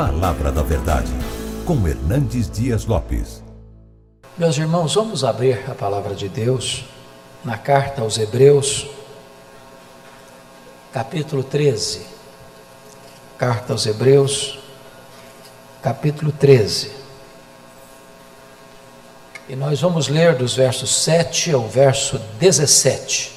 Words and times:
Palavra 0.00 0.50
da 0.50 0.62
Verdade, 0.62 1.12
com 1.66 1.86
Hernandes 1.86 2.50
Dias 2.50 2.86
Lopes. 2.86 3.44
Meus 4.38 4.56
irmãos, 4.56 4.94
vamos 4.94 5.22
abrir 5.22 5.70
a 5.70 5.74
palavra 5.74 6.14
de 6.14 6.26
Deus 6.26 6.86
na 7.44 7.58
carta 7.58 8.00
aos 8.00 8.16
Hebreus, 8.16 8.86
capítulo 10.90 11.44
13. 11.44 12.06
Carta 13.36 13.74
aos 13.74 13.84
Hebreus, 13.84 14.58
capítulo 15.82 16.32
13. 16.32 16.92
E 19.50 19.54
nós 19.54 19.82
vamos 19.82 20.08
ler 20.08 20.34
dos 20.34 20.56
versos 20.56 20.94
7 20.94 21.52
ao 21.52 21.68
verso 21.68 22.18
17. 22.38 23.32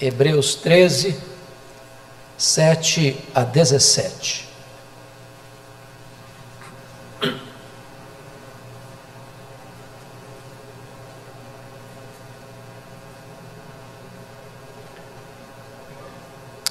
Hebreus 0.00 0.54
13, 0.54 1.35
7 2.38 3.16
a 3.34 3.44
17. 3.44 4.46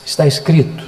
Está 0.05 0.27
escrito: 0.27 0.83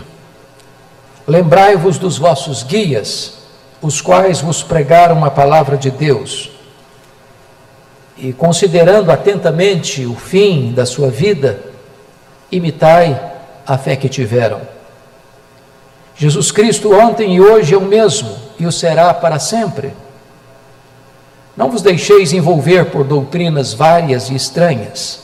Lembrai-vos 1.27 1.97
dos 1.97 2.17
vossos 2.17 2.61
guias, 2.61 3.39
os 3.81 3.99
quais 3.99 4.41
vos 4.41 4.61
pregaram 4.61 5.25
a 5.25 5.31
palavra 5.31 5.75
de 5.75 5.89
Deus, 5.89 6.51
e 8.15 8.31
considerando 8.31 9.11
atentamente 9.11 10.05
o 10.05 10.15
fim 10.15 10.71
da 10.71 10.85
sua 10.85 11.09
vida, 11.09 11.59
imitai 12.51 13.36
a 13.67 13.77
fé 13.77 13.97
que 13.97 14.07
tiveram. 14.07 14.61
Jesus 16.15 16.51
Cristo 16.51 16.95
ontem 16.95 17.35
e 17.35 17.41
hoje 17.41 17.75
é 17.75 17.77
o 17.77 17.81
mesmo 17.81 18.33
e 18.57 18.65
o 18.65 18.71
será 18.71 19.13
para 19.13 19.37
sempre. 19.37 19.93
Não 21.55 21.69
vos 21.69 21.81
deixeis 21.81 22.31
envolver 22.33 22.85
por 22.85 23.03
doutrinas 23.03 23.73
várias 23.73 24.29
e 24.29 24.35
estranhas, 24.35 25.21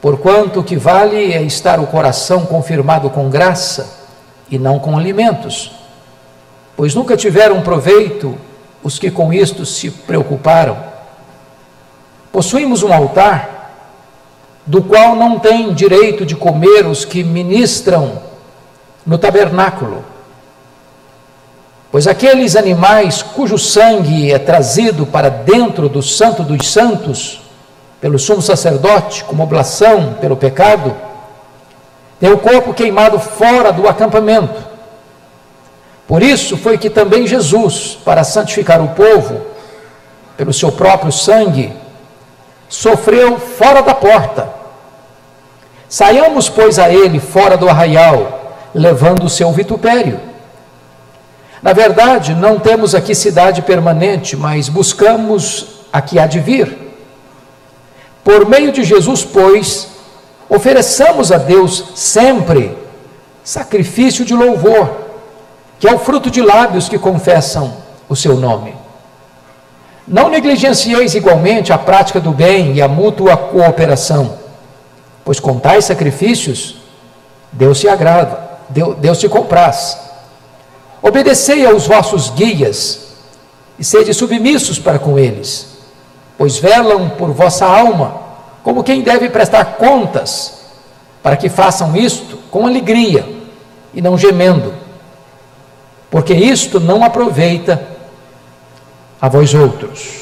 porquanto 0.00 0.60
o 0.60 0.64
que 0.64 0.76
vale 0.76 1.32
é 1.32 1.42
estar 1.42 1.80
o 1.80 1.86
coração 1.86 2.44
confirmado 2.44 3.08
com 3.08 3.30
graça 3.30 4.00
e 4.50 4.58
não 4.58 4.78
com 4.78 4.98
alimentos, 4.98 5.72
pois 6.76 6.94
nunca 6.94 7.16
tiveram 7.16 7.62
proveito 7.62 8.36
os 8.82 8.98
que 8.98 9.10
com 9.10 9.32
isto 9.32 9.64
se 9.64 9.90
preocuparam. 9.90 10.76
Possuímos 12.30 12.82
um 12.82 12.92
altar 12.92 13.61
do 14.66 14.82
qual 14.82 15.16
não 15.16 15.38
têm 15.38 15.72
direito 15.74 16.24
de 16.24 16.36
comer 16.36 16.86
os 16.86 17.04
que 17.04 17.24
ministram 17.24 18.20
no 19.04 19.18
tabernáculo. 19.18 20.04
Pois 21.90 22.06
aqueles 22.06 22.56
animais 22.56 23.22
cujo 23.22 23.58
sangue 23.58 24.32
é 24.32 24.38
trazido 24.38 25.04
para 25.04 25.28
dentro 25.28 25.88
do 25.88 26.02
Santo 26.02 26.42
dos 26.42 26.70
Santos, 26.70 27.42
pelo 28.00 28.18
sumo 28.18 28.40
sacerdote, 28.40 29.24
como 29.24 29.42
oblação 29.42 30.14
pelo 30.20 30.36
pecado, 30.36 30.94
tem 32.18 32.30
o 32.30 32.38
corpo 32.38 32.72
queimado 32.72 33.18
fora 33.18 33.72
do 33.72 33.86
acampamento. 33.88 34.72
Por 36.06 36.22
isso 36.22 36.56
foi 36.56 36.78
que 36.78 36.88
também 36.88 37.26
Jesus, 37.26 37.98
para 38.04 38.24
santificar 38.24 38.82
o 38.82 38.88
povo, 38.88 39.40
pelo 40.36 40.52
seu 40.52 40.72
próprio 40.72 41.12
sangue, 41.12 41.72
sofreu 42.72 43.38
fora 43.38 43.82
da 43.82 43.94
porta. 43.94 44.48
Saiamos, 45.86 46.48
pois, 46.48 46.78
a 46.78 46.88
ele 46.88 47.20
fora 47.20 47.54
do 47.54 47.68
arraial, 47.68 48.56
levando 48.74 49.24
o 49.24 49.28
seu 49.28 49.52
vitupério. 49.52 50.18
Na 51.62 51.74
verdade, 51.74 52.34
não 52.34 52.58
temos 52.58 52.94
aqui 52.94 53.14
cidade 53.14 53.60
permanente, 53.60 54.38
mas 54.38 54.70
buscamos 54.70 55.82
a 55.92 56.00
que 56.00 56.18
há 56.18 56.26
de 56.26 56.40
vir. 56.40 56.96
Por 58.24 58.48
meio 58.48 58.72
de 58.72 58.84
Jesus, 58.84 59.22
pois, 59.22 59.88
ofereçamos 60.48 61.30
a 61.30 61.36
Deus 61.36 61.92
sempre 61.94 62.74
sacrifício 63.44 64.24
de 64.24 64.32
louvor, 64.32 64.96
que 65.78 65.86
é 65.86 65.94
o 65.94 65.98
fruto 65.98 66.30
de 66.30 66.40
lábios 66.40 66.88
que 66.88 66.98
confessam 66.98 67.76
o 68.08 68.16
seu 68.16 68.34
nome. 68.34 68.81
Não 70.06 70.28
negligencieis 70.28 71.14
igualmente 71.14 71.72
a 71.72 71.78
prática 71.78 72.20
do 72.20 72.32
bem 72.32 72.74
e 72.74 72.82
a 72.82 72.88
mútua 72.88 73.36
cooperação, 73.36 74.36
pois 75.24 75.38
com 75.38 75.58
tais 75.58 75.84
sacrifícios 75.84 76.76
Deus 77.52 77.78
se 77.78 77.88
agrada, 77.88 78.38
Deus, 78.68 78.96
Deus 78.96 79.18
se 79.18 79.28
compraz. 79.28 79.98
Obedecei 81.00 81.64
aos 81.66 81.86
vossos 81.86 82.30
guias 82.30 83.00
e 83.78 83.84
sede 83.84 84.12
submissos 84.12 84.78
para 84.78 84.98
com 84.98 85.18
eles, 85.18 85.68
pois 86.36 86.58
velam 86.58 87.10
por 87.10 87.30
vossa 87.30 87.66
alma, 87.66 88.22
como 88.62 88.82
quem 88.82 89.02
deve 89.02 89.28
prestar 89.28 89.76
contas, 89.76 90.62
para 91.22 91.36
que 91.36 91.48
façam 91.48 91.96
isto 91.96 92.38
com 92.50 92.66
alegria 92.66 93.24
e 93.94 94.00
não 94.00 94.18
gemendo, 94.18 94.74
porque 96.10 96.34
isto 96.34 96.80
não 96.80 97.04
aproveita 97.04 97.91
a 99.22 99.28
vós 99.28 99.54
outros. 99.54 100.20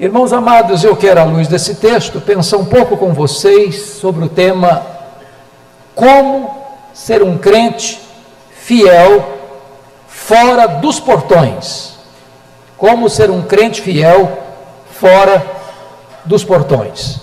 Irmãos 0.00 0.32
amados, 0.32 0.82
eu 0.82 0.96
quero, 0.96 1.20
à 1.20 1.24
luz 1.24 1.46
desse 1.46 1.74
texto, 1.74 2.18
pensar 2.18 2.56
um 2.56 2.64
pouco 2.64 2.96
com 2.96 3.12
vocês 3.12 3.78
sobre 4.00 4.24
o 4.24 4.28
tema 4.28 4.86
Como 5.94 6.66
ser 6.94 7.22
um 7.22 7.36
crente 7.36 8.00
fiel 8.52 9.36
fora 10.08 10.66
dos 10.66 10.98
portões. 10.98 11.98
Como 12.78 13.10
ser 13.10 13.30
um 13.30 13.42
crente 13.42 13.82
fiel 13.82 14.38
fora 14.90 15.44
dos 16.24 16.42
portões. 16.42 17.20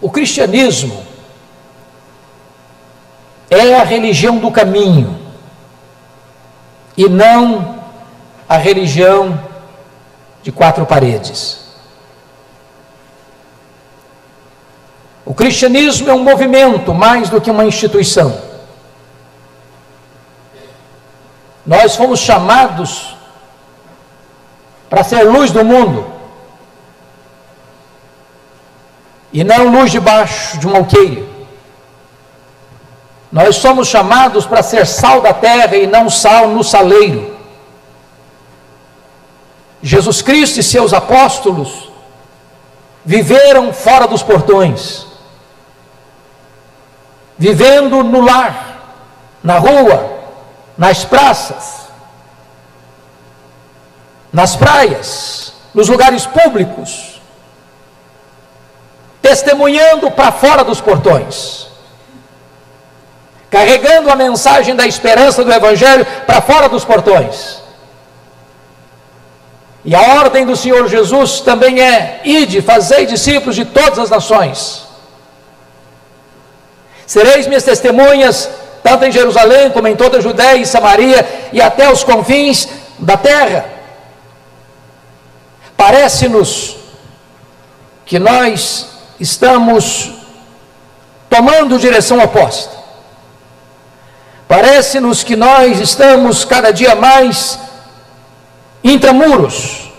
O 0.00 0.10
cristianismo 0.10 1.04
é 3.48 3.76
a 3.76 3.84
religião 3.84 4.38
do 4.38 4.50
caminho 4.50 5.17
e 6.98 7.08
não 7.08 7.78
a 8.48 8.56
religião 8.56 9.40
de 10.42 10.50
quatro 10.50 10.84
paredes. 10.84 11.60
O 15.24 15.32
cristianismo 15.32 16.10
é 16.10 16.14
um 16.14 16.24
movimento 16.24 16.92
mais 16.92 17.30
do 17.30 17.40
que 17.40 17.52
uma 17.52 17.64
instituição. 17.64 18.36
Nós 21.64 21.94
fomos 21.94 22.18
chamados 22.18 23.16
para 24.90 25.04
ser 25.04 25.22
luz 25.22 25.52
do 25.52 25.64
mundo 25.64 26.04
e 29.32 29.44
não 29.44 29.68
luz 29.68 29.92
debaixo 29.92 30.58
de 30.58 30.66
um 30.66 30.74
alqueire. 30.74 31.27
Nós 33.30 33.56
somos 33.56 33.88
chamados 33.88 34.46
para 34.46 34.62
ser 34.62 34.86
sal 34.86 35.20
da 35.20 35.34
terra 35.34 35.76
e 35.76 35.86
não 35.86 36.08
sal 36.08 36.48
no 36.48 36.64
saleiro. 36.64 37.36
Jesus 39.82 40.22
Cristo 40.22 40.58
e 40.58 40.62
seus 40.62 40.92
apóstolos 40.92 41.90
viveram 43.04 43.72
fora 43.72 44.06
dos 44.06 44.22
portões, 44.22 45.06
vivendo 47.36 48.02
no 48.02 48.20
lar, 48.20 48.78
na 49.42 49.58
rua, 49.58 50.18
nas 50.76 51.04
praças, 51.04 51.88
nas 54.32 54.56
praias, 54.56 55.52
nos 55.74 55.88
lugares 55.88 56.26
públicos, 56.26 57.20
testemunhando 59.20 60.10
para 60.10 60.32
fora 60.32 60.64
dos 60.64 60.80
portões 60.80 61.67
carregando 63.50 64.10
a 64.10 64.16
mensagem 64.16 64.74
da 64.74 64.86
esperança 64.86 65.44
do 65.44 65.52
Evangelho 65.52 66.06
para 66.26 66.40
fora 66.40 66.68
dos 66.68 66.84
portões. 66.84 67.58
E 69.84 69.94
a 69.94 70.00
ordem 70.20 70.44
do 70.44 70.56
Senhor 70.56 70.88
Jesus 70.88 71.40
também 71.40 71.80
é: 71.80 72.20
ide, 72.24 72.60
fazei 72.60 73.06
discípulos 73.06 73.56
de 73.56 73.64
todas 73.64 73.98
as 73.98 74.10
nações. 74.10 74.86
Sereis 77.06 77.46
minhas 77.46 77.64
testemunhas, 77.64 78.50
tanto 78.82 79.04
em 79.04 79.12
Jerusalém 79.12 79.70
como 79.70 79.88
em 79.88 79.96
toda 79.96 80.18
a 80.18 80.20
Judéia 80.20 80.56
e 80.56 80.66
Samaria 80.66 81.48
e 81.52 81.60
até 81.60 81.90
os 81.90 82.04
confins 82.04 82.68
da 82.98 83.16
terra. 83.16 83.64
Parece-nos 85.74 86.76
que 88.04 88.18
nós 88.18 88.88
estamos 89.18 90.12
tomando 91.30 91.78
direção 91.78 92.18
oposta. 92.18 92.77
Parece-nos 94.48 95.22
que 95.22 95.36
nós 95.36 95.78
estamos 95.78 96.44
cada 96.44 96.72
dia 96.72 96.94
mais 96.94 97.58
intramuros, 98.82 99.92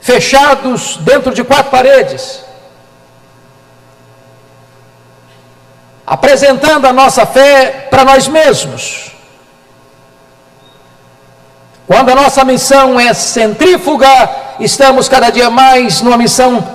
fechados 0.00 0.98
dentro 0.98 1.34
de 1.34 1.42
quatro 1.42 1.70
paredes. 1.70 2.46
apresentando 6.08 6.86
a 6.86 6.92
nossa 6.92 7.26
fé 7.26 7.86
para 7.90 8.02
nós 8.02 8.26
mesmos. 8.26 9.12
Quando 11.86 12.08
a 12.08 12.14
nossa 12.14 12.44
missão 12.46 12.98
é 12.98 13.12
centrífuga, 13.12 14.08
estamos 14.58 15.06
cada 15.06 15.28
dia 15.28 15.50
mais 15.50 16.00
numa 16.00 16.16
missão 16.16 16.66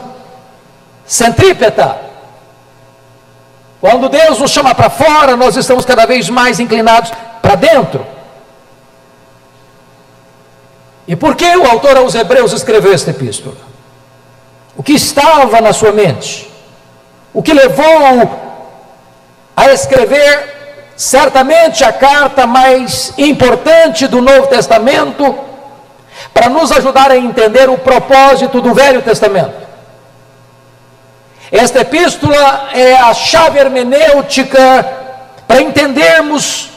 centrípeta. 1.04 2.03
Quando 3.84 4.08
Deus 4.08 4.40
nos 4.40 4.50
chama 4.50 4.74
para 4.74 4.90
fora, 4.90 5.36
nós 5.36 5.58
estamos 5.58 5.84
cada 5.84 6.06
vez 6.06 6.30
mais 6.30 6.58
inclinados 6.58 7.12
para 7.42 7.56
dentro. 7.56 8.08
E 11.06 11.18
por 11.18 11.36
que 11.36 11.54
o 11.58 11.70
autor 11.70 11.98
aos 11.98 12.16
Hebreus 12.16 12.54
escreveu 12.54 12.94
esta 12.94 13.10
epístola? 13.10 13.58
O 14.78 14.82
que 14.82 14.94
estava 14.94 15.60
na 15.60 15.74
sua 15.74 15.92
mente? 15.92 16.50
O 17.34 17.44
que 17.44 17.52
levou 17.52 18.32
a 19.54 19.74
escrever 19.74 20.94
certamente 20.96 21.84
a 21.84 21.92
carta 21.92 22.48
mais 22.48 23.14
importante 23.18 24.08
do 24.08 24.22
Novo 24.22 24.48
Testamento 24.48 25.38
para 26.34 26.48
nos 26.48 26.72
ajudar 26.72 27.12
a 27.12 27.18
entender 27.18 27.70
o 27.70 27.78
propósito 27.78 28.62
do 28.62 28.74
Velho 28.74 29.02
Testamento? 29.02 29.73
Esta 31.54 31.82
epístola 31.82 32.72
é 32.74 32.96
a 32.96 33.14
chave 33.14 33.60
hermenêutica 33.60 34.84
para 35.48 35.62
entendermos 35.62 36.72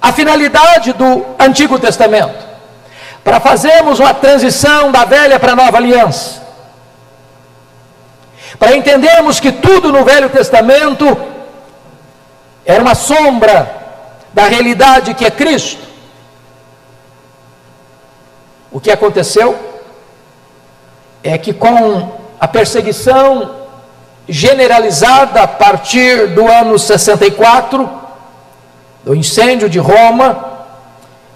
a 0.00 0.10
finalidade 0.14 0.94
do 0.94 1.26
Antigo 1.38 1.78
Testamento, 1.78 2.42
para 3.22 3.40
fazermos 3.40 4.00
uma 4.00 4.14
transição 4.14 4.90
da 4.90 5.04
velha 5.04 5.38
para 5.38 5.52
a 5.52 5.56
nova 5.56 5.76
aliança, 5.76 6.42
para 8.58 8.74
entendermos 8.74 9.38
que 9.38 9.52
tudo 9.52 9.92
no 9.92 10.06
Velho 10.06 10.30
Testamento 10.30 11.04
era 12.64 12.82
uma 12.82 12.94
sombra 12.94 13.76
da 14.32 14.44
realidade 14.44 15.12
que 15.12 15.26
é 15.26 15.30
Cristo. 15.30 15.84
O 18.72 18.80
que 18.80 18.90
aconteceu 18.90 19.54
é 21.22 21.36
que 21.36 21.52
com 21.52 22.23
a 22.40 22.48
perseguição 22.48 23.64
generalizada 24.28 25.42
a 25.42 25.48
partir 25.48 26.28
do 26.28 26.48
ano 26.48 26.78
64, 26.78 27.88
do 29.04 29.14
incêndio 29.14 29.68
de 29.68 29.78
Roma, 29.78 30.52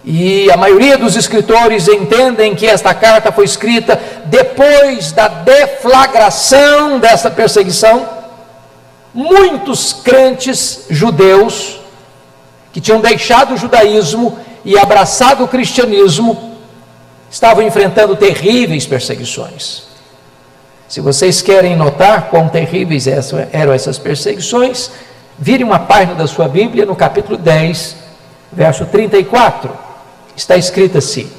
e 0.04 0.50
a 0.50 0.56
maioria 0.56 0.96
dos 0.96 1.16
escritores 1.16 1.86
entendem 1.86 2.54
que 2.54 2.66
esta 2.66 2.94
carta 2.94 3.30
foi 3.30 3.44
escrita 3.44 4.00
depois 4.24 5.12
da 5.12 5.28
deflagração 5.28 6.98
dessa 6.98 7.30
perseguição. 7.30 8.08
Muitos 9.12 9.92
crentes 9.92 10.86
judeus 10.88 11.78
que 12.72 12.80
tinham 12.80 13.00
deixado 13.00 13.54
o 13.54 13.56
judaísmo 13.56 14.38
e 14.64 14.78
abraçado 14.78 15.44
o 15.44 15.48
cristianismo 15.48 16.56
estavam 17.30 17.62
enfrentando 17.62 18.16
terríveis 18.16 18.86
perseguições. 18.86 19.87
Se 20.88 21.02
vocês 21.02 21.42
querem 21.42 21.76
notar 21.76 22.30
quão 22.30 22.48
terríveis 22.48 23.06
eram 23.06 23.74
essas 23.74 23.98
perseguições, 23.98 24.90
vire 25.38 25.62
uma 25.62 25.78
página 25.78 26.14
da 26.14 26.26
sua 26.26 26.48
Bíblia 26.48 26.86
no 26.86 26.96
capítulo 26.96 27.36
10, 27.36 27.94
verso 28.50 28.86
34. 28.86 29.70
Está 30.34 30.56
escrito 30.56 30.96
assim: 30.96 31.30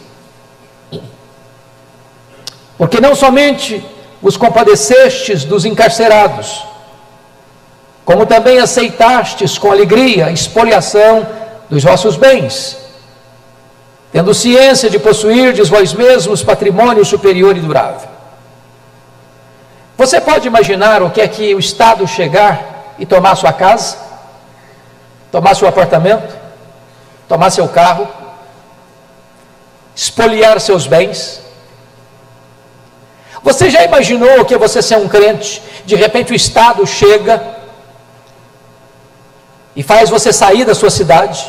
Porque 2.77 3.01
não 3.01 3.15
somente 3.15 3.83
vos 4.21 4.37
compadecestes 4.37 5.43
dos 5.43 5.65
encarcerados, 5.65 6.63
como 8.05 8.27
também 8.27 8.59
aceitastes 8.59 9.57
com 9.57 9.71
alegria 9.71 10.27
a 10.27 10.31
expoliação 10.31 11.25
dos 11.67 11.83
vossos 11.83 12.15
bens, 12.17 12.77
tendo 14.11 14.31
ciência 14.31 14.91
de 14.91 14.99
possuirdes 14.99 15.69
vós 15.69 15.91
mesmos 15.91 16.43
patrimônio 16.43 17.03
superior 17.03 17.57
e 17.57 17.61
durável. 17.61 18.18
Você 19.99 20.21
pode 20.21 20.47
imaginar 20.47 21.03
o 21.03 21.09
que 21.11 21.19
é 21.19 21.27
que 21.27 21.53
o 21.53 21.59
Estado 21.59 22.07
chegar 22.07 22.95
e 22.97 23.05
tomar 23.05 23.35
sua 23.35 23.51
casa, 23.51 23.97
tomar 25.29 25.53
seu 25.55 25.67
apartamento, 25.67 26.33
tomar 27.27 27.49
seu 27.49 27.67
carro, 27.67 28.07
espoliar 29.93 30.57
seus 30.61 30.87
bens? 30.87 31.41
Você 33.43 33.69
já 33.69 33.83
imaginou 33.83 34.39
o 34.39 34.45
que 34.45 34.53
é 34.53 34.57
você 34.57 34.81
ser 34.81 34.95
um 34.95 35.09
crente? 35.09 35.61
De 35.85 35.97
repente 35.97 36.31
o 36.31 36.35
Estado 36.35 36.87
chega 36.87 37.43
e 39.75 39.83
faz 39.83 40.09
você 40.09 40.31
sair 40.31 40.63
da 40.63 40.73
sua 40.73 40.89
cidade, 40.89 41.45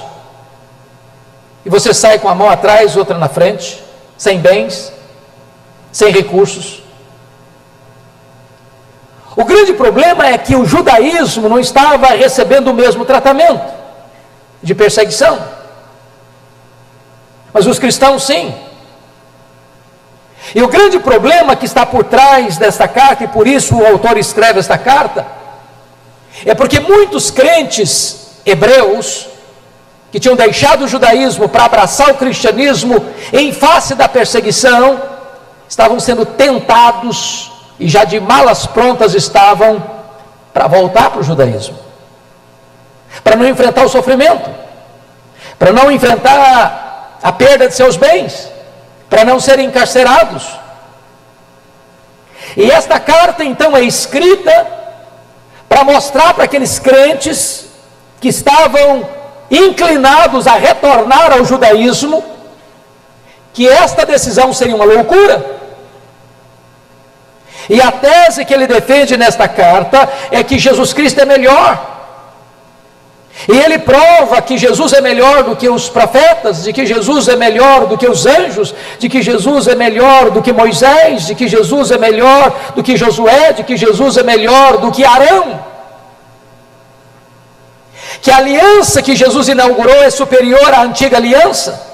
e 1.64 1.70
você 1.70 1.94
sai 1.94 2.18
com 2.18 2.28
a 2.28 2.34
mão 2.34 2.50
atrás, 2.50 2.96
outra 2.96 3.16
na 3.16 3.28
frente, 3.28 3.80
sem 4.18 4.40
bens, 4.40 4.92
sem 5.92 6.10
recursos. 6.10 6.79
O 9.40 9.44
grande 9.46 9.72
problema 9.72 10.26
é 10.26 10.36
que 10.36 10.54
o 10.54 10.66
judaísmo 10.66 11.48
não 11.48 11.58
estava 11.58 12.08
recebendo 12.08 12.68
o 12.68 12.74
mesmo 12.74 13.06
tratamento 13.06 13.72
de 14.62 14.74
perseguição. 14.74 15.42
Mas 17.50 17.66
os 17.66 17.78
cristãos 17.78 18.22
sim. 18.24 18.54
E 20.54 20.62
o 20.62 20.68
grande 20.68 20.98
problema 20.98 21.56
que 21.56 21.64
está 21.64 21.86
por 21.86 22.04
trás 22.04 22.58
desta 22.58 22.86
carta, 22.86 23.24
e 23.24 23.28
por 23.28 23.46
isso 23.46 23.74
o 23.74 23.86
autor 23.86 24.18
escreve 24.18 24.60
esta 24.60 24.76
carta, 24.76 25.26
é 26.44 26.54
porque 26.54 26.78
muitos 26.78 27.30
crentes 27.30 28.42
hebreus, 28.44 29.26
que 30.12 30.20
tinham 30.20 30.36
deixado 30.36 30.84
o 30.84 30.88
judaísmo 30.88 31.48
para 31.48 31.64
abraçar 31.64 32.10
o 32.10 32.16
cristianismo 32.16 33.06
em 33.32 33.54
face 33.54 33.94
da 33.94 34.06
perseguição, 34.06 35.00
estavam 35.66 35.98
sendo 35.98 36.26
tentados 36.26 37.49
e 37.80 37.88
já 37.88 38.04
de 38.04 38.20
malas 38.20 38.66
prontas 38.66 39.14
estavam 39.14 39.82
para 40.52 40.68
voltar 40.68 41.10
para 41.10 41.20
o 41.20 41.24
judaísmo, 41.24 41.78
para 43.24 43.34
não 43.36 43.48
enfrentar 43.48 43.84
o 43.84 43.88
sofrimento, 43.88 44.50
para 45.58 45.72
não 45.72 45.90
enfrentar 45.90 47.16
a 47.22 47.32
perda 47.32 47.66
de 47.66 47.74
seus 47.74 47.96
bens, 47.96 48.52
para 49.08 49.24
não 49.24 49.40
serem 49.40 49.66
encarcerados. 49.66 50.46
E 52.54 52.70
esta 52.70 53.00
carta 53.00 53.42
então 53.42 53.74
é 53.74 53.82
escrita 53.82 54.66
para 55.66 55.82
mostrar 55.82 56.34
para 56.34 56.44
aqueles 56.44 56.78
crentes 56.78 57.66
que 58.20 58.28
estavam 58.28 59.08
inclinados 59.50 60.46
a 60.46 60.54
retornar 60.54 61.32
ao 61.32 61.44
judaísmo 61.46 62.22
que 63.54 63.66
esta 63.66 64.04
decisão 64.04 64.52
seria 64.52 64.76
uma 64.76 64.84
loucura 64.84 65.59
e 67.70 67.80
a 67.80 67.92
tese 67.92 68.44
que 68.44 68.52
ele 68.52 68.66
defende 68.66 69.16
nesta 69.16 69.46
carta 69.46 70.08
é 70.32 70.42
que 70.42 70.58
Jesus 70.58 70.92
Cristo 70.92 71.20
é 71.20 71.24
melhor. 71.24 71.78
E 73.48 73.56
ele 73.56 73.78
prova 73.78 74.42
que 74.42 74.58
Jesus 74.58 74.92
é 74.92 75.00
melhor 75.00 75.44
do 75.44 75.54
que 75.54 75.68
os 75.68 75.88
profetas, 75.88 76.64
de 76.64 76.72
que 76.72 76.84
Jesus 76.84 77.28
é 77.28 77.36
melhor 77.36 77.86
do 77.86 77.96
que 77.96 78.08
os 78.08 78.26
anjos, 78.26 78.74
de 78.98 79.08
que 79.08 79.22
Jesus 79.22 79.68
é 79.68 79.76
melhor 79.76 80.32
do 80.32 80.42
que 80.42 80.52
Moisés, 80.52 81.28
de 81.28 81.36
que 81.36 81.46
Jesus 81.46 81.92
é 81.92 81.96
melhor 81.96 82.52
do 82.74 82.82
que 82.82 82.96
Josué, 82.96 83.52
de 83.52 83.62
que 83.62 83.76
Jesus 83.76 84.16
é 84.16 84.24
melhor 84.24 84.78
do 84.78 84.90
que 84.90 85.04
Arão. 85.04 85.60
Que 88.20 88.32
a 88.32 88.38
aliança 88.38 89.00
que 89.00 89.14
Jesus 89.14 89.46
inaugurou 89.46 90.02
é 90.02 90.10
superior 90.10 90.74
à 90.74 90.82
antiga 90.82 91.18
aliança 91.18 91.89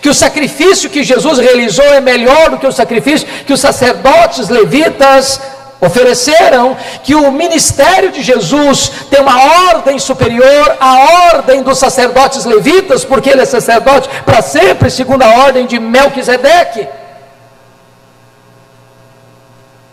que 0.00 0.08
o 0.08 0.14
sacrifício 0.14 0.90
que 0.90 1.02
Jesus 1.02 1.38
realizou 1.38 1.84
é 1.86 2.00
melhor 2.00 2.50
do 2.50 2.58
que 2.58 2.66
o 2.66 2.72
sacrifício 2.72 3.28
que 3.46 3.52
os 3.52 3.60
sacerdotes 3.60 4.48
levitas 4.48 5.40
ofereceram, 5.80 6.76
que 7.04 7.14
o 7.14 7.30
ministério 7.30 8.10
de 8.10 8.22
Jesus 8.22 8.90
tem 9.10 9.20
uma 9.20 9.68
ordem 9.70 9.98
superior 9.98 10.76
à 10.80 11.32
ordem 11.34 11.62
dos 11.62 11.78
sacerdotes 11.78 12.44
levitas, 12.44 13.04
porque 13.04 13.30
ele 13.30 13.42
é 13.42 13.44
sacerdote 13.44 14.08
para 14.24 14.42
sempre, 14.42 14.90
segundo 14.90 15.22
a 15.22 15.30
ordem 15.44 15.66
de 15.66 15.78
Melquisedeque. 15.78 16.88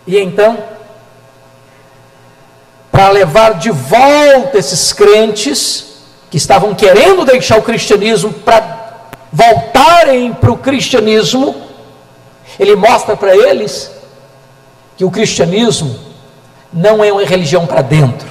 E 0.06 0.18
então, 0.18 0.58
para 2.90 3.10
levar 3.10 3.54
de 3.54 3.70
volta 3.70 4.58
esses 4.58 4.92
crentes 4.92 5.86
que 6.30 6.36
estavam 6.36 6.74
querendo 6.74 7.24
deixar 7.24 7.58
o 7.58 7.62
cristianismo 7.62 8.32
para 8.32 8.75
voltarem 9.32 10.32
para 10.32 10.50
o 10.50 10.58
cristianismo, 10.58 11.54
ele 12.58 12.76
mostra 12.76 13.16
para 13.16 13.36
eles 13.36 13.90
que 14.96 15.04
o 15.04 15.10
cristianismo 15.10 15.98
não 16.72 17.04
é 17.04 17.12
uma 17.12 17.24
religião 17.24 17.66
para 17.66 17.82
dentro, 17.82 18.28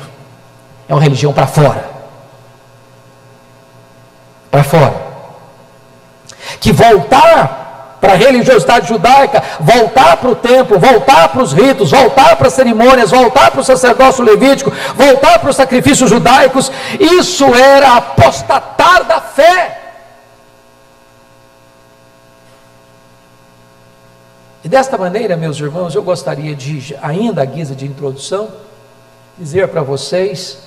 é 0.87 0.93
uma 0.93 1.01
religião 1.01 1.33
para 1.33 1.47
fora. 1.47 1.85
Para 4.49 4.63
fora. 4.63 5.05
Que 6.59 6.71
voltar 6.71 7.65
para 8.05 8.13
a 8.13 8.17
religiosidade 8.17 8.87
judaica, 8.87 9.41
voltar 9.59 10.17
para 10.17 10.29
o 10.29 10.35
templo, 10.35 10.77
voltar 10.77 11.29
para 11.29 11.41
os 11.41 11.51
ritos, 11.53 11.89
voltar 11.89 12.35
para 12.35 12.47
as 12.47 12.53
cerimônias, 12.53 13.09
voltar 13.09 13.49
para 13.49 13.61
o 13.61 13.63
sacerdócio 13.63 14.23
levítico, 14.23 14.71
voltar 14.95 15.39
para 15.39 15.49
os 15.49 15.55
sacrifícios 15.55 16.09
judaicos, 16.09 16.71
isso 16.99 17.45
era 17.55 17.97
apostatar 17.97 19.05
da 19.05 19.19
fé. 19.19 19.74
E 24.65 24.67
desta 24.67 24.97
maneira, 24.97 25.37
meus 25.37 25.59
irmãos, 25.59 25.93
eu 25.93 26.01
gostaria 26.01 26.55
de, 26.55 26.97
ainda 26.99 27.43
à 27.43 27.45
guisa 27.45 27.75
de 27.75 27.85
introdução, 27.85 28.49
dizer 29.37 29.67
para 29.67 29.83
vocês 29.83 30.63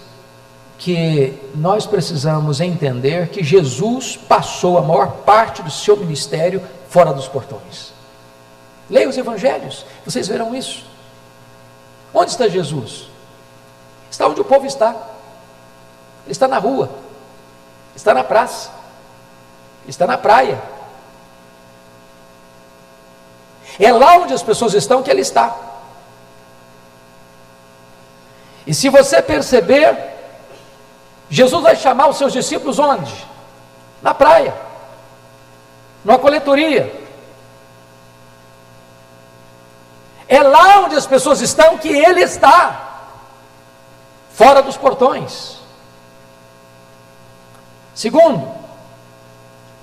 que 0.79 1.37
nós 1.53 1.85
precisamos 1.85 2.61
entender 2.61 3.27
que 3.27 3.43
Jesus 3.43 4.17
passou 4.17 4.79
a 4.79 4.83
maior 4.83 5.11
parte 5.25 5.63
do 5.65 5.71
seu 5.73 5.97
ministério 5.97 6.63
fora 6.89 7.13
dos 7.13 7.27
portões. 7.27 7.93
Leia 8.89 9.09
os 9.09 9.19
evangelhos, 9.19 9.85
vocês 10.05 10.29
verão 10.29 10.55
isso. 10.55 10.85
Onde 12.15 12.31
está 12.31 12.47
Jesus? 12.47 13.09
Está 14.09 14.29
onde 14.29 14.41
o 14.41 14.45
povo 14.45 14.65
está. 14.65 14.91
Ele 16.25 16.31
está 16.31 16.47
na 16.47 16.59
rua, 16.59 16.89
está 17.97 18.15
na 18.15 18.23
praça, 18.23 18.71
está 19.89 20.07
na 20.07 20.17
praia, 20.17 20.63
é 23.79 23.93
lá 23.93 24.17
onde 24.17 24.35
as 24.35 24.43
pessoas 24.43 24.75
estão 24.75 25.03
que 25.03 25.11
ele 25.11 25.21
está. 25.21 25.57
E 28.67 28.75
se 28.75 28.89
você 28.89 29.23
perceber, 29.23 29.97
Jesus 31.31 31.63
vai 31.63 31.77
chamar 31.77 32.09
os 32.09 32.19
seus 32.19 32.33
discípulos 32.33 32.79
onde? 32.79 33.15
Na 34.03 34.13
praia, 34.13 34.55
numa 36.05 36.19
coletoria. 36.19 37.09
É 40.27 40.43
lá 40.43 40.81
onde 40.81 40.97
as 40.97 41.07
pessoas 41.07 41.41
estão 41.41 41.79
que 41.79 41.89
ele 41.89 42.21
está, 42.21 43.07
fora 44.35 44.61
dos 44.61 44.77
portões. 44.77 45.57
Segundo, 47.95 48.47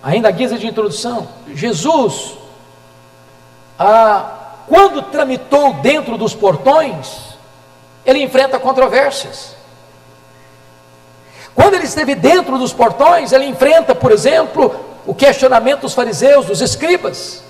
ainda 0.03 0.27
a 0.27 0.31
guisa 0.31 0.57
de 0.57 0.67
introdução, 0.67 1.27
Jesus 1.47 2.37
ah, 3.77 4.31
quando 4.67 5.01
tramitou 5.03 5.73
dentro 5.75 6.17
dos 6.17 6.33
portões, 6.33 7.35
ele 8.05 8.23
enfrenta 8.23 8.59
controvérsias. 8.59 9.55
Quando 11.53 11.75
ele 11.75 11.85
esteve 11.85 12.15
dentro 12.15 12.57
dos 12.57 12.73
portões, 12.73 13.31
ele 13.31 13.45
enfrenta, 13.45 13.95
por 13.95 14.11
exemplo, 14.11 14.75
o 15.05 15.13
questionamento 15.13 15.81
dos 15.81 15.93
fariseus, 15.93 16.45
dos 16.45 16.61
escribas. 16.61 17.43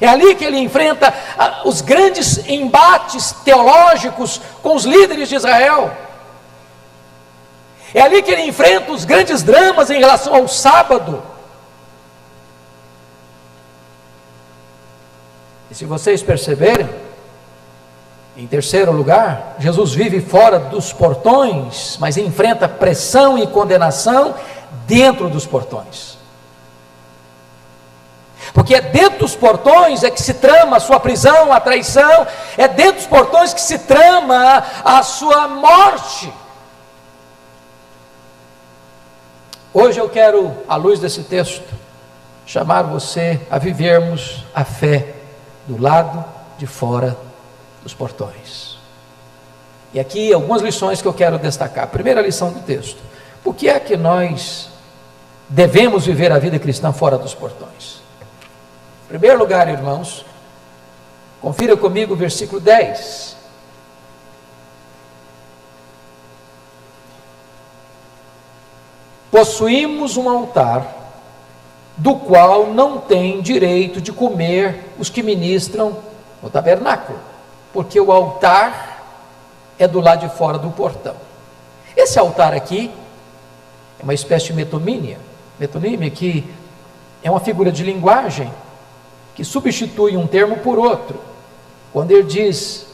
É 0.00 0.06
ali 0.06 0.34
que 0.34 0.44
ele 0.44 0.58
enfrenta 0.58 1.12
ah, 1.38 1.62
os 1.64 1.80
grandes 1.80 2.46
embates 2.48 3.32
teológicos 3.44 4.40
com 4.62 4.74
os 4.74 4.84
líderes 4.84 5.28
de 5.28 5.36
Israel. 5.36 5.90
É 7.94 8.02
ali 8.02 8.22
que 8.22 8.30
ele 8.30 8.42
enfrenta 8.42 8.92
os 8.92 9.04
grandes 9.04 9.42
dramas 9.42 9.90
em 9.90 9.98
relação 9.98 10.34
ao 10.34 10.46
sábado 10.46 11.22
E 15.70 15.74
se 15.74 15.84
vocês 15.84 16.22
perceberem, 16.22 16.88
em 18.36 18.46
terceiro 18.46 18.92
lugar, 18.92 19.56
Jesus 19.58 19.92
vive 19.92 20.20
fora 20.20 20.58
dos 20.58 20.92
portões, 20.92 21.96
mas 21.98 22.16
enfrenta 22.16 22.68
pressão 22.68 23.36
e 23.36 23.46
condenação 23.48 24.34
dentro 24.86 25.28
dos 25.28 25.44
portões. 25.44 26.16
Porque 28.54 28.76
é 28.76 28.80
dentro 28.80 29.18
dos 29.18 29.34
portões 29.34 30.02
é 30.02 30.10
que 30.10 30.22
se 30.22 30.34
trama 30.34 30.76
a 30.76 30.80
sua 30.80 30.98
prisão, 31.00 31.52
a 31.52 31.60
traição, 31.60 32.26
é 32.56 32.66
dentro 32.68 32.94
dos 32.94 33.06
portões 33.06 33.52
que 33.52 33.60
se 33.60 33.80
trama 33.80 34.64
a 34.84 35.02
sua 35.02 35.48
morte. 35.48 36.32
Hoje 39.74 39.98
eu 39.98 40.08
quero, 40.08 40.56
à 40.66 40.76
luz 40.76 40.98
desse 40.98 41.24
texto, 41.24 41.74
chamar 42.46 42.82
você 42.82 43.38
a 43.50 43.58
vivermos 43.58 44.44
a 44.54 44.64
fé 44.64 45.17
do 45.68 45.80
lado 45.80 46.24
de 46.56 46.66
fora 46.66 47.16
dos 47.82 47.92
portões. 47.92 48.78
E 49.92 50.00
aqui 50.00 50.32
algumas 50.32 50.62
lições 50.62 51.00
que 51.02 51.06
eu 51.06 51.12
quero 51.12 51.38
destacar. 51.38 51.86
Primeira 51.88 52.22
lição 52.22 52.50
do 52.50 52.60
texto: 52.60 52.98
por 53.44 53.54
que 53.54 53.68
é 53.68 53.78
que 53.78 53.96
nós 53.96 54.70
devemos 55.48 56.06
viver 56.06 56.32
a 56.32 56.38
vida 56.38 56.58
cristã 56.58 56.92
fora 56.92 57.18
dos 57.18 57.34
portões? 57.34 58.00
Em 59.04 59.08
primeiro 59.08 59.38
lugar, 59.38 59.68
irmãos, 59.68 60.24
confira 61.40 61.76
comigo 61.76 62.14
o 62.14 62.16
versículo 62.16 62.60
10. 62.60 63.36
Possuímos 69.30 70.16
um 70.16 70.28
altar 70.28 70.97
do 71.98 72.14
qual 72.14 72.68
não 72.68 72.98
tem 72.98 73.42
direito 73.42 74.00
de 74.00 74.12
comer 74.12 74.84
os 74.98 75.10
que 75.10 75.22
ministram 75.22 75.96
no 76.40 76.48
tabernáculo, 76.48 77.18
porque 77.72 78.00
o 78.00 78.12
altar 78.12 79.02
é 79.78 79.86
do 79.86 80.00
lado 80.00 80.20
de 80.20 80.36
fora 80.36 80.56
do 80.56 80.70
portão. 80.70 81.16
Esse 81.96 82.16
altar 82.18 82.54
aqui 82.54 82.90
é 83.98 84.02
uma 84.04 84.14
espécie 84.14 84.46
de 84.46 84.52
metonímia, 84.52 85.18
metonímia 85.58 86.08
que 86.08 86.48
é 87.22 87.30
uma 87.30 87.40
figura 87.40 87.72
de 87.72 87.82
linguagem 87.82 88.50
que 89.34 89.44
substitui 89.44 90.16
um 90.16 90.26
termo 90.26 90.58
por 90.58 90.78
outro. 90.78 91.20
Quando 91.92 92.12
ele 92.12 92.22
diz 92.22 92.86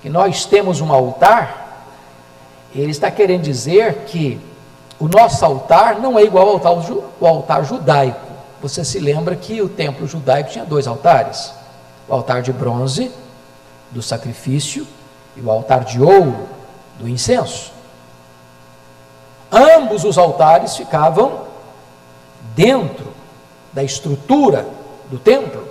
que 0.00 0.08
nós 0.08 0.44
temos 0.44 0.80
um 0.80 0.92
altar, 0.92 1.86
ele 2.72 2.92
está 2.92 3.10
querendo 3.10 3.42
dizer 3.42 4.04
que 4.06 4.40
o 5.00 5.08
nosso 5.08 5.44
altar 5.44 5.98
não 5.98 6.16
é 6.16 6.22
igual 6.22 6.46
ao 6.46 6.54
altar, 6.54 6.72
ao 7.20 7.26
altar 7.26 7.64
judaico. 7.64 8.31
Você 8.62 8.84
se 8.84 9.00
lembra 9.00 9.34
que 9.34 9.60
o 9.60 9.68
templo 9.68 10.06
judaico 10.06 10.50
tinha 10.50 10.64
dois 10.64 10.86
altares: 10.86 11.52
o 12.08 12.14
altar 12.14 12.42
de 12.42 12.52
bronze, 12.52 13.10
do 13.90 14.00
sacrifício, 14.00 14.86
e 15.36 15.40
o 15.40 15.50
altar 15.50 15.84
de 15.84 16.00
ouro, 16.00 16.48
do 16.98 17.08
incenso. 17.08 17.72
Ambos 19.50 20.04
os 20.04 20.16
altares 20.16 20.76
ficavam 20.76 21.46
dentro 22.54 23.12
da 23.72 23.82
estrutura 23.82 24.66
do 25.10 25.18
templo. 25.18 25.68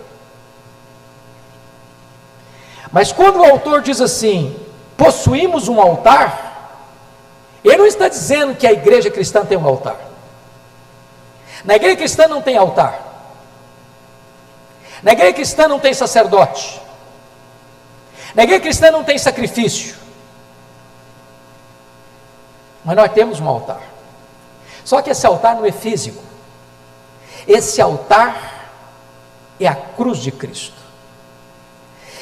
Mas 2.92 3.14
quando 3.14 3.40
o 3.40 3.46
autor 3.46 3.82
diz 3.82 4.02
assim, 4.02 4.54
possuímos 4.98 5.70
um 5.70 5.80
altar, 5.80 6.82
ele 7.64 7.78
não 7.78 7.86
está 7.88 8.10
dizendo 8.10 8.54
que 8.54 8.68
a 8.68 8.74
igreja 8.74 9.10
cristã 9.10 9.46
tem 9.46 9.58
um 9.58 9.66
altar. 9.66 10.11
Na 11.64 11.76
igreja 11.76 11.96
cristã 11.96 12.28
não 12.28 12.42
tem 12.42 12.58
altar. 12.58 13.12
Na 15.04 15.12
igreja 15.14 15.34
cristã 15.34 15.68
não 15.68 15.80
tem 15.80 15.94
sacerdote. 15.94 16.82
Na 18.36 18.44
igreja 18.44 18.62
cristã 18.62 18.92
não 18.92 19.04
tem 19.04 19.18
sacrifício. 19.18 19.96
Mas 22.84 22.96
nós 22.96 23.12
temos 23.12 23.40
um 23.40 23.48
altar. 23.48 23.82
Só 24.84 25.02
que 25.02 25.10
esse 25.10 25.26
altar 25.26 25.56
não 25.56 25.66
é 25.66 25.72
físico. 25.72 26.24
Esse 27.48 27.82
altar 27.82 28.70
é 29.60 29.68
a 29.68 29.76
cruz 29.76 30.20
de 30.20 30.32
Cristo. 30.32 30.82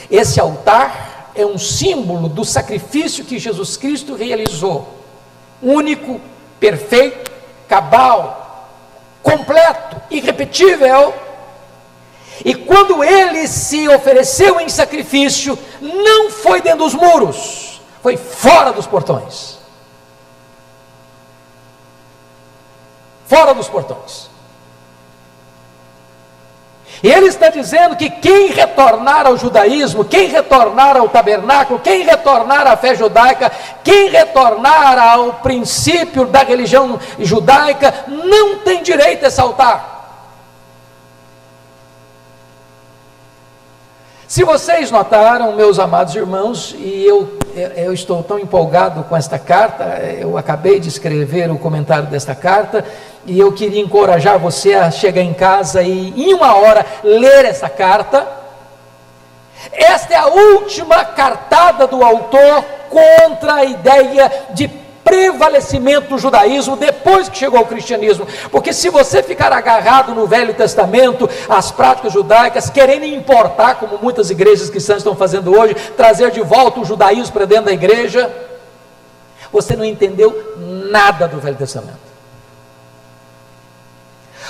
Esse 0.10 0.40
altar 0.40 1.32
é 1.36 1.46
um 1.46 1.58
símbolo 1.58 2.28
do 2.28 2.44
sacrifício 2.44 3.24
que 3.24 3.40
Jesus 3.40 3.78
Cristo 3.78 4.16
realizou. 4.16 5.00
Único, 5.62 6.20
perfeito, 6.60 7.32
cabal, 7.68 8.49
completo, 9.22 10.02
irrepetível. 10.10 11.14
E 12.44 12.56
quando 12.56 13.04
ele 13.04 13.48
se 13.48 13.88
ofereceu 13.90 14.60
em 14.60 14.70
sacrifício, 14.70 15.58
não 15.82 16.30
foi 16.30 16.62
dentro 16.62 16.86
dos 16.86 16.94
muros, 16.94 17.82
foi 18.02 18.16
fora 18.16 18.72
dos 18.72 18.88
portões. 18.88 19.60
Fora 23.28 23.54
dos 23.54 23.68
portões. 23.68 24.29
Ele 27.04 27.28
está 27.28 27.50
dizendo 27.50 27.96
que 27.96 28.10
quem 28.10 28.48
retornar 28.48 29.26
ao 29.26 29.38
judaísmo, 29.38 30.04
quem 30.04 30.28
retornar 30.28 30.98
ao 30.98 31.08
tabernáculo, 31.08 31.80
quem 31.80 32.04
retornar 32.04 32.68
à 32.68 32.76
fé 32.76 32.96
judaica, 32.96 33.52
quem 33.84 34.10
retornar 34.10 34.98
ao 34.98 35.34
princípio 35.36 36.26
da 36.26 36.40
religião 36.40 37.00
judaica, 37.20 37.94
não 38.08 38.60
tem 38.60 38.84
direito 38.84 39.24
a 39.24 39.28
esse 39.28 39.40
altar. 39.40 39.99
Se 44.30 44.44
vocês 44.44 44.92
notaram, 44.92 45.54
meus 45.54 45.80
amados 45.80 46.14
irmãos, 46.14 46.76
e 46.78 47.04
eu, 47.04 47.36
eu 47.76 47.92
estou 47.92 48.22
tão 48.22 48.38
empolgado 48.38 49.02
com 49.06 49.18
esta 49.18 49.40
carta, 49.40 49.84
eu 50.20 50.38
acabei 50.38 50.80
de 50.80 50.88
escrever 50.88 51.50
o 51.50 51.58
comentário 51.58 52.06
desta 52.06 52.36
carta, 52.36 52.86
e 53.26 53.40
eu 53.40 53.52
queria 53.52 53.82
encorajar 53.82 54.38
você 54.38 54.76
a 54.76 54.92
chegar 54.92 55.24
em 55.24 55.34
casa 55.34 55.82
e, 55.82 56.14
em 56.16 56.32
uma 56.36 56.54
hora, 56.54 56.86
ler 57.04 57.44
essa 57.44 57.68
carta. 57.68 58.28
Esta 59.72 60.14
é 60.14 60.18
a 60.18 60.28
última 60.28 61.04
cartada 61.06 61.88
do 61.88 62.04
autor 62.04 62.64
contra 62.88 63.56
a 63.56 63.66
ideia 63.66 64.32
de 64.52 64.68
prevalecimento 65.10 66.10
do 66.10 66.20
judaísmo 66.20 66.76
depois 66.76 67.28
que 67.28 67.38
chegou 67.38 67.62
o 67.62 67.66
cristianismo. 67.66 68.28
Porque 68.52 68.72
se 68.72 68.90
você 68.90 69.24
ficar 69.24 69.52
agarrado 69.52 70.14
no 70.14 70.28
Velho 70.28 70.54
Testamento, 70.54 71.28
as 71.50 71.72
práticas 71.72 72.14
judaicas, 72.14 72.70
querendo 72.70 73.06
importar, 73.06 73.76
como 73.76 73.98
muitas 73.98 74.30
igrejas 74.30 74.70
cristãs 74.70 74.98
estão 75.00 75.16
fazendo 75.16 75.58
hoje, 75.58 75.74
trazer 75.98 76.30
de 76.30 76.42
volta 76.42 76.80
o 76.80 76.86
judaísmo 76.86 77.34
para 77.34 77.46
dentro 77.46 77.66
da 77.66 77.72
igreja, 77.72 78.32
você 79.52 79.76
não 79.76 79.84
entendeu 79.84 80.56
nada 80.92 81.28
do 81.28 81.40
Velho 81.40 81.58
Testamento. 81.58 82.09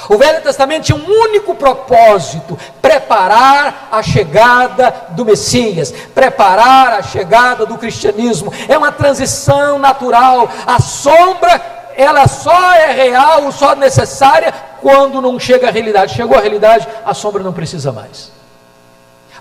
O 0.09 0.17
Velho 0.17 0.41
Testamento 0.41 0.85
tinha 0.85 0.97
um 0.97 1.07
único 1.07 1.53
propósito: 1.53 2.57
preparar 2.81 3.89
a 3.91 4.01
chegada 4.01 4.91
do 5.11 5.23
Messias, 5.23 5.93
preparar 6.15 6.93
a 6.93 7.03
chegada 7.03 7.63
do 7.63 7.77
cristianismo. 7.77 8.51
É 8.67 8.75
uma 8.75 8.91
transição 8.91 9.77
natural. 9.77 10.49
A 10.65 10.81
sombra, 10.81 11.61
ela 11.95 12.27
só 12.27 12.73
é 12.73 12.91
real, 12.91 13.51
só 13.51 13.75
necessária 13.75 14.51
quando 14.81 15.21
não 15.21 15.39
chega 15.39 15.67
a 15.67 15.71
realidade. 15.71 16.15
Chegou 16.15 16.35
a 16.35 16.41
realidade, 16.41 16.87
a 17.05 17.13
sombra 17.13 17.43
não 17.43 17.53
precisa 17.53 17.91
mais. 17.91 18.31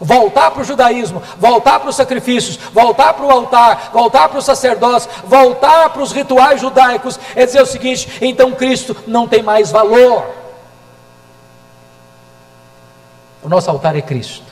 Voltar 0.01 0.51
para 0.53 0.63
o 0.63 0.65
judaísmo, 0.65 1.21
voltar 1.39 1.81
para 1.81 1.89
os 1.89 1.97
sacrifícios, 1.97 2.57
voltar 2.73 3.15
para 3.15 3.27
o 3.27 3.31
altar, 3.31 3.91
voltar 3.93 4.29
para 4.29 4.39
os 4.39 4.45
sacerdotes, 4.45 5.09
voltar 5.25 5.89
para 5.91 6.03
os 6.03 6.13
rituais 6.13 6.61
judaicos, 6.61 7.19
é 7.35 7.47
dizer 7.47 7.63
o 7.63 7.67
seguinte: 7.67 8.19
então 8.21 8.53
Cristo 8.53 8.95
não 9.07 9.27
tem 9.27 9.43
mais 9.43 9.73
valor. 9.73 10.38
O 13.43 13.49
nosso 13.49 13.71
altar 13.71 13.97
é 13.97 14.03
Cristo. 14.03 14.47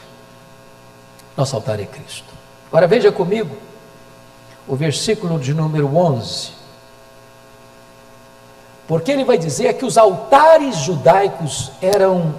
Nosso 1.36 1.56
altar 1.56 1.80
é 1.80 1.86
Cristo. 1.86 2.32
Agora 2.68 2.86
veja 2.86 3.12
comigo 3.12 3.56
o 4.66 4.74
versículo 4.74 5.38
de 5.38 5.52
número 5.52 5.94
11. 5.96 6.52
Porque 8.86 9.10
ele 9.10 9.24
vai 9.24 9.36
dizer 9.36 9.74
que 9.74 9.84
os 9.84 9.98
altares 9.98 10.76
judaicos 10.76 11.72
eram 11.82 12.34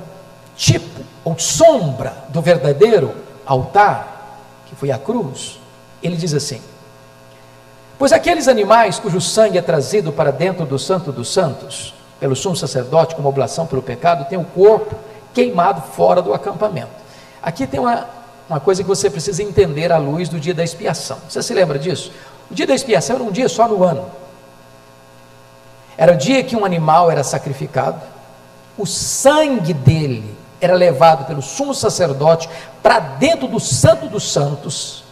tipo 0.55 1.01
ou 1.23 1.37
sombra 1.37 2.25
do 2.29 2.41
verdadeiro 2.41 3.13
altar, 3.45 4.39
que 4.65 4.75
foi 4.75 4.91
a 4.91 4.97
cruz. 4.97 5.59
Ele 6.01 6.15
diz 6.15 6.33
assim: 6.33 6.61
Pois 7.99 8.13
aqueles 8.13 8.47
animais 8.47 8.97
cujo 8.97 9.19
sangue 9.19 9.57
é 9.57 9.61
trazido 9.61 10.11
para 10.11 10.31
dentro 10.31 10.65
do 10.65 10.79
Santo 10.79 11.11
dos 11.11 11.31
Santos, 11.31 11.93
pelo 12.19 12.35
sumo 12.35 12.55
sacerdote, 12.55 13.15
como 13.15 13.27
oblação 13.27 13.65
pelo 13.65 13.81
pecado, 13.81 14.27
tem 14.29 14.37
o 14.37 14.45
corpo 14.45 14.95
queimado 15.37 15.83
fora 15.93 16.19
do 16.19 16.33
acampamento. 16.33 16.89
Aqui 17.43 17.67
tem 17.67 17.79
uma, 17.79 18.09
uma 18.49 18.59
coisa 18.59 18.81
que 18.81 18.89
você 18.89 19.07
precisa 19.07 19.43
entender 19.43 19.91
à 19.91 19.99
luz 19.99 20.27
do 20.27 20.39
dia 20.39 20.53
da 20.53 20.63
expiação. 20.63 21.19
Você 21.29 21.43
se 21.43 21.53
lembra 21.53 21.77
disso? 21.77 22.11
O 22.49 22.55
dia 22.55 22.65
da 22.65 22.73
expiação 22.73 23.17
era 23.17 23.23
um 23.23 23.31
dia 23.31 23.47
só 23.47 23.67
no 23.67 23.83
ano. 23.83 24.09
Era 25.95 26.13
o 26.13 26.17
dia 26.17 26.43
que 26.43 26.55
um 26.55 26.65
animal 26.65 27.11
era 27.11 27.23
sacrificado, 27.23 28.01
o 28.75 28.85
sangue 28.87 29.75
dele 29.75 30.35
era 30.59 30.73
levado 30.73 31.25
pelo 31.25 31.41
sumo 31.43 31.73
sacerdote 31.73 32.49
para 32.81 32.97
dentro 32.97 33.47
do 33.47 33.59
Santo 33.59 34.07
dos 34.07 34.31
Santos, 34.31 35.03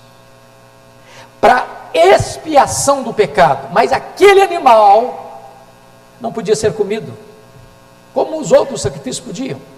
para 1.39 1.67
expiação 1.93 3.03
do 3.03 3.13
pecado, 3.13 3.67
mas 3.71 3.91
aquele 3.91 4.41
animal 4.41 5.51
não 6.19 6.33
podia 6.33 6.55
ser 6.55 6.73
comido, 6.73 7.13
como 8.11 8.39
os 8.39 8.51
outros 8.51 8.81
sacrifícios 8.81 9.23
podiam. 9.23 9.74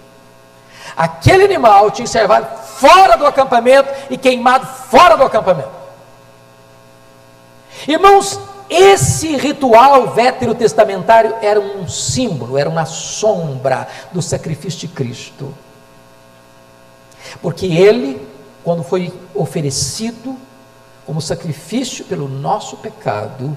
Aquele 0.96 1.44
animal 1.44 1.90
tinha 1.90 2.04
que 2.04 2.10
ser 2.10 2.20
levado 2.20 2.46
fora 2.78 3.16
do 3.16 3.26
acampamento 3.26 3.88
e 4.10 4.16
queimado 4.16 4.66
fora 4.66 5.16
do 5.16 5.24
acampamento. 5.24 5.70
Irmãos, 7.86 8.38
esse 8.68 9.36
ritual 9.36 10.08
veterotestamentário 10.08 11.34
era 11.40 11.58
um 11.58 11.88
símbolo, 11.88 12.58
era 12.58 12.68
uma 12.68 12.84
sombra 12.84 13.88
do 14.12 14.20
sacrifício 14.20 14.80
de 14.80 14.88
Cristo. 14.88 15.54
Porque 17.40 17.66
ele, 17.66 18.26
quando 18.64 18.82
foi 18.82 19.12
oferecido 19.34 20.36
como 21.06 21.22
sacrifício 21.22 22.04
pelo 22.04 22.28
nosso 22.28 22.76
pecado, 22.76 23.56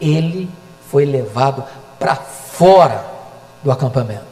ele 0.00 0.50
foi 0.90 1.06
levado 1.06 1.64
para 1.98 2.14
fora 2.14 3.04
do 3.62 3.72
acampamento, 3.72 4.24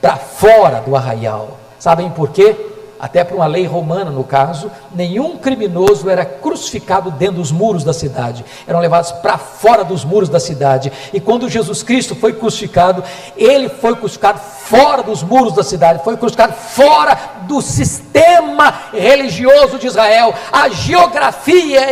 para 0.00 0.16
fora 0.16 0.80
do 0.80 0.94
arraial. 0.94 1.58
Sabem 1.84 2.08
por 2.08 2.30
quê? 2.30 2.56
Até 2.98 3.22
por 3.22 3.34
uma 3.34 3.46
lei 3.46 3.66
romana, 3.66 4.10
no 4.10 4.24
caso, 4.24 4.70
nenhum 4.94 5.36
criminoso 5.36 6.08
era 6.08 6.24
crucificado 6.24 7.10
dentro 7.10 7.34
dos 7.34 7.52
muros 7.52 7.84
da 7.84 7.92
cidade, 7.92 8.42
eram 8.66 8.80
levados 8.80 9.12
para 9.12 9.36
fora 9.36 9.84
dos 9.84 10.02
muros 10.02 10.30
da 10.30 10.40
cidade. 10.40 10.90
E 11.12 11.20
quando 11.20 11.46
Jesus 11.46 11.82
Cristo 11.82 12.14
foi 12.14 12.32
crucificado, 12.32 13.04
ele 13.36 13.68
foi 13.68 13.94
crucificado 13.96 14.40
fora 14.40 15.02
dos 15.02 15.22
muros 15.22 15.52
da 15.52 15.62
cidade, 15.62 16.02
foi 16.02 16.16
crucificado 16.16 16.54
fora 16.54 17.18
do 17.42 17.60
sistema 17.60 18.72
religioso 18.90 19.78
de 19.78 19.86
Israel. 19.86 20.32
A 20.50 20.70
geografia 20.70 21.82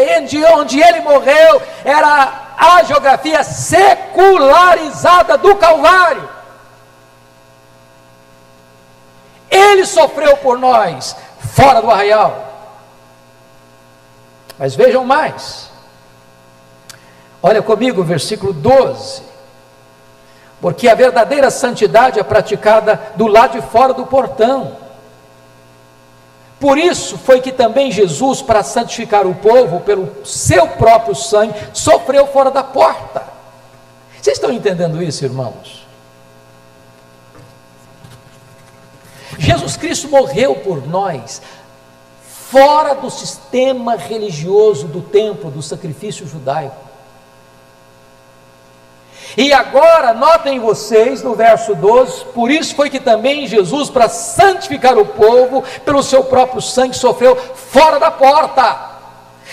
onde 0.56 0.80
ele 0.80 1.00
morreu 1.00 1.60
era 1.84 2.54
a 2.56 2.82
geografia 2.84 3.44
secularizada 3.44 5.36
do 5.36 5.54
Calvário. 5.56 6.41
Ele 9.52 9.84
sofreu 9.84 10.38
por 10.38 10.58
nós, 10.58 11.14
fora 11.38 11.82
do 11.82 11.90
arraial. 11.90 12.48
Mas 14.58 14.74
vejam 14.74 15.04
mais. 15.04 15.70
Olha 17.42 17.60
comigo 17.60 18.02
versículo 18.02 18.54
12. 18.54 19.22
Porque 20.58 20.88
a 20.88 20.94
verdadeira 20.94 21.50
santidade 21.50 22.18
é 22.18 22.22
praticada 22.22 22.98
do 23.16 23.26
lado 23.26 23.60
de 23.60 23.66
fora 23.66 23.92
do 23.92 24.06
portão. 24.06 24.76
Por 26.58 26.78
isso 26.78 27.18
foi 27.18 27.40
que 27.40 27.50
também 27.50 27.90
Jesus, 27.90 28.40
para 28.40 28.62
santificar 28.62 29.26
o 29.26 29.34
povo 29.34 29.80
pelo 29.80 30.24
seu 30.24 30.68
próprio 30.68 31.14
sangue, 31.14 31.54
sofreu 31.74 32.26
fora 32.28 32.50
da 32.50 32.62
porta. 32.62 33.24
Vocês 34.20 34.36
estão 34.36 34.52
entendendo 34.52 35.02
isso, 35.02 35.24
irmãos? 35.24 35.84
Jesus 39.52 39.76
Cristo 39.76 40.08
morreu 40.08 40.54
por 40.54 40.86
nós, 40.86 41.42
fora 42.50 42.94
do 42.94 43.10
sistema 43.10 43.96
religioso 43.96 44.86
do 44.86 45.02
templo, 45.02 45.50
do 45.50 45.62
sacrifício 45.62 46.26
judaico. 46.26 46.76
E 49.36 49.52
agora, 49.52 50.14
notem 50.14 50.58
vocês 50.58 51.22
no 51.22 51.34
verso 51.34 51.74
12: 51.74 52.24
por 52.34 52.50
isso 52.50 52.74
foi 52.74 52.88
que 52.88 52.98
também 52.98 53.46
Jesus, 53.46 53.90
para 53.90 54.08
santificar 54.08 54.96
o 54.96 55.04
povo, 55.04 55.62
pelo 55.84 56.02
seu 56.02 56.24
próprio 56.24 56.62
sangue, 56.62 56.96
sofreu 56.96 57.36
fora 57.36 58.00
da 58.00 58.10
porta. 58.10 58.90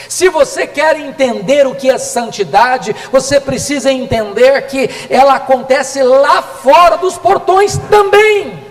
Se 0.07 0.29
você 0.29 0.65
quer 0.65 0.97
entender 0.97 1.67
o 1.67 1.75
que 1.75 1.89
é 1.89 1.97
santidade, 1.97 2.95
você 3.11 3.37
precisa 3.37 3.91
entender 3.91 4.65
que 4.67 4.89
ela 5.09 5.35
acontece 5.35 6.01
lá 6.01 6.41
fora 6.41 6.97
dos 6.97 7.17
portões 7.17 7.77
também. 7.89 8.68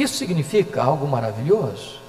Isso 0.00 0.16
significa 0.16 0.82
algo 0.82 1.06
maravilhoso. 1.06 2.00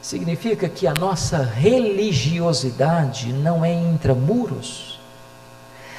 Significa 0.00 0.70
que 0.70 0.86
a 0.86 0.94
nossa 0.94 1.36
religiosidade 1.36 3.30
não 3.30 3.62
é 3.62 3.74
intramuros, 3.74 4.98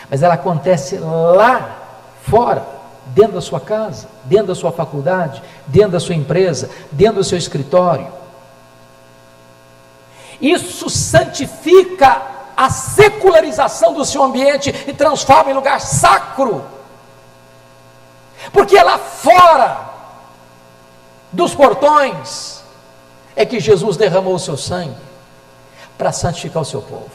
mas 0.09 0.23
ela 0.23 0.33
acontece 0.33 0.97
lá 0.97 1.77
fora, 2.23 2.65
dentro 3.07 3.33
da 3.33 3.41
sua 3.41 3.59
casa, 3.59 4.07
dentro 4.23 4.47
da 4.47 4.55
sua 4.55 4.71
faculdade, 4.71 5.43
dentro 5.67 5.91
da 5.91 5.99
sua 5.99 6.15
empresa, 6.15 6.71
dentro 6.91 7.17
do 7.17 7.23
seu 7.23 7.37
escritório. 7.37 8.07
Isso 10.41 10.89
santifica 10.89 12.19
a 12.57 12.71
secularização 12.71 13.93
do 13.93 14.03
seu 14.03 14.23
ambiente 14.23 14.73
e 14.87 14.91
transforma 14.91 15.51
em 15.51 15.53
lugar 15.53 15.79
sacro. 15.79 16.65
Porque 18.51 18.75
é 18.75 18.81
lá 18.81 18.97
fora 18.97 19.86
dos 21.31 21.53
portões, 21.53 22.63
é 23.35 23.45
que 23.45 23.59
Jesus 23.59 23.97
derramou 23.97 24.35
o 24.35 24.39
seu 24.39 24.57
sangue 24.57 24.95
para 25.97 26.11
santificar 26.11 26.61
o 26.61 26.65
seu 26.65 26.81
povo. 26.81 27.11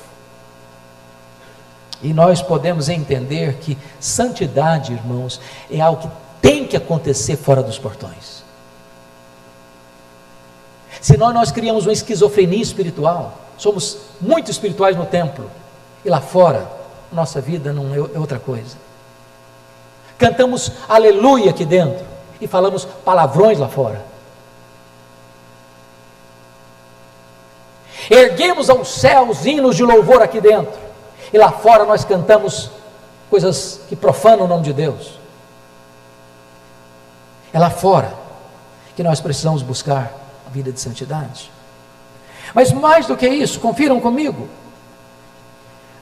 E 2.02 2.12
nós 2.12 2.42
podemos 2.42 2.88
entender 2.88 3.54
que 3.54 3.78
santidade, 4.00 4.92
irmãos, 4.92 5.40
é 5.70 5.80
algo 5.80 6.02
que 6.02 6.08
tem 6.40 6.66
que 6.66 6.76
acontecer 6.76 7.36
fora 7.36 7.62
dos 7.62 7.78
portões. 7.78 8.42
Senão 11.00 11.32
nós 11.32 11.50
criamos 11.50 11.86
uma 11.86 11.92
esquizofrenia 11.92 12.62
espiritual. 12.62 13.38
Somos 13.56 13.98
muito 14.20 14.50
espirituais 14.50 14.96
no 14.96 15.06
templo 15.06 15.50
e 16.04 16.10
lá 16.10 16.20
fora 16.20 16.68
nossa 17.12 17.40
vida 17.40 17.72
não 17.72 17.94
é, 17.94 17.98
é 17.98 18.18
outra 18.18 18.38
coisa. 18.38 18.76
Cantamos 20.18 20.72
aleluia 20.88 21.50
aqui 21.50 21.64
dentro 21.64 22.11
e 22.42 22.48
falamos 22.48 22.84
palavrões 22.84 23.58
lá 23.58 23.68
fora. 23.68 24.04
Erguemos 28.10 28.68
aos 28.68 28.88
céus 28.88 29.46
hinos 29.46 29.76
de 29.76 29.84
louvor 29.84 30.20
aqui 30.20 30.40
dentro 30.40 30.78
e 31.32 31.38
lá 31.38 31.52
fora 31.52 31.84
nós 31.84 32.04
cantamos 32.04 32.68
coisas 33.30 33.80
que 33.88 33.94
profanam 33.94 34.44
o 34.44 34.48
nome 34.48 34.64
de 34.64 34.72
Deus. 34.72 35.12
É 37.52 37.58
lá 37.60 37.70
fora 37.70 38.12
que 38.96 39.04
nós 39.04 39.20
precisamos 39.20 39.62
buscar 39.62 40.12
a 40.44 40.50
vida 40.50 40.72
de 40.72 40.80
santidade. 40.80 41.50
Mas 42.52 42.72
mais 42.72 43.06
do 43.06 43.16
que 43.16 43.28
isso, 43.28 43.60
confiram 43.60 44.00
comigo. 44.00 44.48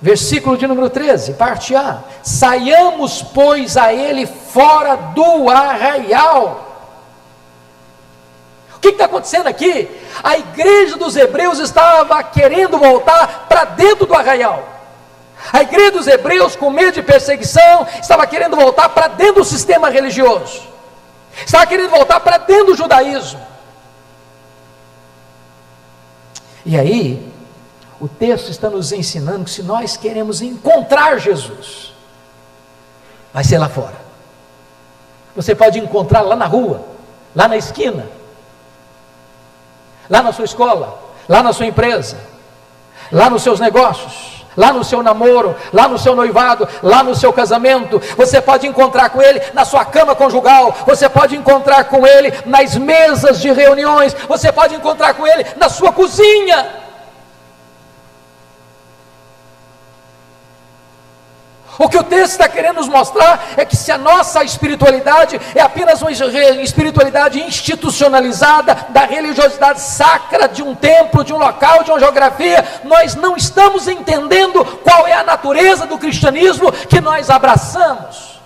Versículo 0.03 0.57
de 0.57 0.67
número 0.67 0.89
13, 0.89 1.35
parte 1.35 1.75
A: 1.75 2.03
Saiamos, 2.23 3.23
pois, 3.23 3.77
a 3.77 3.93
ele 3.93 4.27
fora 4.27 4.97
do 4.97 5.51
arraial. 5.51 6.67
O 8.75 8.81
que 8.81 8.89
está 8.89 9.05
acontecendo 9.05 9.47
aqui? 9.47 9.91
A 10.23 10.39
igreja 10.39 10.97
dos 10.97 11.15
hebreus 11.15 11.59
estava 11.59 12.23
querendo 12.23 12.79
voltar 12.79 13.47
para 13.47 13.65
dentro 13.65 14.07
do 14.07 14.15
arraial. 14.15 14.67
A 15.53 15.63
igreja 15.63 15.93
dos 15.93 16.07
hebreus, 16.07 16.57
com 16.57 16.71
medo 16.71 16.93
de 16.93 17.03
perseguição, 17.03 17.87
estava 18.01 18.27
querendo 18.27 18.57
voltar 18.57 18.89
para 18.91 19.09
dentro 19.09 19.37
do 19.37 19.45
sistema 19.45 19.91
religioso, 19.91 20.63
estava 21.45 21.67
querendo 21.67 21.91
voltar 21.91 22.21
para 22.21 22.39
dentro 22.39 22.67
do 22.67 22.77
judaísmo. 22.77 23.41
E 26.65 26.79
aí, 26.79 27.30
o 28.01 28.09
texto 28.09 28.51
está 28.51 28.71
nos 28.71 28.93
ensinando 28.93 29.45
que 29.45 29.51
se 29.51 29.63
nós 29.63 29.97
queremos 29.97 30.41
encontrar 30.41 31.19
Jesus, 31.19 31.93
vai 33.33 33.45
ser 33.45 33.59
lá 33.59 33.69
fora. 33.69 34.01
Você 35.37 35.55
pode 35.55 35.79
encontrar 35.79 36.23
lá 36.23 36.35
na 36.35 36.47
rua, 36.47 36.83
lá 37.37 37.47
na 37.47 37.57
esquina, 37.57 38.07
lá 40.09 40.23
na 40.23 40.33
sua 40.33 40.47
escola, 40.47 40.99
lá 41.29 41.43
na 41.43 41.53
sua 41.53 41.67
empresa, 41.67 42.17
lá 43.13 43.29
nos 43.29 43.43
seus 43.43 43.61
negócios 43.61 44.41
lá 44.57 44.73
no 44.73 44.83
seu 44.83 45.03
namoro, 45.03 45.55
lá 45.73 45.89
no 45.89 45.99
seu 45.99 46.15
noivado, 46.15 46.69
lá 46.83 47.03
no 47.03 47.15
seu 47.15 47.33
casamento. 47.33 48.03
Você 48.17 48.41
pode 48.41 48.67
encontrar 48.67 49.09
com 49.09 49.23
ele 49.23 49.41
na 49.55 49.65
sua 49.65 49.85
cama 49.85 50.15
conjugal, 50.15 50.75
você 50.85 51.09
pode 51.09 51.37
encontrar 51.37 51.85
com 51.85 52.07
ele 52.07 52.33
nas 52.45 52.77
mesas 52.77 53.41
de 53.41 53.51
reuniões, 53.53 54.15
você 54.29 54.53
pode 54.53 54.75
encontrar 54.75 55.15
com 55.15 55.27
ele 55.27 55.47
na 55.57 55.69
sua 55.69 55.93
cozinha. 55.93 56.90
O 61.81 61.89
que 61.89 61.97
o 61.97 62.05
texto 62.05 62.33
está 62.33 62.47
querendo 62.47 62.77
nos 62.77 62.89
mostrar 62.89 63.55
é 63.57 63.65
que 63.65 63.75
se 63.75 63.91
a 63.91 63.97
nossa 63.97 64.45
espiritualidade 64.45 65.41
é 65.55 65.63
apenas 65.63 66.03
uma 66.03 66.13
espiritualidade 66.13 67.41
institucionalizada, 67.41 68.75
da 68.91 69.07
religiosidade 69.07 69.81
sacra 69.81 70.47
de 70.47 70.63
um 70.63 70.75
templo, 70.75 71.25
de 71.25 71.33
um 71.33 71.39
local, 71.39 71.83
de 71.83 71.91
uma 71.91 71.99
geografia, 71.99 72.63
nós 72.85 73.15
não 73.15 73.35
estamos 73.35 73.89
entendendo 73.89 74.63
qual 74.63 75.07
é 75.07 75.15
a 75.15 75.25
natureza 75.25 75.87
do 75.87 75.97
cristianismo 75.97 76.71
que 76.71 77.01
nós 77.01 77.31
abraçamos. 77.31 78.39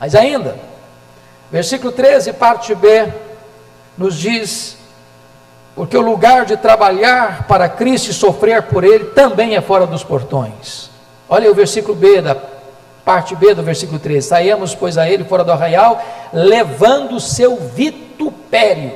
Mas 0.00 0.16
ainda, 0.16 0.58
versículo 1.48 1.92
13, 1.92 2.32
parte 2.32 2.74
B, 2.74 3.08
nos 3.96 4.18
diz 4.18 4.76
porque 5.76 5.94
o 5.94 6.00
lugar 6.00 6.46
de 6.46 6.56
trabalhar 6.56 7.46
para 7.46 7.68
Cristo 7.68 8.10
e 8.10 8.14
sofrer 8.14 8.62
por 8.62 8.82
Ele 8.82 9.04
também 9.04 9.56
é 9.56 9.60
fora 9.60 9.86
dos 9.86 10.02
portões. 10.02 10.88
Olha 11.28 11.50
o 11.50 11.54
versículo 11.54 11.94
B 11.94 12.22
da 12.22 12.34
parte 13.04 13.36
B 13.36 13.54
do 13.54 13.62
versículo 13.62 13.98
13: 13.98 14.26
Saímos, 14.26 14.74
pois, 14.74 14.96
a 14.96 15.08
Ele 15.08 15.22
fora 15.22 15.44
do 15.44 15.52
arraial, 15.52 16.02
levando 16.32 17.16
o 17.16 17.20
seu 17.20 17.56
vitupério. 17.56 18.92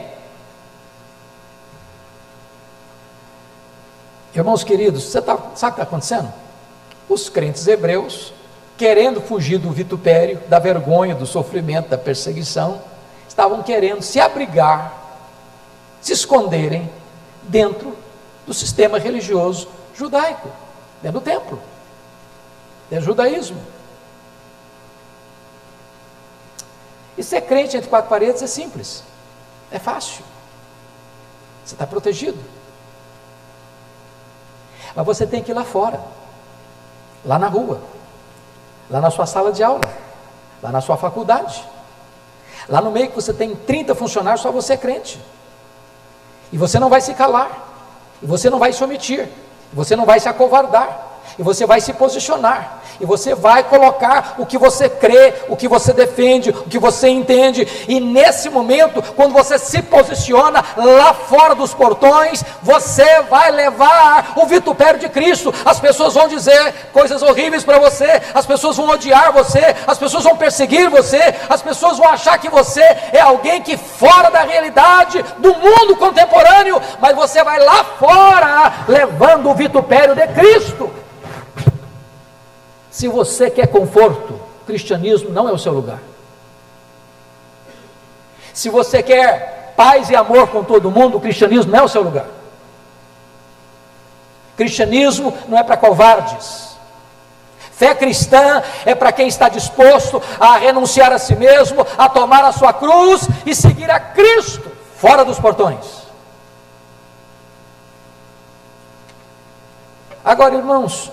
Irmãos 4.35 4.65
queridos, 4.65 5.03
você 5.03 5.21
tá, 5.21 5.37
sabe 5.37 5.43
o 5.43 5.51
que 5.53 5.59
está 5.59 5.83
acontecendo? 5.83 6.33
Os 7.11 7.29
crentes 7.29 7.67
hebreus, 7.67 8.33
querendo 8.79 9.21
fugir 9.21 9.59
do 9.59 9.71
vitupério, 9.71 10.41
da 10.49 10.59
vergonha, 10.59 11.15
do 11.15 11.27
sofrimento, 11.27 11.91
da 11.91 11.99
perseguição, 11.99 12.81
estavam 13.29 13.63
querendo 13.63 14.01
se 14.01 14.19
abrigar 14.19 15.00
se 16.01 16.13
esconderem 16.13 16.91
dentro 17.43 17.97
do 18.47 18.55
sistema 18.55 18.99
religioso 18.99 19.69
judaico, 19.95 20.49
dentro 21.03 21.21
do 21.21 21.25
templo, 21.25 21.61
dentro 22.89 23.05
do 23.05 23.09
judaísmo. 23.09 23.61
E 27.17 27.23
ser 27.23 27.43
crente 27.43 27.77
entre 27.77 27.89
quatro 27.89 28.09
paredes 28.09 28.43
é 28.43 28.47
simples, 28.47 29.05
é 29.71 29.79
fácil, 29.79 30.25
você 31.65 31.75
está 31.75 31.87
protegido. 31.87 32.39
Mas 34.95 35.07
você 35.07 35.27
tem 35.27 35.43
que 35.43 35.51
ir 35.51 35.55
lá 35.55 35.65
fora, 35.65 36.01
lá 37.25 37.39
na 37.39 37.49
rua, 37.49 37.81
lá 38.89 39.01
na 39.01 39.11
sua 39.11 39.27
sala 39.27 39.53
de 39.53 39.63
aula, 39.63 39.83
lá 40.63 40.73
na 40.73 40.81
sua 40.81 40.97
faculdade, 40.97 41.65
lá 42.69 42.81
no 42.81 42.91
meio 42.91 43.09
que 43.09 43.15
você 43.15 43.33
tem 43.33 43.55
30 43.55 43.95
funcionários, 43.95 44.41
só 44.41 44.51
você 44.51 44.73
é 44.73 44.77
crente. 44.77 45.21
E 46.53 46.59
você 46.59 46.79
não 46.79 46.89
vai 46.89 47.01
se 47.01 47.15
calar, 47.15 47.51
e 48.23 48.27
você 48.27 48.51
não 48.51 48.59
vai 48.59 48.73
se 48.73 48.83
omitir, 48.83 49.29
você 49.73 49.95
não 49.95 50.05
vai 50.05 50.19
se 50.19 50.29
acovardar, 50.29 51.09
e 51.39 51.43
você 51.43 51.65
vai 51.67 51.81
se 51.81 51.93
posicionar 51.93 52.80
e 53.01 53.07
você 53.07 53.35
vai 53.35 53.63
colocar 53.63 54.35
o 54.39 54.47
que 54.47 54.59
você 54.59 54.89
crê, 54.89 55.35
o 55.49 55.57
que 55.57 55.69
você 55.69 55.93
defende, 55.93 56.51
o 56.51 56.69
que 56.69 56.79
você 56.79 57.09
entende, 57.09 57.67
e 57.89 58.01
nesse 58.01 58.49
momento, 58.49 59.03
quando 59.15 59.33
você 59.33 59.59
se 59.59 59.83
posiciona 59.83 60.65
lá 60.77 61.13
fora 61.15 61.55
dos 61.55 61.75
portões, 61.75 62.45
você 62.63 63.23
vai 63.23 63.51
levar 63.51 64.33
o 64.37 64.47
vitupério 64.47 64.99
de 64.99 65.09
Cristo. 65.09 65.53
As 65.65 65.79
pessoas 65.79 66.15
vão 66.15 66.29
dizer 66.29 66.75
coisas 66.93 67.23
horríveis 67.23 67.65
para 67.65 67.79
você, 67.79 68.21
as 68.35 68.47
pessoas 68.47 68.77
vão 68.77 68.89
odiar 68.89 69.33
você, 69.33 69.75
as 69.87 69.99
pessoas 69.99 70.25
vão 70.25 70.37
perseguir 70.37 70.89
você, 70.89 71.35
as 71.49 71.63
pessoas 71.63 71.99
vão 71.99 72.09
achar 72.09 72.39
que 72.39 72.49
você 72.49 72.83
é 73.13 73.21
alguém 73.21 73.63
que 73.63 73.77
fora 73.77 74.31
da 74.31 74.41
realidade 74.41 75.25
do 75.39 75.55
mundo 75.55 75.97
contemporâneo, 75.97 76.81
mas 77.01 77.15
você 77.15 77.43
vai 77.43 77.59
lá 77.59 77.85
fora 77.99 78.73
levando 78.89 79.51
o 79.51 79.55
vitupério 79.55 80.15
de 80.15 80.27
Cristo. 80.29 80.91
Se 82.91 83.07
você 83.09 83.51
quer 83.51 83.69
conforto, 83.69 84.41
cristianismo 84.67 85.31
não 85.31 85.49
é 85.49 85.53
o 85.53 85.59
seu 85.59 85.73
lugar. 85.73 86.01
Se 88.53 88.69
você 88.69 89.03
quer 89.03 89.75
paz 89.77 90.11
e 90.11 90.17
amor 90.17 90.49
com 90.49 90.65
todo 90.65 90.91
mundo, 90.91 91.17
o 91.17 91.21
cristianismo 91.21 91.73
não 91.73 91.81
é 91.81 91.83
o 91.83 91.89
seu 91.89 92.03
lugar. 92.03 92.27
Cristianismo 94.57 95.37
não 95.49 95.57
é 95.57 95.63
para 95.63 95.77
covardes. 95.77 96.71
Fé 97.73 97.95
cristã 97.95 98.63
é 98.85 98.95
para 98.95 99.11
quem 99.11 99.27
está 99.27 99.49
disposto 99.49 100.21
a 100.39 100.59
renunciar 100.59 101.13
a 101.13 101.19
si 101.19 101.35
mesmo, 101.35 101.87
a 101.97 102.09
tomar 102.11 102.45
a 102.45 102.53
sua 102.53 102.75
cruz 102.75 103.27
e 103.47 103.55
seguir 103.55 103.91
a 103.91 103.99
Cristo 103.99 104.71
fora 104.97 105.25
dos 105.25 105.39
portões. 105.39 106.01
Agora, 110.23 110.55
irmãos, 110.57 111.11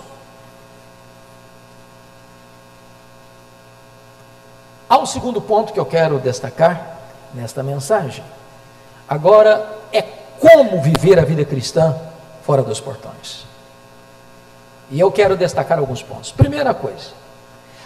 Há 4.90 4.98
um 4.98 5.06
segundo 5.06 5.42
ponto 5.42 5.74
que 5.74 5.80
eu 5.80 5.86
quero 5.86 6.18
destacar 6.18 6.98
nesta 7.34 7.62
mensagem. 7.62 8.24
Agora 9.08 9.80
é 9.92 10.02
como 10.02 10.82
viver 10.82 11.20
a 11.20 11.26
vida 11.26 11.44
cristã 11.44 11.96
fora 12.44 12.64
dos 12.64 12.80
portões. 12.80 13.46
E 14.90 14.98
eu 14.98 15.12
quero 15.12 15.36
destacar 15.36 15.78
alguns 15.78 16.02
pontos. 16.02 16.32
Primeira 16.32 16.74
coisa, 16.74 17.10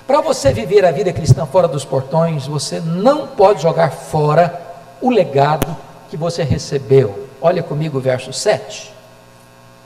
para 0.06 0.22
você 0.22 0.54
viver 0.54 0.86
a 0.86 0.92
vida 0.92 1.12
cristã 1.12 1.46
fora 1.48 1.68
dos 1.68 1.84
portões, 1.84 2.46
você 2.46 2.80
não 2.80 3.28
pode 3.28 3.64
jogar 3.64 3.92
fora 3.92 4.62
o 5.02 5.10
legado 5.10 5.76
que 6.10 6.16
você 6.18 6.44
recebeu. 6.44 7.28
Olha 7.42 7.64
comigo 7.64 7.98
o 7.98 8.02
verso 8.02 8.32
7. 8.32 8.94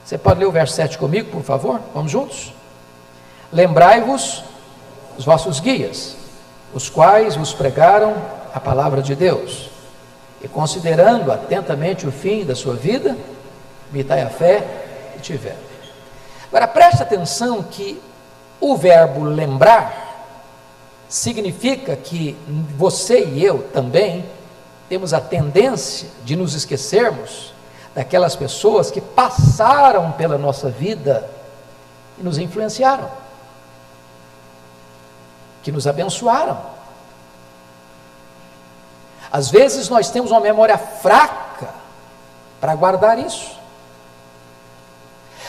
Você 0.03 0.17
pode 0.17 0.39
ler 0.39 0.45
o 0.47 0.51
verso 0.51 0.73
7 0.73 0.97
comigo, 0.97 1.31
por 1.31 1.43
favor? 1.43 1.79
Vamos 1.93 2.11
juntos? 2.11 2.53
Lembrai-vos 3.53 4.43
os 5.17 5.23
vossos 5.23 5.61
guias 5.61 6.24
os 6.75 6.89
quais 6.89 7.37
vos 7.37 7.53
pregaram 7.53 8.13
a 8.53 8.59
palavra 8.59 9.01
de 9.01 9.15
Deus. 9.15 9.69
E 10.41 10.47
considerando 10.47 11.31
atentamente 11.31 12.05
o 12.05 12.11
fim 12.11 12.43
da 12.43 12.53
sua 12.53 12.75
vida, 12.75 13.17
imitai 13.91 14.21
a 14.21 14.29
fé 14.29 14.61
que 15.13 15.21
tiver. 15.21 15.57
Agora 16.49 16.67
preste 16.67 17.01
atenção 17.01 17.63
que 17.63 17.99
O 18.59 18.75
verbo 18.77 19.23
lembrar 19.23 20.05
significa 21.09 21.95
que 21.95 22.35
você 22.77 23.25
e 23.25 23.43
eu 23.43 23.63
também 23.73 24.25
temos 24.87 25.13
a 25.13 25.19
tendência 25.19 26.07
de 26.23 26.35
nos 26.35 26.53
esquecermos 26.53 27.53
daquelas 27.93 28.35
pessoas 28.35 28.89
que 28.89 29.01
passaram 29.01 30.11
pela 30.13 30.37
nossa 30.37 30.69
vida 30.69 31.29
e 32.17 32.23
nos 32.23 32.37
influenciaram, 32.37 33.09
que 35.65 35.71
nos 35.71 35.87
abençoaram. 35.87 36.59
Às 39.31 39.49
vezes 39.49 39.89
nós 39.89 40.11
temos 40.11 40.29
uma 40.29 40.39
memória 40.39 40.77
fraca 40.77 41.69
para 42.61 42.75
guardar 42.75 43.17
isso. 43.17 43.57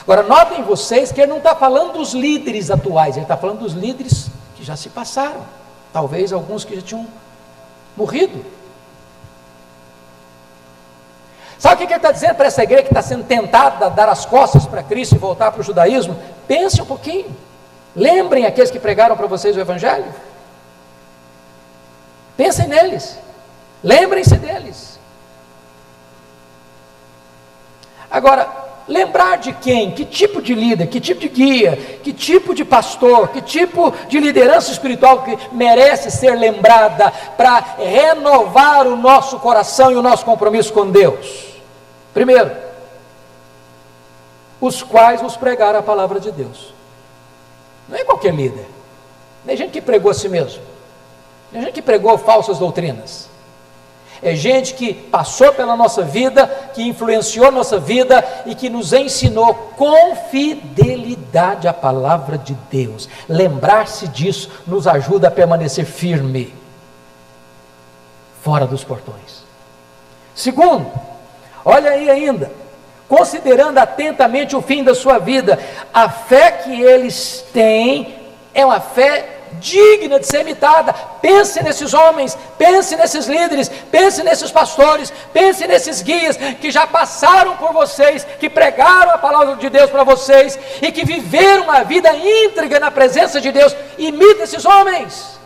Agora, 0.00 0.22
notem 0.22 0.62
vocês 0.62 1.12
que 1.12 1.20
ele 1.20 1.31
não 1.31 1.37
está 1.37 1.55
falando 1.55 1.98
dos 1.98 2.14
líderes 2.14 2.70
atuais, 2.70 3.16
ele 3.16 3.26
está 3.26 3.37
falando 3.37 3.59
dos 3.59 3.74
líderes 3.74 4.31
que 4.57 4.64
já 4.64 4.74
se 4.74 4.88
passaram, 4.88 5.42
talvez 5.92 6.33
alguns 6.33 6.64
que 6.64 6.76
já 6.76 6.81
tinham 6.81 7.07
morrido. 7.94 8.42
Sabe 11.59 11.74
o 11.74 11.87
que 11.87 11.92
ele 11.92 11.94
está 11.94 12.11
dizendo 12.11 12.37
para 12.37 12.46
essa 12.46 12.62
igreja 12.62 12.85
que 12.85 12.88
está 12.88 13.02
sendo 13.02 13.24
tentada 13.24 13.85
a 13.85 13.88
dar 13.90 14.09
as 14.09 14.24
costas 14.24 14.64
para 14.64 14.83
Cristo 14.83 15.14
e 15.14 15.18
voltar 15.18 15.52
para 15.52 15.61
o 15.61 15.64
judaísmo? 15.64 16.16
Pense 16.48 16.81
um 16.81 16.87
pouquinho. 16.87 17.37
Lembrem 17.96 18.44
aqueles 18.44 18.70
que 18.70 18.78
pregaram 18.78 19.16
para 19.16 19.26
vocês 19.26 19.56
o 19.56 19.61
Evangelho. 19.61 20.12
Pensem 22.37 22.68
neles. 22.68 23.18
Lembrem-se 23.82 24.37
deles. 24.37 24.98
Agora, 28.11 28.48
lembrar 28.87 29.38
de 29.38 29.54
quem? 29.54 29.92
Que 29.92 30.04
tipo 30.04 30.42
de 30.42 30.54
líder? 30.54 30.88
Que 30.88 31.00
tipo 31.00 31.20
de 31.20 31.28
guia? 31.28 31.76
Que 32.02 32.12
tipo 32.12 32.54
de 32.54 32.66
pastor? 32.66 33.28
Que 33.28 33.40
tipo 33.40 33.90
de 34.09 34.20
liderança 34.20 34.70
espiritual 34.70 35.22
que 35.22 35.38
merece 35.52 36.11
ser 36.11 36.35
lembrada 36.35 37.11
para 37.37 37.61
renovar 37.78 38.87
o 38.87 38.94
nosso 38.94 39.38
coração 39.38 39.90
e 39.90 39.96
o 39.96 40.02
nosso 40.02 40.24
compromisso 40.24 40.70
com 40.70 40.90
Deus? 40.90 41.46
Primeiro, 42.12 42.50
os 44.61 44.82
quais 44.82 45.22
nos 45.22 45.37
pregaram 45.37 45.78
a 45.78 45.82
palavra 45.82 46.20
de 46.20 46.30
Deus. 46.30 46.76
Não 47.88 47.96
é 47.96 48.05
qualquer 48.05 48.35
líder. 48.35 48.66
Não 49.44 49.53
é 49.53 49.57
gente 49.57 49.70
que 49.70 49.81
pregou 49.81 50.11
a 50.11 50.14
si 50.14 50.29
mesmo. 50.29 50.62
Não 51.53 51.61
é 51.61 51.64
gente 51.64 51.75
que 51.75 51.83
pregou 51.83 52.18
falsas 52.18 52.59
doutrinas. 52.59 53.29
É 54.22 54.35
gente 54.35 54.75
que 54.75 54.94
passou 54.94 55.53
pela 55.53 55.77
nossa 55.77 56.03
vida, 56.03 56.46
que 56.75 56.83
influenciou 56.83 57.53
nossa 57.53 57.79
vida 57.79 58.25
e 58.46 58.55
que 58.55 58.70
nos 58.70 58.92
ensinou 58.92 59.55
com 59.77 60.16
fidelidade 60.16 61.68
a 61.68 61.72
palavra 61.72 62.38
de 62.38 62.55
Deus. 62.70 63.09
Lembrar-se 63.29 64.09
disso 64.09 64.51
nos 64.66 64.87
ajuda 64.87 65.29
a 65.29 65.31
permanecer 65.31 65.85
firme, 65.85 66.53
fora 68.42 68.66
dos 68.66 68.83
portões. 68.83 69.44
Segundo, 70.35 70.90
olha 71.64 71.90
aí 71.90 72.09
ainda, 72.09 72.51
considerando 73.09 73.79
atentamente 73.79 74.57
o 74.57 74.62
fim 74.62 74.83
da 74.83 74.95
sua 74.95 75.19
vida, 75.19 75.59
a 75.92 76.09
fé 76.09 76.51
que 76.51 76.83
eles 76.83 77.45
têm 77.53 78.14
é 78.53 78.64
uma 78.64 78.81
fé 78.81 79.37
digna 79.61 80.19
de 80.19 80.27
ser 80.27 80.40
imitada. 80.40 80.92
Pense 81.21 81.62
nesses 81.62 81.95
homens, 81.95 82.37
pense 82.59 82.97
nesses 82.97 83.27
líderes, 83.27 83.71
pense 83.90 84.23
nesses 84.23 84.51
pastores, 84.51 85.12
pense 85.33 85.66
nesses 85.66 86.03
guias 86.03 86.37
que 86.61 86.71
já 86.71 86.87
passaram 86.87 87.57
por 87.57 87.73
vocês, 87.73 88.27
que 88.38 88.49
pregaram 88.49 89.12
a 89.12 89.19
palavra 89.19 89.57
de 89.57 89.69
Deus 89.69 89.90
para 89.90 90.05
vocês 90.05 90.59
e 90.83 90.90
que 90.92 91.05
viveram 91.05 91.64
uma 91.64 91.85
vida 91.85 92.14
íntegra 92.14 92.81
na 92.81 92.90
presença 92.90 93.40
de 93.40 93.53
Deus. 93.53 93.75
Imite 93.99 94.42
esses 94.42 94.64
homens. 94.64 95.37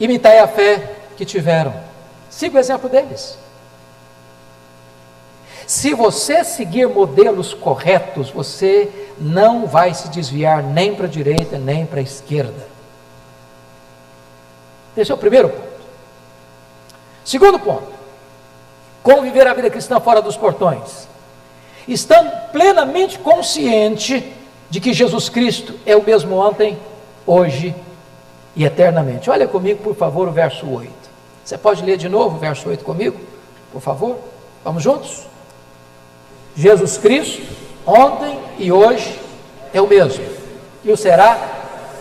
Imitai 0.00 0.38
a 0.40 0.48
fé 0.48 1.01
que 1.22 1.26
tiveram. 1.26 1.72
Siga 2.28 2.56
o 2.56 2.60
exemplo 2.60 2.88
deles. 2.88 3.38
Se 5.68 5.94
você 5.94 6.42
seguir 6.42 6.88
modelos 6.88 7.54
corretos, 7.54 8.28
você 8.28 8.90
não 9.20 9.66
vai 9.66 9.94
se 9.94 10.08
desviar 10.08 10.64
nem 10.64 10.96
para 10.96 11.06
a 11.06 11.08
direita 11.08 11.58
nem 11.58 11.86
para 11.86 12.00
a 12.00 12.02
esquerda. 12.02 12.66
Esse 14.96 15.12
é 15.12 15.14
o 15.14 15.18
primeiro 15.18 15.48
ponto. 15.48 15.82
Segundo 17.24 17.60
ponto: 17.60 17.92
como 19.00 19.22
viver 19.22 19.46
a 19.46 19.54
vida 19.54 19.70
cristã 19.70 20.00
fora 20.00 20.20
dos 20.20 20.36
portões. 20.36 21.06
Estando 21.86 22.30
plenamente 22.50 23.18
consciente 23.18 24.32
de 24.70 24.80
que 24.80 24.92
Jesus 24.92 25.28
Cristo 25.28 25.78
é 25.86 25.96
o 25.96 26.02
mesmo 26.02 26.36
ontem, 26.36 26.78
hoje 27.26 27.74
e 28.56 28.64
eternamente. 28.64 29.30
Olha 29.30 29.48
comigo, 29.48 29.82
por 29.82 29.94
favor, 29.94 30.28
o 30.28 30.32
verso 30.32 30.68
8. 30.68 31.01
Você 31.44 31.58
pode 31.58 31.82
ler 31.84 31.96
de 31.96 32.08
novo 32.08 32.36
o 32.36 32.38
verso 32.38 32.68
8 32.68 32.84
comigo, 32.84 33.18
por 33.72 33.80
favor? 33.80 34.18
Vamos 34.64 34.82
juntos? 34.82 35.26
Jesus 36.56 36.98
Cristo, 36.98 37.42
ontem 37.86 38.38
e 38.58 38.70
hoje, 38.70 39.20
é 39.72 39.80
o 39.80 39.86
mesmo, 39.86 40.24
e 40.84 40.92
o 40.92 40.96
será 40.96 41.36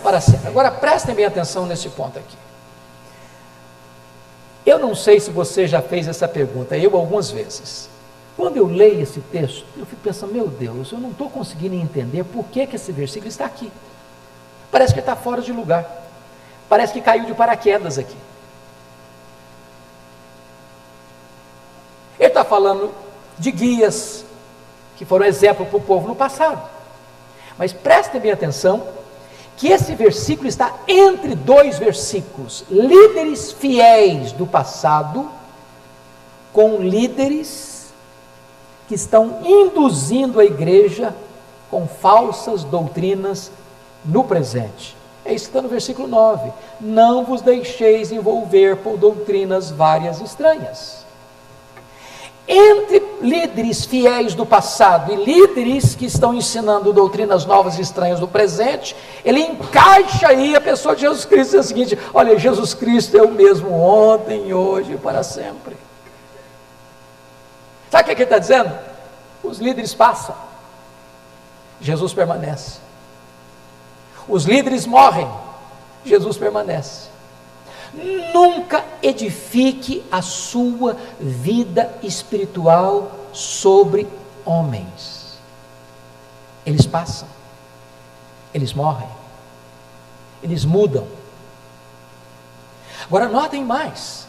para 0.04 0.20
sempre. 0.20 0.48
Agora 0.48 0.70
prestem 0.70 1.16
bem 1.16 1.26
atenção 1.26 1.66
nesse 1.66 1.90
ponto 1.90 2.20
aqui. 2.20 2.38
Eu 4.66 4.78
não 4.78 4.94
sei 4.94 5.20
se 5.20 5.32
você 5.32 5.68
já 5.68 5.82
fez 5.82 6.08
essa 6.08 6.28
pergunta, 6.28 6.78
eu 6.78 6.96
algumas 6.96 7.32
vezes. 7.32 7.90
Quando 8.38 8.58
eu 8.58 8.68
leio 8.68 9.02
esse 9.02 9.20
texto, 9.20 9.66
eu 9.76 9.86
fico 9.86 10.02
pensando, 10.04 10.34
meu 10.34 10.48
Deus, 10.48 10.92
eu 10.92 11.00
não 11.00 11.12
estou 11.12 11.30
conseguindo 11.30 11.76
entender 11.76 12.24
por 12.24 12.46
que, 12.46 12.68
que 12.68 12.76
esse 12.76 12.92
versículo 12.92 13.28
está 13.28 13.46
aqui. 13.46 13.72
Parece 14.72 14.94
que 14.94 15.00
está 15.00 15.16
fora 15.16 15.42
de 15.42 15.52
lugar. 15.52 15.86
Parece 16.70 16.94
que 16.94 17.02
caiu 17.02 17.26
de 17.26 17.34
paraquedas 17.34 17.98
aqui. 17.98 18.16
Ele 22.22 22.28
está 22.28 22.46
falando 22.46 22.92
de 23.40 23.50
guias, 23.50 24.24
que 24.96 25.04
foram 25.04 25.26
exemplo 25.26 25.66
para 25.66 25.78
o 25.78 25.82
povo 25.82 26.08
no 26.08 26.16
passado. 26.16 26.62
Mas 27.58 27.74
prestem 27.74 28.22
bem 28.22 28.32
atenção 28.32 28.84
que 29.58 29.70
esse 29.70 29.96
versículo 29.96 30.48
está 30.48 30.72
entre 30.88 31.34
dois 31.34 31.80
versículos: 31.80 32.64
líderes 32.70 33.52
fiéis 33.52 34.34
do 34.34 34.46
passado 34.46 35.32
com 36.54 36.78
líderes 36.78 37.92
que 38.88 38.94
estão 38.94 39.40
induzindo 39.44 40.40
a 40.40 40.46
igreja 40.46 41.16
com 41.72 41.88
falsas 41.88 42.64
doutrinas 42.64 43.52
no 44.06 44.24
presente. 44.26 44.96
É 45.26 45.34
isso 45.34 45.46
que 45.46 45.50
está 45.50 45.62
no 45.64 45.70
versículo 45.70 46.08
9. 46.08 46.52
Não 46.80 47.26
vos 47.26 47.42
deixeis 47.42 48.12
envolver 48.12 48.78
por 48.78 48.96
doutrinas 48.96 49.72
várias 49.72 50.22
estranhas 50.22 51.01
entre 52.54 53.02
líderes 53.22 53.86
fiéis 53.86 54.36
do 54.36 54.46
passado 54.46 55.14
e 55.14 55.16
líderes 55.16 55.96
que 55.96 56.06
estão 56.06 56.34
ensinando 56.34 56.92
doutrinas 56.92 57.46
novas 57.46 57.78
e 57.78 57.82
estranhas 57.82 58.20
do 58.20 58.28
presente, 58.28 58.94
ele 59.24 59.40
encaixa 59.40 60.28
aí 60.28 60.54
a 60.54 60.60
pessoa 60.60 60.94
de 60.94 61.02
Jesus 61.02 61.24
Cristo. 61.24 61.56
É 61.56 61.60
o 61.60 61.64
seguinte: 61.64 61.98
olha, 62.14 62.38
Jesus 62.38 62.74
Cristo 62.74 63.18
é 63.18 63.22
o 63.22 63.32
mesmo 63.32 63.72
ontem, 63.72 64.54
hoje 64.54 64.94
e 64.94 64.98
para 64.98 65.24
sempre. 65.24 65.78
Sabe 67.90 68.04
o 68.04 68.06
que, 68.06 68.12
é 68.12 68.16
que 68.16 68.22
ele 68.24 68.28
está 68.28 68.40
dizendo? 68.40 68.78
Os 69.42 69.60
líderes 69.60 69.94
passam, 69.94 70.36
Jesus 71.80 72.14
permanece. 72.14 72.80
Os 74.28 74.44
líderes 74.44 74.86
morrem, 74.86 75.30
Jesus 76.04 76.38
permanece. 76.38 77.11
Nunca 77.94 78.86
edifique 79.04 80.04
a 80.10 80.22
sua 80.22 80.96
vida 81.20 81.94
espiritual 82.02 83.12
sobre 83.34 84.08
homens. 84.46 85.38
Eles 86.66 86.86
passam, 86.86 87.28
eles 88.54 88.74
morrem, 88.74 89.10
eles 90.42 90.64
mudam. 90.64 91.06
Agora, 93.06 93.28
notem 93.28 93.66
mais: 93.66 94.26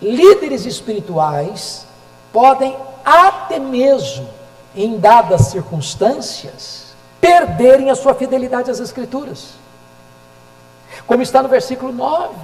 líderes 0.00 0.66
espirituais 0.66 1.86
podem 2.32 2.76
até 3.04 3.60
mesmo, 3.60 4.28
em 4.74 4.98
dadas 4.98 5.42
circunstâncias, 5.42 6.86
perderem 7.20 7.88
a 7.88 7.94
sua 7.94 8.14
fidelidade 8.14 8.68
às 8.68 8.80
Escrituras 8.80 9.61
como 11.06 11.22
está 11.22 11.42
no 11.42 11.48
versículo 11.48 11.92
9. 11.92 12.34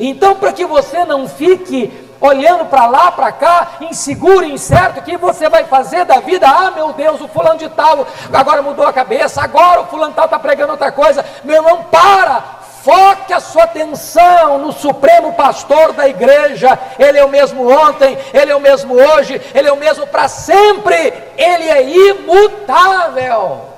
Então, 0.00 0.34
para 0.36 0.52
que 0.52 0.64
você 0.64 1.04
não 1.04 1.28
fique 1.28 1.92
olhando 2.20 2.64
para 2.66 2.86
lá, 2.86 3.12
para 3.12 3.30
cá, 3.30 3.72
inseguro, 3.80 4.44
incerto, 4.44 5.00
o 5.00 5.02
que 5.02 5.16
você 5.16 5.48
vai 5.48 5.64
fazer 5.64 6.04
da 6.04 6.20
vida? 6.20 6.48
Ah, 6.48 6.70
meu 6.70 6.92
Deus, 6.92 7.20
o 7.20 7.28
fulano 7.28 7.58
de 7.58 7.68
tal 7.68 8.06
agora 8.32 8.62
mudou 8.62 8.86
a 8.86 8.92
cabeça, 8.92 9.42
agora 9.42 9.82
o 9.82 9.86
fulano 9.86 10.10
de 10.10 10.16
tal 10.16 10.24
está 10.24 10.38
pregando 10.38 10.72
outra 10.72 10.90
coisa. 10.90 11.24
Meu 11.44 11.56
irmão, 11.56 11.84
para, 11.90 12.42
Foque 12.84 13.32
a 13.32 13.40
sua 13.40 13.64
atenção 13.64 14.58
no 14.58 14.70
Supremo 14.70 15.32
Pastor 15.32 15.94
da 15.94 16.06
igreja. 16.06 16.78
Ele 16.98 17.16
é 17.16 17.24
o 17.24 17.30
mesmo 17.30 17.66
ontem, 17.66 18.18
ele 18.34 18.52
é 18.52 18.54
o 18.54 18.60
mesmo 18.60 18.92
hoje, 18.94 19.40
ele 19.54 19.66
é 19.66 19.72
o 19.72 19.76
mesmo 19.78 20.06
para 20.06 20.28
sempre. 20.28 20.94
Ele 21.38 21.70
é 21.70 22.10
imutável. 22.10 23.73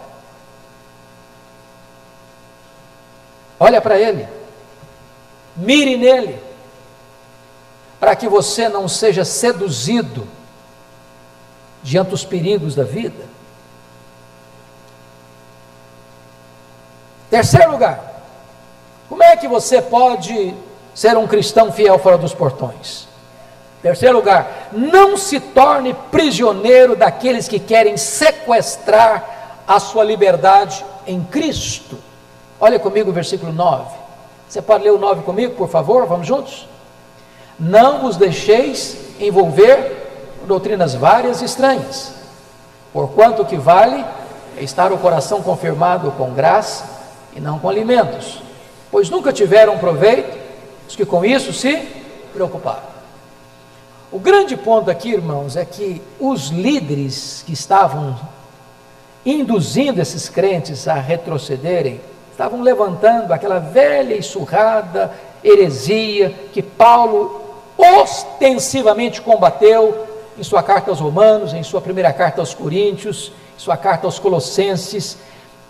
Olha 3.58 3.80
para 3.80 3.98
ele, 3.98 4.28
mire 5.56 5.96
nele, 5.96 6.38
para 7.98 8.14
que 8.14 8.28
você 8.28 8.68
não 8.68 8.86
seja 8.86 9.24
seduzido 9.24 10.28
diante 11.82 12.10
dos 12.10 12.24
perigos 12.24 12.74
da 12.74 12.84
vida. 12.84 13.24
Terceiro 17.30 17.72
lugar, 17.72 18.22
como 19.08 19.22
é 19.22 19.36
que 19.36 19.48
você 19.48 19.80
pode 19.80 20.54
ser 20.94 21.16
um 21.16 21.26
cristão 21.26 21.72
fiel 21.72 21.98
fora 21.98 22.18
dos 22.18 22.34
portões? 22.34 23.06
Terceiro 23.82 24.16
lugar, 24.16 24.68
não 24.72 25.16
se 25.16 25.38
torne 25.38 25.94
prisioneiro 26.10 26.96
daqueles 26.96 27.46
que 27.46 27.58
querem 27.58 27.96
sequestrar 27.96 29.62
a 29.66 29.78
sua 29.78 30.02
liberdade 30.04 30.84
em 31.06 31.22
Cristo. 31.22 31.98
Olha 32.60 32.78
comigo 32.78 33.10
o 33.10 33.12
versículo 33.12 33.52
9. 33.52 33.84
Você 34.48 34.62
pode 34.62 34.84
ler 34.84 34.92
o 34.92 34.98
9 34.98 35.22
comigo, 35.22 35.54
por 35.54 35.68
favor? 35.68 36.06
Vamos 36.06 36.26
juntos? 36.26 36.68
Não 37.58 38.00
vos 38.00 38.16
deixeis 38.16 38.96
envolver 39.18 40.04
doutrinas 40.46 40.94
várias 40.94 41.42
e 41.42 41.44
estranhas, 41.44 42.12
porquanto 42.92 43.42
o 43.42 43.44
que 43.44 43.56
vale 43.56 44.04
é 44.56 44.62
estar 44.62 44.92
o 44.92 44.98
coração 44.98 45.42
confirmado 45.42 46.10
com 46.12 46.32
graça 46.32 46.84
e 47.34 47.40
não 47.40 47.58
com 47.58 47.68
alimentos 47.68 48.46
pois 48.90 49.10
nunca 49.10 49.32
tiveram 49.32 49.78
proveito 49.78 50.38
os 50.88 50.96
que 50.96 51.04
com 51.04 51.24
isso 51.24 51.52
se 51.52 51.76
preocuparam. 52.32 52.96
O 54.10 54.18
grande 54.18 54.56
ponto 54.56 54.90
aqui, 54.90 55.10
irmãos, 55.10 55.56
é 55.56 55.64
que 55.64 56.00
os 56.18 56.48
líderes 56.48 57.42
que 57.44 57.52
estavam 57.52 58.18
induzindo 59.24 60.00
esses 60.00 60.28
crentes 60.28 60.86
a 60.86 60.94
retrocederem, 60.94 62.00
estavam 62.36 62.60
levantando 62.60 63.32
aquela 63.32 63.58
velha 63.58 64.14
e 64.14 64.22
surrada 64.22 65.10
heresia 65.42 66.34
que 66.52 66.60
Paulo 66.60 67.40
ostensivamente 67.78 69.22
combateu 69.22 70.06
em 70.38 70.42
sua 70.42 70.62
carta 70.62 70.90
aos 70.90 71.00
Romanos, 71.00 71.54
em 71.54 71.62
sua 71.62 71.80
primeira 71.80 72.12
carta 72.12 72.42
aos 72.42 72.52
Coríntios, 72.52 73.32
em 73.56 73.58
sua 73.58 73.74
carta 73.78 74.06
aos 74.06 74.18
Colossenses, 74.18 75.16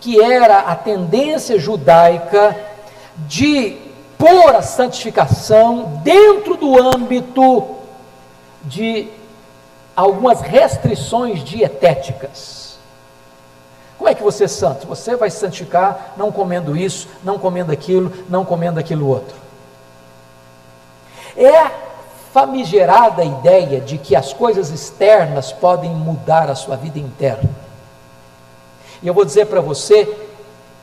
que 0.01 0.21
era 0.21 0.59
a 0.59 0.75
tendência 0.75 1.57
judaica 1.57 2.53
de 3.15 3.77
pôr 4.17 4.53
a 4.53 4.61
santificação 4.61 6.01
dentro 6.03 6.57
do 6.57 6.77
âmbito 6.77 7.77
de 8.65 9.07
algumas 9.95 10.41
restrições 10.41 11.41
dietéticas. 11.45 12.66
Como 13.97 14.09
é 14.09 14.13
que 14.13 14.23
você 14.23 14.43
é 14.43 14.47
santo? 14.47 14.85
Você 14.87 15.15
vai 15.15 15.29
santificar 15.29 16.13
não 16.15 16.31
comendo 16.31 16.77
isso, 16.77 17.07
não 17.23 17.39
comendo 17.39 17.71
aquilo, 17.71 18.13
não 18.29 18.45
comendo 18.45 18.79
aquilo 18.79 19.07
outro. 19.07 19.35
É 21.35 21.57
a 21.57 21.71
famigerada 22.31 23.23
ideia 23.23 23.81
de 23.81 23.97
que 23.97 24.15
as 24.15 24.33
coisas 24.33 24.69
externas 24.69 25.51
podem 25.51 25.89
mudar 25.89 26.49
a 26.49 26.55
sua 26.55 26.75
vida 26.75 26.99
interna. 26.99 27.49
E 29.01 29.07
eu 29.07 29.13
vou 29.13 29.25
dizer 29.25 29.47
para 29.47 29.61
você 29.61 30.07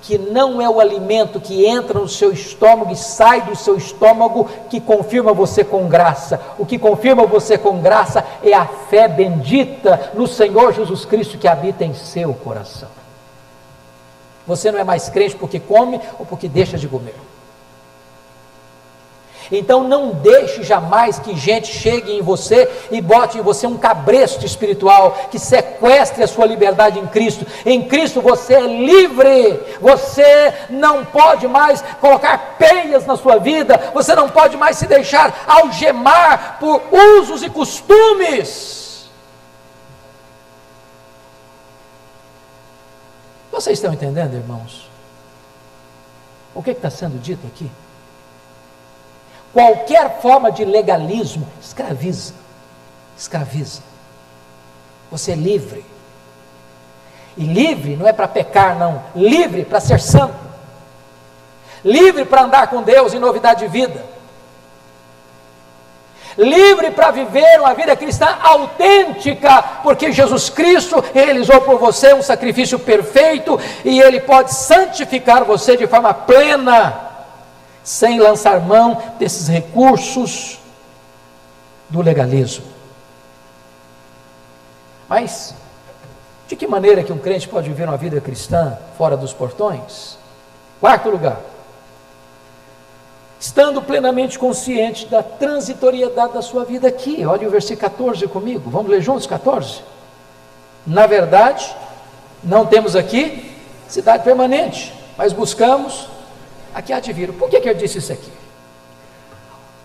que 0.03 0.19
não 0.19 0.61
é 0.61 0.69
o 0.69 0.81
alimento 0.81 1.41
que 1.41 1.65
entra 1.65 1.99
no 1.99 2.09
seu 2.09 2.31
estômago 2.31 2.93
e 2.93 2.97
sai 2.97 3.43
do 3.43 3.57
seu 3.57 3.77
estômago 3.77 4.49
que 4.69 4.81
confirma 4.81 5.33
você 5.33 5.65
com 5.65 5.89
graça. 5.89 6.41
O 6.59 6.67
que 6.67 6.79
confirma 6.79 7.25
você 7.27 7.57
com 7.57 7.81
graça 7.81 8.25
é 8.43 8.53
a 8.53 8.67
fé 8.67 9.09
bendita 9.09 10.11
no 10.15 10.27
Senhor 10.27 10.75
Jesus 10.75 11.05
Cristo 11.05 11.39
que 11.39 11.49
habita 11.49 11.85
em 11.85 11.95
seu 11.95 12.35
coração. 12.35 13.04
Você 14.47 14.71
não 14.71 14.79
é 14.79 14.85
mais 14.85 15.09
crente 15.09 15.37
porque 15.37 15.59
come 15.59 16.01
ou 16.19 16.27
porque 16.27 16.49
deixa 16.49 16.77
de 16.77 16.87
comer. 16.87 17.15
Então 19.51 19.85
não 19.85 20.11
deixe 20.11 20.63
jamais 20.63 21.19
que 21.19 21.37
gente 21.37 21.69
chegue 21.69 22.13
em 22.13 22.23
você 22.23 22.69
e 22.91 23.01
bote 23.01 23.39
em 23.39 23.43
você 23.43 23.67
um 23.67 23.77
cabresto 23.77 24.45
espiritual 24.47 25.17
que 25.31 25.39
sequestre 25.39 26.23
a 26.23 26.29
sua 26.29 26.47
liberdade 26.47 26.99
em 26.99 27.07
Cristo. 27.07 27.47
Em 27.65 27.83
Cristo 27.83 28.21
você 28.21 28.55
é 28.55 28.67
livre. 28.67 29.61
Você 29.81 30.53
não 30.71 31.05
pode 31.05 31.47
mais 31.47 31.83
colocar 32.01 32.57
peias 32.59 33.07
na 33.07 33.17
sua 33.17 33.37
vida. 33.37 33.93
Você 33.93 34.15
não 34.15 34.29
pode 34.29 34.57
mais 34.57 34.77
se 34.77 34.87
deixar 34.87 35.45
algemar 35.47 36.57
por 36.59 36.83
usos 37.19 37.43
e 37.43 37.51
costumes. 37.51 38.84
Vocês 43.55 43.79
estão 43.79 43.93
entendendo, 43.93 44.35
irmãos? 44.35 44.91
O 46.53 46.61
que 46.61 46.73
está 46.73 46.91
sendo 46.91 47.23
dito 47.23 47.47
aqui? 47.47 47.71
Qualquer 49.53 50.21
forma 50.21 50.51
de 50.51 50.65
legalismo 50.65 51.47
escraviza. 51.63 52.35
Escraviza. 53.17 53.81
Você 55.09 55.31
é 55.31 55.37
livre. 55.37 55.87
E 57.37 57.45
livre 57.45 57.95
não 57.95 58.09
é 58.09 58.13
para 58.13 58.27
pecar, 58.27 58.77
não. 58.77 59.05
Livre 59.15 59.65
para 59.65 59.79
ser 59.79 60.01
santo. 60.01 60.35
Livre 61.85 62.25
para 62.25 62.43
andar 62.43 62.67
com 62.67 62.83
Deus 62.83 63.15
em 63.15 63.21
novidade 63.21 63.61
de 63.61 63.69
vida. 63.69 64.05
Livre 66.37 66.91
para 66.91 67.13
viver 67.13 67.61
uma 67.61 67.75
vida 67.75 67.95
cristã 67.95 68.27
autêntica, 68.43 69.63
porque 69.83 70.11
Jesus 70.11 70.51
Cristo 70.51 71.03
realizou 71.15 71.61
por 71.61 71.79
você 71.79 72.13
um 72.13 72.23
sacrifício 72.23 72.79
perfeito 72.79 73.59
e 73.85 74.01
Ele 74.01 74.21
pode 74.21 74.53
santificar 74.53 75.45
você 75.45 75.77
de 75.77 75.87
forma 75.87 76.13
plena 76.13 77.01
sem 77.85 78.19
lançar 78.19 78.61
mão 78.61 79.01
desses 79.19 79.47
recursos 79.47 80.59
do 81.89 82.03
legalismo. 82.03 82.65
Mas, 85.09 85.55
de 86.49 86.57
que 86.57 86.67
maneira 86.67 87.05
que 87.05 87.13
um 87.13 87.19
crente 87.19 87.47
pode 87.47 87.69
viver 87.69 87.87
uma 87.87 87.97
vida 87.97 88.21
cristã 88.21 88.77
fora 88.99 89.17
dos 89.17 89.33
portões? 89.33 90.19
Quarto 90.81 91.11
lugar, 91.11 91.39
estando 93.39 93.83
plenamente 93.83 94.39
consciente 94.39 95.07
da 95.07 95.23
transitoriedade 95.23 96.35
da 96.35 96.43
sua 96.43 96.65
vida 96.65 96.89
aqui. 96.89 97.25
Olha 97.25 97.47
o 97.47 97.51
versículo 97.51 97.91
14 97.91 98.27
comigo, 98.29 98.71
vamos 98.71 98.91
ler 98.91 99.01
juntos 99.01 99.27
14? 99.27 99.83
Na 100.87 101.07
verdade, 101.07 101.75
não 102.43 102.67
temos 102.67 102.95
aqui 102.95 103.53
cidade 103.89 104.25
permanente, 104.25 104.93
mas 105.17 105.33
buscamos 105.33 106.09
aqui 106.75 106.93
há 106.93 107.01
de 107.01 107.13
vir. 107.13 107.33
Por 107.33 107.49
que, 107.49 107.61
que 107.61 107.69
eu 107.69 107.75
disse 107.75 107.99
isso 107.99 108.13
aqui? 108.13 108.31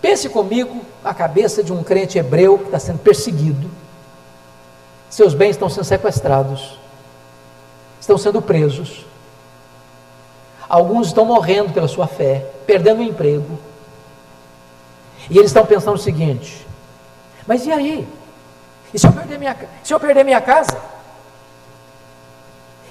Pense 0.00 0.28
comigo 0.28 0.80
a 1.04 1.12
cabeça 1.12 1.62
de 1.62 1.72
um 1.72 1.82
crente 1.82 2.18
hebreu 2.18 2.58
que 2.58 2.64
está 2.64 2.78
sendo 2.78 2.98
perseguido, 2.98 3.70
seus 5.10 5.34
bens 5.34 5.50
estão 5.50 5.68
sendo 5.68 5.84
sequestrados, 5.84 6.78
estão 8.00 8.16
sendo 8.16 8.40
presos, 8.40 9.04
alguns 10.68 11.08
estão 11.08 11.24
morrendo 11.24 11.72
pela 11.72 11.88
sua 11.88 12.06
fé, 12.06 12.46
perdendo 12.70 13.00
o 13.00 13.02
emprego, 13.02 13.58
e 15.28 15.36
eles 15.36 15.50
estão 15.50 15.66
pensando 15.66 15.96
o 15.96 15.98
seguinte: 15.98 16.64
mas 17.44 17.66
e 17.66 17.72
aí? 17.72 18.08
E 18.94 18.98
se 18.98 19.08
eu 19.08 19.12
perder 19.12 19.38
minha, 19.38 19.56
se 19.82 19.92
eu 19.92 19.98
perder 19.98 20.24
minha 20.24 20.40
casa? 20.40 20.80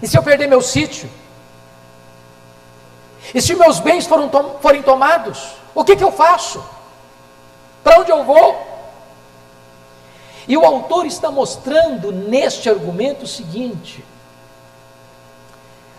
E 0.01 0.07
se 0.07 0.17
eu 0.17 0.23
perder 0.23 0.47
meu 0.47 0.61
sítio? 0.61 1.09
E 3.33 3.41
se 3.41 3.55
meus 3.55 3.79
bens 3.79 4.05
foram, 4.05 4.29
forem 4.61 4.83
tomados, 4.83 5.55
o 5.73 5.85
que, 5.85 5.95
que 5.95 6.03
eu 6.03 6.11
faço? 6.11 6.61
Para 7.81 7.99
onde 7.99 8.11
eu 8.11 8.25
vou? 8.25 8.67
E 10.45 10.57
o 10.57 10.65
autor 10.65 11.05
está 11.05 11.31
mostrando 11.31 12.11
neste 12.11 12.69
argumento 12.69 13.23
o 13.23 13.27
seguinte: 13.27 14.03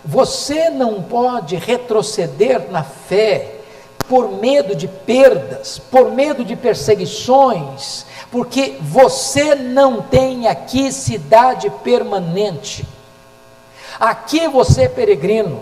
você 0.05 0.69
não 0.69 1.01
pode 1.01 1.55
retroceder 1.55 2.69
na 2.69 2.83
fé 2.83 3.60
por 4.11 4.29
medo 4.29 4.75
de 4.75 4.89
perdas, 4.89 5.79
por 5.79 6.11
medo 6.11 6.43
de 6.43 6.53
perseguições, 6.53 8.05
porque 8.29 8.75
você 8.81 9.55
não 9.55 10.01
tem 10.01 10.49
aqui 10.49 10.91
cidade 10.91 11.69
permanente. 11.81 12.85
Aqui 13.97 14.49
você 14.49 14.81
é 14.81 14.89
peregrino. 14.89 15.61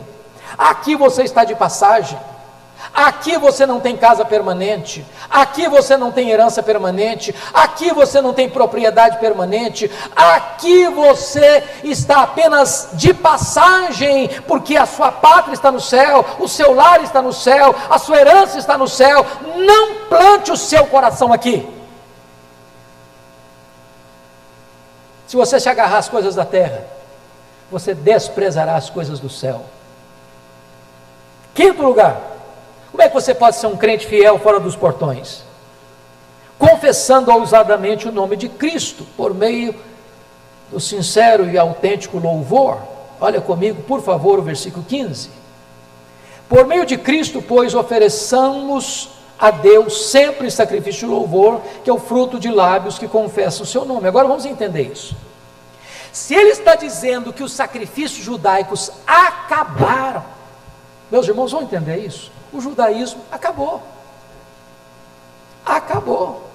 Aqui 0.57 0.95
você 0.95 1.21
está 1.21 1.43
de 1.43 1.53
passagem. 1.53 2.17
Aqui 2.93 3.37
você 3.37 3.65
não 3.65 3.79
tem 3.79 3.95
casa 3.95 4.25
permanente, 4.25 5.05
aqui 5.29 5.67
você 5.67 5.95
não 5.97 6.11
tem 6.11 6.29
herança 6.29 6.63
permanente, 6.63 7.35
aqui 7.53 7.93
você 7.93 8.21
não 8.21 8.33
tem 8.33 8.49
propriedade 8.49 9.17
permanente, 9.19 9.91
aqui 10.15 10.87
você 10.87 11.63
está 11.83 12.23
apenas 12.23 12.89
de 12.93 13.13
passagem, 13.13 14.29
porque 14.47 14.75
a 14.75 14.85
sua 14.85 15.11
pátria 15.11 15.53
está 15.53 15.71
no 15.71 15.79
céu, 15.79 16.25
o 16.39 16.47
seu 16.47 16.73
lar 16.73 17.03
está 17.03 17.21
no 17.21 17.33
céu, 17.33 17.75
a 17.89 17.99
sua 17.99 18.17
herança 18.17 18.57
está 18.57 18.77
no 18.77 18.87
céu. 18.87 19.25
Não 19.55 20.05
plante 20.07 20.51
o 20.51 20.57
seu 20.57 20.85
coração 20.87 21.31
aqui. 21.31 21.67
Se 25.27 25.35
você 25.35 25.59
se 25.59 25.69
agarrar 25.69 25.99
às 25.99 26.09
coisas 26.09 26.33
da 26.33 26.43
terra, 26.43 26.87
você 27.69 27.93
desprezará 27.93 28.75
as 28.75 28.89
coisas 28.89 29.19
do 29.19 29.29
céu. 29.29 29.63
Quinto 31.53 31.83
lugar, 31.83 32.19
como 32.91 33.03
é 33.03 33.07
que 33.07 33.13
você 33.13 33.33
pode 33.33 33.55
ser 33.55 33.67
um 33.67 33.77
crente 33.77 34.07
fiel 34.07 34.39
fora 34.39 34.59
dos 34.59 34.75
portões? 34.75 35.43
Confessando 36.57 37.31
ousadamente 37.31 38.07
o 38.07 38.11
nome 38.11 38.35
de 38.35 38.49
Cristo, 38.49 39.05
por 39.15 39.33
meio 39.33 39.73
do 40.71 40.79
sincero 40.79 41.49
e 41.49 41.57
autêntico 41.57 42.19
louvor. 42.19 42.79
Olha 43.21 43.41
comigo, 43.41 43.81
por 43.83 44.01
favor, 44.01 44.39
o 44.39 44.41
versículo 44.41 44.85
15. 44.85 45.29
Por 46.47 46.65
meio 46.65 46.85
de 46.85 46.97
Cristo, 46.97 47.41
pois, 47.41 47.75
ofereçamos 47.75 49.09
a 49.37 49.51
Deus 49.51 50.09
sempre 50.09 50.51
sacrifício 50.51 51.07
de 51.07 51.13
louvor, 51.13 51.61
que 51.83 51.89
é 51.89 51.93
o 51.93 51.99
fruto 51.99 52.39
de 52.39 52.49
lábios 52.49 52.97
que 52.97 53.07
confessam 53.07 53.63
o 53.63 53.65
seu 53.65 53.85
nome. 53.85 54.07
Agora 54.07 54.27
vamos 54.27 54.45
entender 54.45 54.91
isso. 54.91 55.15
Se 56.11 56.33
ele 56.33 56.49
está 56.49 56.75
dizendo 56.75 57.31
que 57.31 57.43
os 57.43 57.53
sacrifícios 57.53 58.25
judaicos 58.25 58.91
acabaram, 59.05 60.25
meus 61.11 61.27
irmãos 61.27 61.51
vão 61.51 61.61
entender 61.61 61.97
isso? 61.97 62.31
O 62.51 62.59
judaísmo 62.59 63.21
acabou. 63.31 63.81
Acabou. 65.65 66.49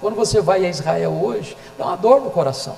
Quando 0.00 0.14
você 0.14 0.40
vai 0.40 0.64
a 0.64 0.68
Israel 0.68 1.12
hoje, 1.12 1.56
dá 1.76 1.86
uma 1.86 1.96
dor 1.96 2.22
no 2.22 2.30
coração. 2.30 2.76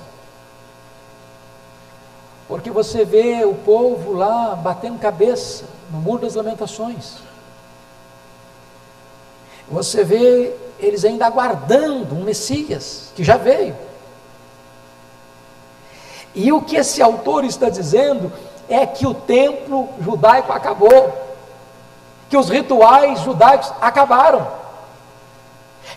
Porque 2.47 2.69
você 2.69 3.05
vê 3.05 3.45
o 3.45 3.55
povo 3.55 4.11
lá 4.11 4.55
batendo 4.55 4.99
cabeça 4.99 5.65
no 5.89 5.99
muro 5.99 6.23
das 6.23 6.35
lamentações. 6.35 7.15
Você 9.69 10.03
vê 10.03 10.53
eles 10.77 11.05
ainda 11.05 11.25
aguardando 11.25 12.13
um 12.15 12.23
Messias 12.23 13.11
que 13.15 13.23
já 13.23 13.37
veio. 13.37 13.75
E 16.35 16.51
o 16.51 16.61
que 16.61 16.75
esse 16.75 17.01
autor 17.01 17.45
está 17.45 17.69
dizendo 17.69 18.31
é 18.69 18.85
que 18.85 19.05
o 19.05 19.13
templo 19.13 19.89
judaico 19.99 20.51
acabou, 20.51 21.37
que 22.29 22.37
os 22.37 22.49
rituais 22.49 23.19
judaicos 23.19 23.71
acabaram, 23.81 24.47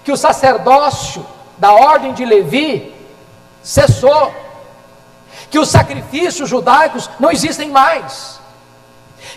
que 0.04 0.12
o 0.12 0.16
sacerdócio 0.16 1.24
da 1.58 1.72
ordem 1.72 2.12
de 2.12 2.24
Levi 2.24 2.94
cessou, 3.62 4.32
que 5.50 5.58
os 5.58 5.68
sacrifícios 5.68 6.48
judaicos 6.48 7.08
não 7.18 7.30
existem 7.30 7.70
mais, 7.70 8.40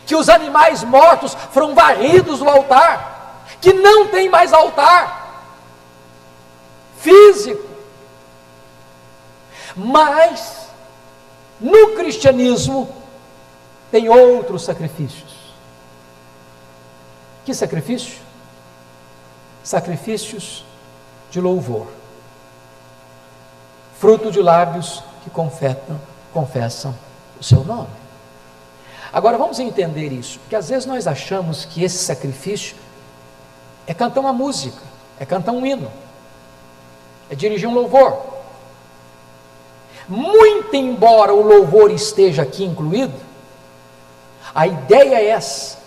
que 0.05 0.15
os 0.15 0.27
animais 0.27 0.83
mortos 0.83 1.35
foram 1.51 1.73
varridos 1.73 2.39
do 2.39 2.49
altar, 2.49 3.45
que 3.61 3.73
não 3.73 4.07
tem 4.07 4.29
mais 4.29 4.53
altar 4.53 5.19
físico. 6.99 7.67
Mas 9.75 10.67
no 11.59 11.95
cristianismo 11.95 12.98
tem 13.91 14.09
outros 14.09 14.63
sacrifícios. 14.63 15.35
Que 17.45 17.53
sacrifício? 17.53 18.17
Sacrifícios 19.63 20.63
de 21.31 21.39
louvor, 21.39 21.87
fruto 23.99 24.31
de 24.31 24.41
lábios 24.41 25.03
que 25.23 25.29
confetam, 25.29 25.99
confessam 26.33 26.95
o 27.39 27.43
seu 27.43 27.63
nome. 27.63 27.89
Agora 29.11 29.37
vamos 29.37 29.59
entender 29.59 30.11
isso, 30.11 30.39
porque 30.39 30.55
às 30.55 30.69
vezes 30.69 30.85
nós 30.85 31.07
achamos 31.07 31.65
que 31.65 31.83
esse 31.83 31.97
sacrifício 31.97 32.75
é 33.87 33.93
cantar 33.93 34.19
uma 34.21 34.33
música, 34.33 34.81
é 35.19 35.25
cantar 35.25 35.51
um 35.51 35.65
hino, 35.65 35.91
é 37.29 37.35
dirigir 37.35 37.67
um 37.67 37.73
louvor. 37.73 38.39
Muito 40.07 40.75
embora 40.75 41.33
o 41.33 41.41
louvor 41.41 41.91
esteja 41.91 42.41
aqui 42.41 42.63
incluído, 42.63 43.28
a 44.53 44.67
ideia 44.67 45.15
é 45.15 45.27
essa: 45.27 45.77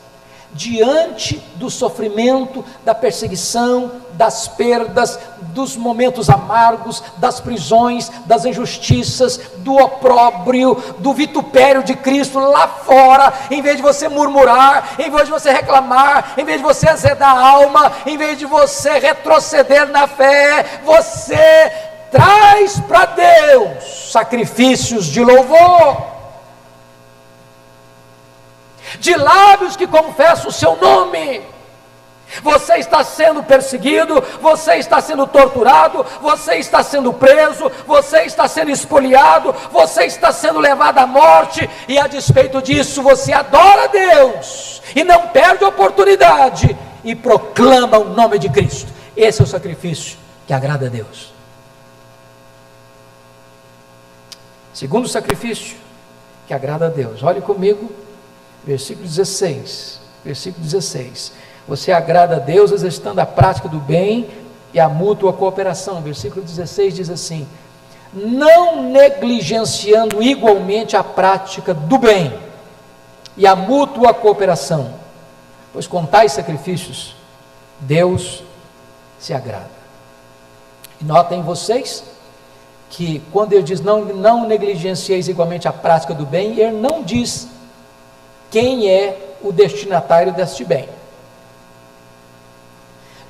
diante 0.53 1.37
do 1.57 1.71
sofrimento, 1.71 2.65
da 2.85 2.95
perseguição, 2.95 3.91
das 4.13 4.47
perdas, 4.47 5.19
dos 5.39 5.77
momentos 5.77 6.29
amargos, 6.29 7.03
das 7.17 7.41
prisões, 7.41 8.11
das 8.27 8.45
injustiças, 8.45 9.39
do 9.59 9.75
opróbrio, 9.75 10.75
do 10.99 11.13
vitupério 11.13 11.83
de 11.83 11.95
Cristo 11.97 12.39
lá 12.39 12.69
fora, 12.69 13.33
em 13.51 13.63
vez 13.63 13.77
de 13.77 13.83
você 13.83 14.09
murmurar, 14.09 14.95
em 14.99 15.11
vez 15.11 15.25
de 15.25 15.31
você 15.31 15.51
reclamar, 15.51 16.35
em 16.37 16.45
vez 16.45 16.59
de 16.59 16.65
você 16.65 16.89
azedar 16.89 17.37
a 17.37 17.49
alma, 17.49 17.93
em 18.07 18.17
vez 18.17 18.39
de 18.39 18.47
você 18.47 18.99
retroceder 18.99 19.89
na 19.89 20.07
fé, 20.07 20.81
você 20.85 21.73
traz 22.11 22.79
para 22.81 23.07
Deus 23.07 24.11
sacrifícios 24.13 25.07
de 25.07 25.25
louvor, 25.25 26.12
de 29.03 29.17
lábios 29.17 29.77
que 29.77 29.87
confessam 29.87 30.49
o 30.49 30.53
seu 30.53 30.77
nome. 30.77 31.43
Você 32.41 32.77
está 32.77 33.05
sendo 33.05 33.43
perseguido, 33.43 34.23
você 34.41 34.77
está 34.77 35.01
sendo 35.03 35.27
torturado, 35.27 36.07
você 36.23 36.55
está 36.55 36.83
sendo 36.83 37.13
preso, 37.13 37.71
você 37.87 38.23
está 38.23 38.49
sendo 38.49 38.71
espoliado, 38.71 39.55
você 39.71 40.05
está 40.05 40.33
sendo 40.33 40.59
levado 40.61 40.99
à 40.99 41.07
morte, 41.07 41.69
e 41.87 41.99
a 41.99 42.07
despeito 42.07 42.63
disso 42.63 43.03
você 43.03 43.33
adora 43.33 43.89
Deus 43.89 44.81
e 44.95 45.05
não 45.05 45.29
perde 45.29 45.65
a 45.65 45.69
oportunidade 45.69 46.75
e 47.05 47.15
proclama 47.15 47.99
o 47.99 48.05
nome 48.05 48.39
de 48.39 48.49
Cristo. 48.49 48.91
Esse 49.15 49.43
é 49.43 49.45
o 49.45 49.47
sacrifício 49.47 50.17
que 50.47 50.55
agrada 50.55 50.87
a 50.87 50.89
Deus. 50.89 51.33
Segundo 54.73 55.07
sacrifício 55.07 55.77
que 56.47 56.55
agrada 56.55 56.87
a 56.87 56.89
Deus. 56.89 57.23
Olhe 57.23 57.43
comigo, 57.43 57.91
versículo 58.65 59.07
16. 59.07 60.01
Versículo 60.25 60.65
16. 60.65 61.33
Você 61.67 61.93
agrada 61.93 62.37
a 62.37 62.39
Deus 62.39 62.73
exercitando 62.73 63.21
a 63.21 63.27
prática 63.27 63.69
do 63.69 63.79
bem 63.79 64.29
e 64.75 64.81
a 64.81 64.89
mútua 64.89 65.33
cooperação. 65.33 66.01
Versículo 66.01 66.43
16 66.43 66.95
diz 66.95 67.11
assim: 67.11 67.47
Não 68.13 68.83
negligenciando 68.83 70.23
igualmente 70.23 70.97
a 70.97 71.05
prática 71.05 71.73
do 71.73 71.99
bem 71.99 72.33
e 73.37 73.47
a 73.47 73.55
mútua 73.57 74.13
cooperação, 74.13 74.95
pois 75.73 75.87
com 75.87 76.05
tais 76.05 76.33
sacrifícios 76.33 77.15
Deus 77.81 78.43
se 79.19 79.33
agrada. 79.33 79.71
E 81.01 81.05
notem 81.05 81.43
vocês 81.43 82.05
que 82.91 83.23
quando 83.33 83.55
ele 83.55 83.63
diz 83.63 83.81
não, 83.81 84.05
não 84.05 84.47
negligencieis 84.47 85.27
igualmente 85.27 85.67
a 85.67 85.73
prática 85.73 86.13
do 86.13 86.27
bem, 86.27 86.59
ele 86.59 86.73
não 86.73 87.03
diz 87.03 87.49
quem 88.53 88.89
é 88.89 89.37
o 89.43 89.51
destinatário 89.51 90.33
deste 90.33 90.63
bem. 90.63 90.89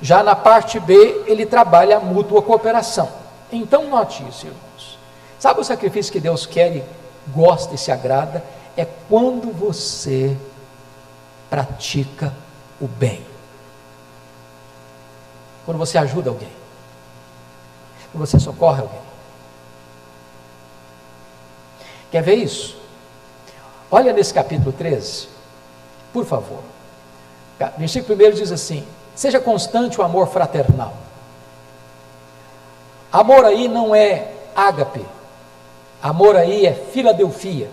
Já 0.01 0.21
na 0.21 0.35
parte 0.35 0.81
B, 0.81 1.23
ele 1.25 1.45
trabalha 1.45 1.95
a 1.95 1.99
mútua 2.01 2.41
cooperação. 2.41 3.09
Então, 3.49 3.87
note 3.87 4.21
isso, 4.27 4.45
irmãos. 4.45 4.99
Sabe 5.39 5.61
o 5.61 5.63
sacrifício 5.63 6.11
que 6.11 6.19
Deus 6.19 6.45
quer 6.45 6.75
e 6.75 6.83
gosta 7.29 7.73
e 7.73 7.77
se 7.77 7.89
agrada? 7.89 8.43
É 8.75 8.85
quando 9.07 9.53
você 9.53 10.37
pratica 11.49 12.33
o 12.81 12.87
bem. 12.87 13.25
Quando 15.65 15.77
você 15.77 15.97
ajuda 15.97 16.29
alguém. 16.29 16.51
Quando 18.11 18.27
você 18.27 18.37
socorre 18.39 18.81
alguém. 18.81 19.01
Quer 22.11 22.21
ver 22.21 22.35
isso? 22.35 22.82
Olha 23.95 24.11
nesse 24.11 24.33
capítulo 24.33 24.71
13, 24.71 25.27
por 26.11 26.25
favor. 26.25 26.61
Versículo 27.77 28.17
1 28.27 28.31
diz 28.31 28.51
assim: 28.51 28.83
Seja 29.13 29.39
constante 29.39 30.01
o 30.01 30.03
amor 30.03 30.29
fraternal. 30.29 30.95
Amor 33.11 33.45
aí 33.45 33.67
não 33.67 33.93
é 33.93 34.31
ágape, 34.55 35.05
amor 36.01 36.35
aí 36.35 36.65
é 36.65 36.73
filadelfia. 36.73 37.69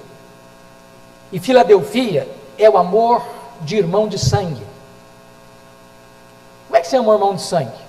E 1.32 1.40
filadelfia 1.40 2.28
é 2.58 2.68
o 2.68 2.76
amor 2.76 3.24
de 3.62 3.76
irmão 3.76 4.06
de 4.06 4.18
sangue. 4.18 4.66
Como 6.66 6.76
é 6.76 6.82
que 6.82 6.88
você 6.88 6.98
ama 6.98 7.12
o 7.12 7.14
irmão 7.14 7.34
de 7.34 7.40
sangue? 7.40 7.80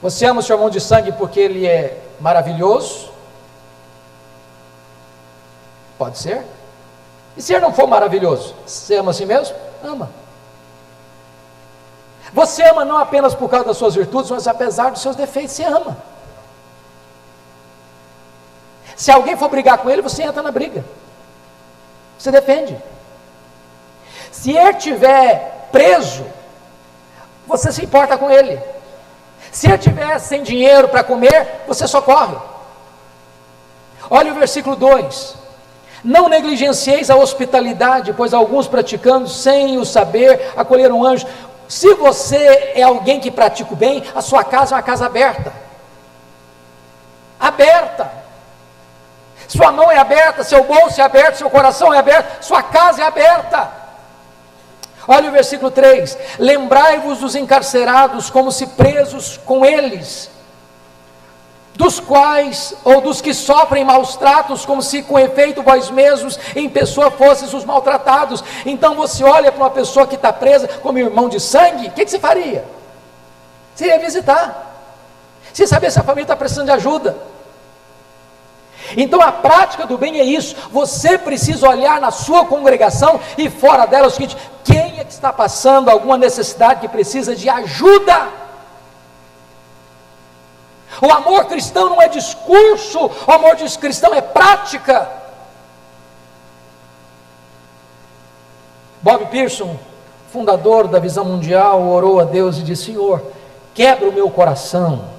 Você 0.00 0.24
ama 0.24 0.40
o 0.40 0.42
seu 0.42 0.56
irmão 0.56 0.70
de 0.70 0.80
sangue 0.80 1.12
porque 1.12 1.38
ele 1.38 1.66
é 1.66 2.02
maravilhoso? 2.18 3.12
Pode 5.98 6.18
ser. 6.18 6.44
E 7.36 7.42
se 7.42 7.52
ele 7.52 7.62
não 7.62 7.72
for 7.72 7.86
maravilhoso, 7.86 8.54
você 8.66 8.96
ama 8.96 9.10
a 9.10 9.14
si 9.14 9.26
mesmo? 9.26 9.56
Ama. 9.82 10.10
Você 12.32 12.62
ama 12.64 12.84
não 12.84 12.98
apenas 12.98 13.34
por 13.34 13.48
causa 13.48 13.66
das 13.66 13.76
suas 13.76 13.94
virtudes, 13.94 14.30
mas 14.30 14.46
apesar 14.46 14.90
dos 14.90 15.02
seus 15.02 15.14
defeitos, 15.16 15.54
você 15.54 15.64
ama. 15.64 15.96
Se 18.96 19.10
alguém 19.10 19.36
for 19.36 19.48
brigar 19.48 19.78
com 19.78 19.90
ele, 19.90 20.02
você 20.02 20.22
entra 20.22 20.42
na 20.42 20.50
briga. 20.50 20.84
Você 22.18 22.30
defende. 22.30 22.76
Se 24.30 24.50
ele 24.56 24.76
estiver 24.76 25.68
preso, 25.70 26.24
você 27.46 27.72
se 27.72 27.84
importa 27.84 28.16
com 28.16 28.30
ele. 28.30 28.60
Se 29.50 29.66
ele 29.66 29.76
estiver 29.76 30.18
sem 30.18 30.42
dinheiro 30.42 30.88
para 30.88 31.04
comer, 31.04 31.64
você 31.66 31.86
socorre. 31.86 32.36
Olha 34.10 34.32
o 34.32 34.34
versículo 34.34 34.74
2: 34.76 35.36
Não 36.04 36.28
negligencieis 36.28 37.08
a 37.08 37.16
hospitalidade, 37.16 38.12
pois 38.12 38.34
alguns 38.34 38.68
praticando 38.68 39.26
sem 39.26 39.78
o 39.78 39.86
saber 39.86 40.52
acolheram 40.54 41.02
anjos. 41.02 41.26
Se 41.66 41.94
você 41.94 42.72
é 42.74 42.82
alguém 42.82 43.18
que 43.18 43.30
pratica 43.30 43.72
o 43.72 43.76
bem, 43.76 44.04
a 44.14 44.20
sua 44.20 44.44
casa 44.44 44.74
é 44.74 44.76
uma 44.76 44.82
casa 44.82 45.06
aberta. 45.06 45.50
Aberta. 47.40 48.12
Sua 49.48 49.72
mão 49.72 49.90
é 49.90 49.98
aberta, 49.98 50.44
seu 50.44 50.62
bolso 50.64 51.00
é 51.00 51.04
aberto, 51.04 51.36
seu 51.36 51.48
coração 51.48 51.92
é 51.92 51.98
aberto, 51.98 52.44
sua 52.44 52.62
casa 52.62 53.02
é 53.02 53.06
aberta. 53.06 53.70
Olha 55.08 55.28
o 55.30 55.32
versículo 55.32 55.70
3: 55.70 56.18
Lembrai-vos 56.38 57.18
dos 57.18 57.34
encarcerados 57.34 58.28
como 58.28 58.52
se 58.52 58.66
presos 58.68 59.38
com 59.38 59.64
eles, 59.64 60.30
dos 61.74 61.98
quais, 61.98 62.74
ou 62.84 63.00
dos 63.00 63.20
que 63.20 63.34
sofrem 63.34 63.84
maus 63.84 64.16
tratos, 64.16 64.64
como 64.64 64.80
se 64.80 65.02
com 65.02 65.18
efeito 65.18 65.62
vós 65.62 65.90
mesmos 65.90 66.38
em 66.54 66.68
pessoa 66.68 67.10
fosseis 67.10 67.52
os 67.52 67.64
maltratados. 67.64 68.44
Então 68.64 68.94
você 68.94 69.24
olha 69.24 69.50
para 69.50 69.62
uma 69.62 69.70
pessoa 69.70 70.06
que 70.06 70.14
está 70.14 70.32
presa 70.32 70.68
como 70.68 70.98
irmão 70.98 71.28
de 71.28 71.40
sangue, 71.40 71.88
o 71.88 71.90
que, 71.90 72.04
que 72.04 72.10
você 72.10 72.18
faria? 72.18 72.64
Você 73.74 73.86
ia 73.86 73.98
visitar, 73.98 74.72
você 75.52 75.66
saber 75.66 75.90
se 75.90 75.98
a 75.98 76.04
família 76.04 76.24
está 76.24 76.36
precisando 76.36 76.66
de 76.66 76.72
ajuda. 76.72 77.16
Então 78.96 79.20
a 79.20 79.32
prática 79.32 79.86
do 79.86 79.98
bem 79.98 80.20
é 80.20 80.24
isso. 80.24 80.54
Você 80.70 81.18
precisa 81.18 81.68
olhar 81.68 82.00
na 82.00 82.10
sua 82.10 82.44
congregação 82.44 83.18
e 83.36 83.50
fora 83.50 83.86
dela 83.86 84.06
o 84.06 84.10
seguinte: 84.10 84.36
quem 84.62 85.00
é 85.00 85.04
que 85.04 85.12
está 85.12 85.32
passando 85.32 85.88
alguma 85.88 86.16
necessidade 86.16 86.80
que 86.80 86.88
precisa 86.88 87.34
de 87.34 87.48
ajuda? 87.48 88.43
O 91.00 91.10
amor 91.10 91.46
cristão 91.46 91.88
não 91.88 92.00
é 92.00 92.08
discurso, 92.08 93.10
o 93.26 93.30
amor 93.30 93.56
cristão 93.78 94.14
é 94.14 94.20
prática. 94.20 95.08
Bob 99.02 99.26
Pearson, 99.26 99.76
fundador 100.32 100.88
da 100.88 100.98
Visão 100.98 101.24
Mundial, 101.24 101.82
orou 101.82 102.20
a 102.20 102.24
Deus 102.24 102.58
e 102.58 102.62
disse: 102.62 102.86
Senhor, 102.86 103.22
quebra 103.74 104.08
o 104.08 104.12
meu 104.12 104.30
coração 104.30 105.10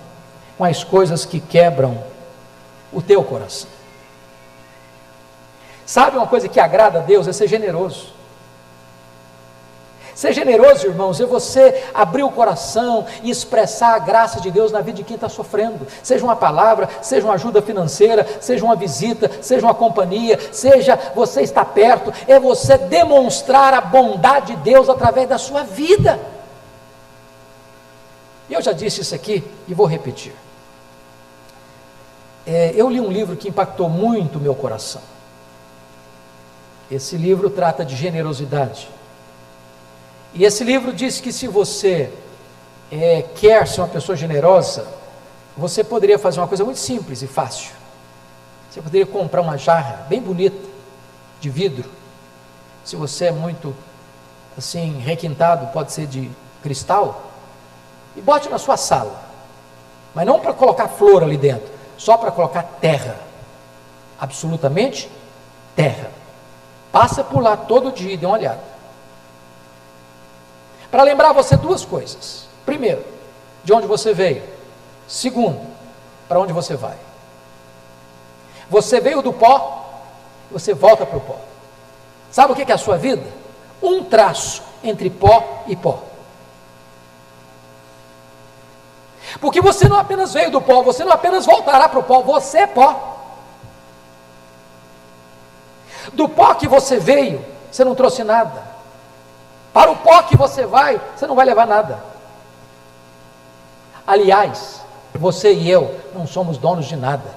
com 0.57 0.63
as 0.63 0.83
coisas 0.83 1.25
que 1.25 1.39
quebram 1.39 2.03
o 2.91 3.01
teu 3.01 3.23
coração. 3.23 3.69
Sabe 5.85 6.17
uma 6.17 6.25
coisa 6.25 6.47
que 6.49 6.59
agrada 6.59 6.99
a 6.99 7.01
Deus? 7.01 7.27
É 7.27 7.33
ser 7.33 7.47
generoso. 7.47 8.14
Ser 10.15 10.31
generoso, 10.31 10.87
irmãos, 10.87 11.19
é 11.19 11.25
você 11.25 11.83
abrir 11.93 12.23
o 12.23 12.31
coração 12.31 13.05
e 13.21 13.29
expressar 13.29 13.95
a 13.95 13.99
graça 13.99 14.39
de 14.39 14.49
Deus 14.49 14.71
na 14.71 14.79
vida 14.79 14.95
de 14.95 15.03
quem 15.03 15.15
está 15.15 15.27
sofrendo. 15.27 15.85
Seja 16.01 16.23
uma 16.23 16.37
palavra, 16.37 16.87
seja 17.01 17.27
uma 17.27 17.33
ajuda 17.33 17.61
financeira, 17.61 18.25
seja 18.39 18.63
uma 18.63 18.77
visita, 18.77 19.29
seja 19.41 19.67
uma 19.67 19.73
companhia, 19.75 20.39
seja 20.53 20.97
você 21.13 21.41
estar 21.41 21.65
perto, 21.65 22.13
é 22.29 22.39
você 22.39 22.77
demonstrar 22.77 23.73
a 23.73 23.81
bondade 23.81 24.55
de 24.55 24.61
Deus 24.61 24.87
através 24.87 25.27
da 25.27 25.37
sua 25.37 25.63
vida. 25.63 26.17
Eu 28.49 28.61
já 28.61 28.71
disse 28.71 29.01
isso 29.01 29.13
aqui 29.13 29.43
e 29.67 29.73
vou 29.73 29.85
repetir. 29.85 30.33
É, 32.47 32.71
eu 32.73 32.89
li 32.89 33.01
um 33.01 33.11
livro 33.11 33.35
que 33.35 33.49
impactou 33.49 33.89
muito 33.89 34.37
o 34.37 34.41
meu 34.41 34.55
coração. 34.55 35.01
Esse 36.89 37.17
livro 37.17 37.49
trata 37.49 37.83
de 37.83 37.97
generosidade. 37.97 38.87
E 40.35 40.43
esse 40.43 40.65
livro 40.65 40.91
diz 40.91 41.21
que 41.21 41.31
se 41.31 41.47
você 41.47 42.11
é, 42.91 43.23
quer 43.35 43.65
ser 43.65 43.79
uma 43.79 43.87
pessoa 43.87 44.17
generosa, 44.17 44.85
você 45.55 45.81
poderia 45.81 46.19
fazer 46.19 46.41
uma 46.41 46.47
coisa 46.47 46.65
muito 46.65 46.79
simples 46.79 47.21
e 47.21 47.27
fácil. 47.27 47.71
Você 48.69 48.81
poderia 48.81 49.05
comprar 49.05 49.41
uma 49.41 49.57
jarra 49.57 50.05
bem 50.09 50.21
bonita, 50.21 50.57
de 51.39 51.49
vidro. 51.49 51.89
Se 52.83 52.97
você 52.97 53.27
é 53.27 53.31
muito 53.31 53.73
assim, 54.57 54.99
requintado, 54.99 55.67
pode 55.67 55.93
ser 55.93 56.05
de 56.05 56.29
cristal, 56.61 57.31
e 58.13 58.21
bote 58.21 58.49
na 58.49 58.57
sua 58.57 58.75
sala. 58.75 59.23
Mas 60.13 60.25
não 60.25 60.41
para 60.41 60.53
colocar 60.53 60.89
flor 60.89 61.23
ali 61.23 61.37
dentro, 61.37 61.69
só 61.97 62.17
para 62.17 62.31
colocar 62.31 62.63
terra. 62.81 63.17
Absolutamente 64.19 65.09
terra. 65.77 66.11
Passa 66.91 67.23
por 67.23 67.41
lá 67.41 67.55
todo 67.55 67.91
dia 67.93 68.13
e 68.13 68.17
dê 68.17 68.25
uma 68.25 68.35
olhada 68.35 68.74
para 70.95 71.03
lembrar 71.03 71.33
você 71.33 71.57
duas 71.57 71.83
coisas. 71.83 72.47
Primeiro, 72.65 73.03
de 73.65 73.73
onde 73.73 73.85
você 73.85 74.13
veio. 74.13 74.41
Segundo, 75.05 75.59
para 76.25 76.39
onde 76.39 76.53
você 76.53 76.73
vai. 76.73 76.95
Você 78.69 79.01
veio 79.01 79.21
do 79.21 79.33
pó, 79.33 79.89
você 80.49 80.73
volta 80.73 81.05
para 81.05 81.17
o 81.17 81.19
pó. 81.19 81.35
Sabe 82.31 82.53
o 82.53 82.55
que 82.55 82.71
é 82.71 82.75
a 82.75 82.77
sua 82.77 82.97
vida? 82.97 83.25
Um 83.83 84.05
traço 84.05 84.63
entre 84.81 85.09
pó 85.09 85.65
e 85.67 85.75
pó. 85.75 85.99
Porque 89.41 89.59
você 89.59 89.89
não 89.89 89.99
apenas 89.99 90.33
veio 90.33 90.49
do 90.49 90.61
pó, 90.61 90.81
você 90.81 91.03
não 91.03 91.11
apenas 91.11 91.45
voltará 91.45 91.89
para 91.89 91.99
o 91.99 92.03
pó, 92.03 92.21
você 92.21 92.59
é 92.59 92.67
pó. 92.67 93.17
Do 96.13 96.29
pó 96.29 96.53
que 96.53 96.69
você 96.69 96.97
veio, 96.99 97.43
você 97.69 97.83
não 97.83 97.95
trouxe 97.95 98.23
nada. 98.23 98.74
Para 99.75 99.91
o 99.91 99.97
pó 99.97 100.23
que 100.23 100.37
você 100.37 100.65
vai, 100.65 101.01
você 101.13 101.27
não 101.27 101.35
vai 101.35 101.45
levar 101.45 101.67
nada. 101.67 102.01
Aliás, 104.07 104.81
você 105.13 105.51
e 105.51 105.69
eu 105.69 105.99
não 106.13 106.25
somos 106.25 106.57
donos 106.57 106.85
de 106.85 106.95
nada. 106.95 107.29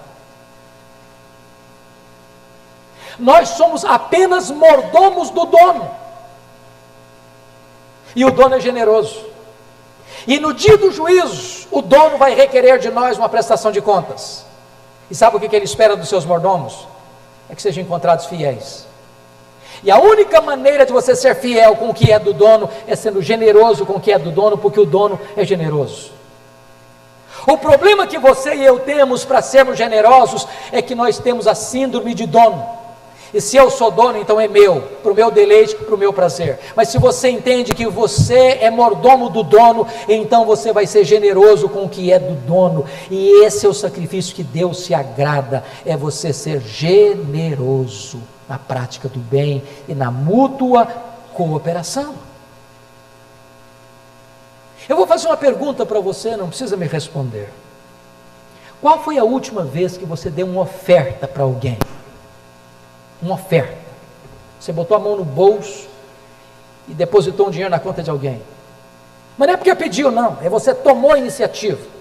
Nós 3.18 3.48
somos 3.48 3.84
apenas 3.84 4.52
mordomos 4.52 5.30
do 5.30 5.46
dono. 5.46 5.90
E 8.14 8.24
o 8.24 8.30
dono 8.30 8.54
é 8.54 8.60
generoso. 8.60 9.20
E 10.24 10.38
no 10.38 10.54
dia 10.54 10.78
do 10.78 10.92
juízo, 10.92 11.66
o 11.72 11.82
dono 11.82 12.18
vai 12.18 12.36
requerer 12.36 12.78
de 12.78 12.88
nós 12.88 13.18
uma 13.18 13.28
prestação 13.28 13.72
de 13.72 13.80
contas. 13.80 14.46
E 15.10 15.14
sabe 15.16 15.36
o 15.36 15.40
que 15.40 15.56
ele 15.56 15.64
espera 15.64 15.96
dos 15.96 16.08
seus 16.08 16.24
mordomos? 16.24 16.86
É 17.50 17.56
que 17.56 17.62
sejam 17.62 17.82
encontrados 17.82 18.26
fiéis. 18.26 18.87
E 19.82 19.90
a 19.90 19.98
única 19.98 20.40
maneira 20.40 20.84
de 20.84 20.92
você 20.92 21.14
ser 21.14 21.36
fiel 21.36 21.76
com 21.76 21.90
o 21.90 21.94
que 21.94 22.10
é 22.10 22.18
do 22.18 22.32
dono 22.32 22.68
é 22.86 22.96
sendo 22.96 23.22
generoso 23.22 23.86
com 23.86 23.94
o 23.94 24.00
que 24.00 24.12
é 24.12 24.18
do 24.18 24.30
dono, 24.30 24.58
porque 24.58 24.80
o 24.80 24.86
dono 24.86 25.18
é 25.36 25.44
generoso. 25.44 26.12
O 27.46 27.56
problema 27.56 28.06
que 28.06 28.18
você 28.18 28.54
e 28.54 28.64
eu 28.64 28.80
temos 28.80 29.24
para 29.24 29.40
sermos 29.40 29.78
generosos 29.78 30.46
é 30.72 30.82
que 30.82 30.94
nós 30.94 31.18
temos 31.18 31.46
a 31.46 31.54
síndrome 31.54 32.12
de 32.12 32.26
dono. 32.26 32.78
E 33.32 33.40
se 33.40 33.56
eu 33.56 33.70
sou 33.70 33.90
dono, 33.90 34.18
então 34.18 34.40
é 34.40 34.48
meu, 34.48 34.80
para 35.02 35.12
o 35.12 35.14
meu 35.14 35.30
deleite, 35.30 35.74
para 35.74 35.94
o 35.94 35.98
meu 35.98 36.12
prazer. 36.12 36.58
Mas 36.74 36.88
se 36.88 36.98
você 36.98 37.28
entende 37.28 37.74
que 37.74 37.86
você 37.86 38.58
é 38.60 38.70
mordomo 38.70 39.28
do 39.28 39.42
dono, 39.42 39.86
então 40.08 40.46
você 40.46 40.72
vai 40.72 40.86
ser 40.86 41.04
generoso 41.04 41.68
com 41.68 41.84
o 41.84 41.88
que 41.88 42.10
é 42.10 42.18
do 42.18 42.34
dono. 42.34 42.86
E 43.10 43.44
esse 43.44 43.66
é 43.66 43.68
o 43.68 43.74
sacrifício 43.74 44.34
que 44.34 44.42
Deus 44.42 44.80
se 44.80 44.94
agrada, 44.94 45.62
é 45.84 45.96
você 45.96 46.32
ser 46.32 46.60
generoso 46.60 48.18
na 48.48 48.58
prática 48.58 49.08
do 49.08 49.18
bem 49.18 49.62
e 49.86 49.94
na 49.94 50.10
mútua 50.10 50.86
cooperação. 51.34 52.14
Eu 54.88 54.96
vou 54.96 55.06
fazer 55.06 55.26
uma 55.26 55.36
pergunta 55.36 55.84
para 55.84 56.00
você, 56.00 56.36
não 56.36 56.48
precisa 56.48 56.76
me 56.76 56.86
responder. 56.86 57.50
Qual 58.80 59.02
foi 59.02 59.18
a 59.18 59.24
última 59.24 59.64
vez 59.64 59.96
que 59.96 60.06
você 60.06 60.30
deu 60.30 60.46
uma 60.46 60.62
oferta 60.62 61.28
para 61.28 61.42
alguém? 61.42 61.78
Uma 63.20 63.34
oferta. 63.34 63.76
Você 64.58 64.72
botou 64.72 64.96
a 64.96 65.00
mão 65.00 65.16
no 65.16 65.24
bolso 65.24 65.88
e 66.88 66.94
depositou 66.94 67.48
um 67.48 67.50
dinheiro 67.50 67.70
na 67.70 67.78
conta 67.78 68.02
de 68.02 68.10
alguém. 68.10 68.40
Mas 69.36 69.48
não 69.48 69.54
é 69.54 69.56
porque 69.56 69.74
pediu, 69.74 70.10
não, 70.10 70.38
é 70.40 70.48
você 70.48 70.74
tomou 70.74 71.12
a 71.12 71.18
iniciativa. 71.18 71.97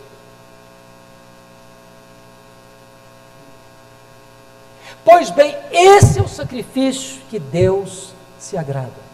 Pois 5.09 5.29
bem, 5.29 5.55
esse 5.71 6.19
é 6.19 6.21
o 6.21 6.27
sacrifício 6.27 7.21
que 7.29 7.39
Deus 7.39 8.09
se 8.37 8.57
agrada. 8.57 9.07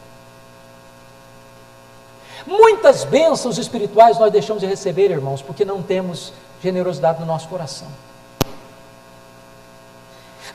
Muitas 2.47 3.03
bênçãos 3.03 3.59
espirituais 3.59 4.17
nós 4.17 4.31
deixamos 4.31 4.61
de 4.61 4.67
receber, 4.67 5.11
irmãos, 5.11 5.43
porque 5.43 5.63
não 5.63 5.83
temos 5.83 6.33
generosidade 6.63 7.19
no 7.19 7.27
nosso 7.27 7.47
coração. 7.47 7.87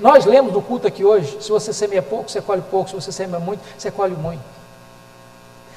Nós 0.00 0.26
lemos 0.26 0.52
no 0.52 0.60
culto 0.60 0.88
aqui 0.88 1.04
hoje: 1.04 1.38
se 1.40 1.50
você 1.50 1.72
semeia 1.72 2.02
pouco, 2.02 2.28
você 2.28 2.42
colhe 2.42 2.62
pouco, 2.62 2.90
se 2.90 2.96
você 2.96 3.12
semeia 3.12 3.38
muito, 3.38 3.62
você 3.78 3.92
colhe 3.92 4.16
muito. 4.16 4.42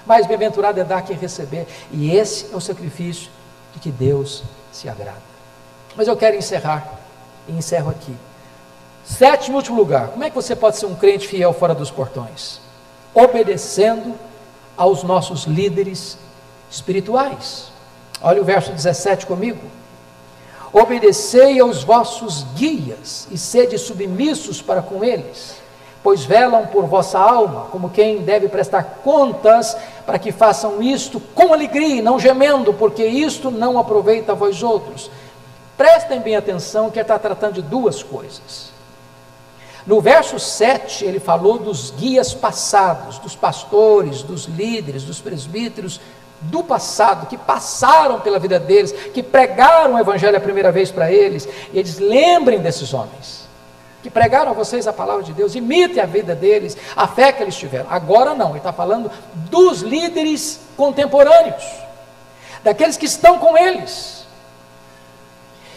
Mais 0.07 0.25
bem-aventurado 0.25 0.79
é 0.79 0.83
dar 0.83 1.03
que 1.03 1.13
receber, 1.13 1.67
e 1.91 2.09
esse 2.09 2.51
é 2.51 2.55
o 2.55 2.59
sacrifício 2.59 3.29
de 3.75 3.79
que 3.79 3.91
Deus 3.91 4.41
se 4.71 4.89
agrada. 4.89 5.21
Mas 5.95 6.07
eu 6.07 6.17
quero 6.17 6.35
encerrar, 6.35 6.99
e 7.47 7.51
encerro 7.51 7.91
aqui. 7.91 8.17
Sétimo 9.03 9.55
e 9.55 9.57
último 9.57 9.77
lugar: 9.77 10.09
como 10.09 10.23
é 10.23 10.29
que 10.29 10.35
você 10.35 10.55
pode 10.55 10.77
ser 10.77 10.85
um 10.85 10.95
crente 10.95 11.27
fiel 11.27 11.53
fora 11.53 11.73
dos 11.73 11.91
portões? 11.91 12.59
Obedecendo 13.13 14.15
aos 14.77 15.03
nossos 15.03 15.43
líderes 15.45 16.17
espirituais. 16.69 17.71
Olha 18.21 18.41
o 18.41 18.45
verso 18.45 18.71
17 18.71 19.25
comigo. 19.25 19.61
Obedecei 20.73 21.59
aos 21.59 21.83
vossos 21.83 22.43
guias 22.55 23.27
e 23.29 23.37
sede 23.37 23.77
submissos 23.77 24.61
para 24.61 24.81
com 24.81 25.03
eles, 25.03 25.55
pois 26.01 26.23
velam 26.23 26.65
por 26.67 26.85
vossa 26.85 27.19
alma, 27.19 27.65
como 27.71 27.89
quem 27.89 28.19
deve 28.21 28.47
prestar 28.47 29.01
contas, 29.03 29.75
para 30.05 30.17
que 30.17 30.31
façam 30.31 30.81
isto 30.81 31.19
com 31.35 31.53
alegria 31.53 31.97
e 31.97 32.01
não 32.01 32.17
gemendo, 32.17 32.73
porque 32.73 33.03
isto 33.05 33.51
não 33.51 33.77
aproveita 33.77 34.31
a 34.31 34.35
vós 34.35 34.63
outros. 34.63 35.11
Prestem 35.75 36.21
bem 36.21 36.37
atenção 36.37 36.89
que 36.89 36.99
está 36.99 37.19
tratando 37.19 37.55
de 37.55 37.61
duas 37.63 38.01
coisas. 38.01 38.71
No 39.85 39.99
verso 39.99 40.39
7, 40.39 41.05
ele 41.05 41.19
falou 41.19 41.57
dos 41.57 41.91
guias 41.91 42.33
passados, 42.33 43.17
dos 43.17 43.35
pastores, 43.35 44.21
dos 44.21 44.45
líderes, 44.45 45.03
dos 45.03 45.19
presbíteros 45.19 45.99
do 46.41 46.63
passado, 46.63 47.27
que 47.27 47.37
passaram 47.37 48.19
pela 48.19 48.39
vida 48.39 48.59
deles, 48.59 48.91
que 49.13 49.21
pregaram 49.21 49.95
o 49.95 49.99
Evangelho 49.99 50.37
a 50.37 50.41
primeira 50.41 50.71
vez 50.71 50.91
para 50.91 51.11
eles, 51.11 51.47
e 51.71 51.77
eles 51.77 51.99
lembrem 51.99 52.59
desses 52.59 52.93
homens, 52.93 53.47
que 54.01 54.09
pregaram 54.09 54.51
a 54.51 54.53
vocês 54.53 54.87
a 54.87 54.93
palavra 54.93 55.23
de 55.23 55.33
Deus, 55.33 55.53
imitem 55.53 56.01
a 56.01 56.05
vida 56.07 56.33
deles, 56.33 56.75
a 56.95 57.07
fé 57.07 57.31
que 57.31 57.43
eles 57.43 57.55
tiveram. 57.55 57.85
Agora 57.89 58.33
não, 58.33 58.49
ele 58.49 58.57
está 58.57 58.73
falando 58.73 59.11
dos 59.51 59.81
líderes 59.81 60.59
contemporâneos, 60.75 61.63
daqueles 62.63 62.97
que 62.97 63.05
estão 63.05 63.37
com 63.37 63.55
eles. 63.57 64.20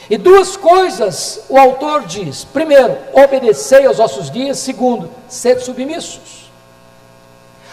E 0.09 0.19
duas 0.19 0.57
coisas 0.57 1.45
o 1.49 1.59
autor 1.59 2.05
diz: 2.07 2.45
primeiro, 2.45 2.97
obedecei 3.13 3.87
aos 3.87 3.99
vossos 3.99 4.29
guias, 4.29 4.59
segundo, 4.59 5.11
sede 5.29 5.63
submissos. 5.65 6.51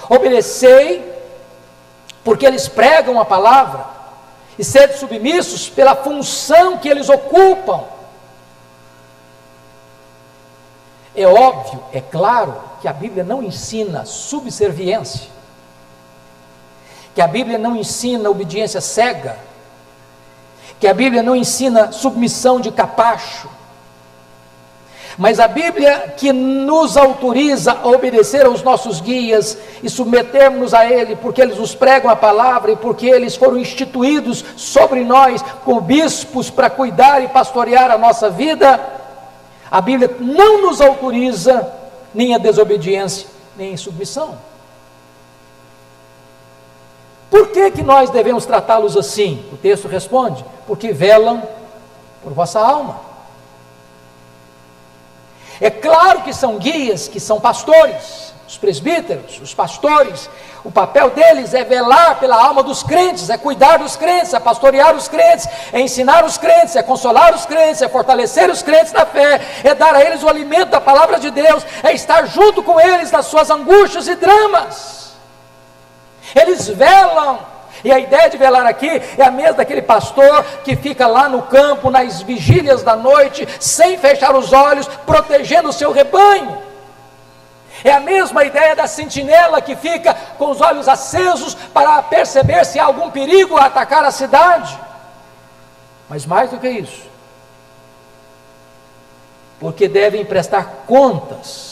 Obedecei 0.09 1.11
porque 2.23 2.45
eles 2.45 2.67
pregam 2.67 3.19
a 3.19 3.25
palavra, 3.25 3.85
e 4.57 4.63
sede 4.63 4.97
submissos 4.97 5.69
pela 5.69 5.95
função 5.95 6.77
que 6.77 6.87
eles 6.87 7.09
ocupam. 7.09 7.83
É 11.15 11.25
óbvio, 11.25 11.83
é 11.91 11.99
claro, 11.99 12.55
que 12.81 12.87
a 12.87 12.93
Bíblia 12.93 13.23
não 13.23 13.43
ensina 13.43 14.05
subserviência, 14.05 15.29
que 17.13 17.21
a 17.21 17.27
Bíblia 17.27 17.57
não 17.57 17.75
ensina 17.75 18.29
obediência 18.29 18.79
cega, 18.79 19.37
que 20.81 20.87
a 20.87 20.93
Bíblia 20.95 21.21
não 21.21 21.35
ensina 21.35 21.91
submissão 21.91 22.59
de 22.59 22.71
capacho, 22.71 23.47
mas 25.15 25.39
a 25.39 25.47
Bíblia 25.47 26.15
que 26.17 26.33
nos 26.33 26.97
autoriza 26.97 27.73
a 27.73 27.87
obedecer 27.87 28.47
aos 28.47 28.63
nossos 28.63 28.99
guias 28.99 29.55
e 29.83 29.89
submetermos 29.91 30.73
a 30.73 30.83
Ele, 30.83 31.15
porque 31.15 31.39
eles 31.39 31.59
nos 31.59 31.75
pregam 31.75 32.09
a 32.09 32.15
palavra 32.15 32.71
e 32.71 32.75
porque 32.75 33.05
eles 33.05 33.35
foram 33.35 33.59
instituídos 33.59 34.43
sobre 34.57 35.03
nós 35.03 35.43
como 35.63 35.79
bispos 35.79 36.49
para 36.49 36.67
cuidar 36.67 37.23
e 37.23 37.27
pastorear 37.27 37.91
a 37.91 37.97
nossa 37.99 38.31
vida, 38.31 38.79
a 39.69 39.79
Bíblia 39.81 40.15
não 40.19 40.63
nos 40.63 40.81
autoriza 40.81 41.71
nem 42.11 42.33
a 42.33 42.39
desobediência, 42.39 43.27
nem 43.55 43.75
a 43.75 43.77
submissão. 43.77 44.35
Por 47.31 47.47
que, 47.47 47.71
que 47.71 47.81
nós 47.81 48.09
devemos 48.09 48.45
tratá-los 48.45 48.97
assim? 48.97 49.43
O 49.53 49.57
texto 49.57 49.87
responde: 49.87 50.43
porque 50.67 50.91
velam 50.91 51.41
por 52.21 52.33
vossa 52.33 52.59
alma. 52.59 52.99
É 55.61 55.69
claro 55.69 56.23
que 56.23 56.33
são 56.33 56.57
guias, 56.57 57.07
que 57.07 57.21
são 57.21 57.39
pastores, 57.39 58.33
os 58.45 58.57
presbíteros, 58.57 59.39
os 59.41 59.53
pastores. 59.53 60.29
O 60.63 60.71
papel 60.71 61.09
deles 61.11 61.53
é 61.53 61.63
velar 61.63 62.19
pela 62.19 62.35
alma 62.35 62.61
dos 62.61 62.83
crentes, 62.83 63.29
é 63.29 63.37
cuidar 63.37 63.77
dos 63.77 63.95
crentes, 63.95 64.33
é 64.33 64.39
pastorear 64.39 64.93
os 64.93 65.07
crentes, 65.07 65.47
é 65.71 65.79
ensinar 65.79 66.25
os 66.25 66.37
crentes, 66.37 66.75
é 66.75 66.83
consolar 66.83 67.33
os 67.33 67.45
crentes, 67.45 67.81
é 67.81 67.87
fortalecer 67.87 68.49
os 68.49 68.61
crentes 68.61 68.91
na 68.91 69.05
fé, 69.05 69.39
é 69.63 69.73
dar 69.73 69.95
a 69.95 70.03
eles 70.03 70.21
o 70.21 70.27
alimento 70.27 70.69
da 70.69 70.81
palavra 70.81 71.19
de 71.19 71.31
Deus, 71.31 71.65
é 71.81 71.93
estar 71.93 72.25
junto 72.25 72.61
com 72.61 72.79
eles 72.79 73.09
nas 73.09 73.27
suas 73.27 73.49
angústias 73.49 74.07
e 74.07 74.15
dramas. 74.15 75.00
Eles 76.35 76.67
velam 76.67 77.51
e 77.83 77.91
a 77.91 77.99
ideia 77.99 78.29
de 78.29 78.37
velar 78.37 78.65
aqui 78.65 79.01
é 79.17 79.23
a 79.23 79.31
mesma 79.31 79.53
daquele 79.53 79.81
pastor 79.81 80.43
que 80.63 80.75
fica 80.75 81.07
lá 81.07 81.27
no 81.27 81.43
campo, 81.43 81.89
nas 81.89 82.21
vigílias 82.21 82.83
da 82.83 82.95
noite, 82.95 83.47
sem 83.59 83.97
fechar 83.97 84.35
os 84.35 84.53
olhos, 84.53 84.87
protegendo 85.05 85.69
o 85.69 85.73
seu 85.73 85.91
rebanho. 85.91 86.61
É 87.83 87.91
a 87.91 87.99
mesma 87.99 88.43
ideia 88.43 88.75
da 88.75 88.85
sentinela 88.85 89.61
que 89.61 89.75
fica 89.75 90.13
com 90.37 90.51
os 90.51 90.61
olhos 90.61 90.87
acesos 90.87 91.55
para 91.55 92.01
perceber 92.03 92.63
se 92.65 92.77
há 92.77 92.85
algum 92.85 93.09
perigo 93.09 93.57
a 93.57 93.65
atacar 93.65 94.03
a 94.03 94.11
cidade. 94.11 94.77
Mas 96.07 96.25
mais 96.25 96.51
do 96.51 96.59
que 96.59 96.69
isso, 96.69 97.09
porque 99.59 99.87
devem 99.87 100.23
prestar 100.25 100.83
contas 100.85 101.70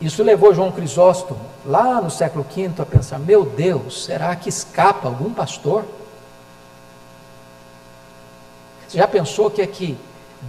Isso 0.00 0.22
levou 0.22 0.54
João 0.54 0.70
Crisóstomo, 0.70 1.40
lá 1.64 2.00
no 2.00 2.10
século 2.10 2.44
V, 2.44 2.70
a 2.78 2.84
pensar: 2.84 3.18
meu 3.18 3.44
Deus, 3.44 4.04
será 4.04 4.36
que 4.36 4.48
escapa 4.48 5.08
algum 5.08 5.32
pastor? 5.32 5.84
Você 8.86 8.98
já 8.98 9.08
pensou 9.08 9.50
que 9.50 9.62
é 9.62 9.66
que 9.66 9.98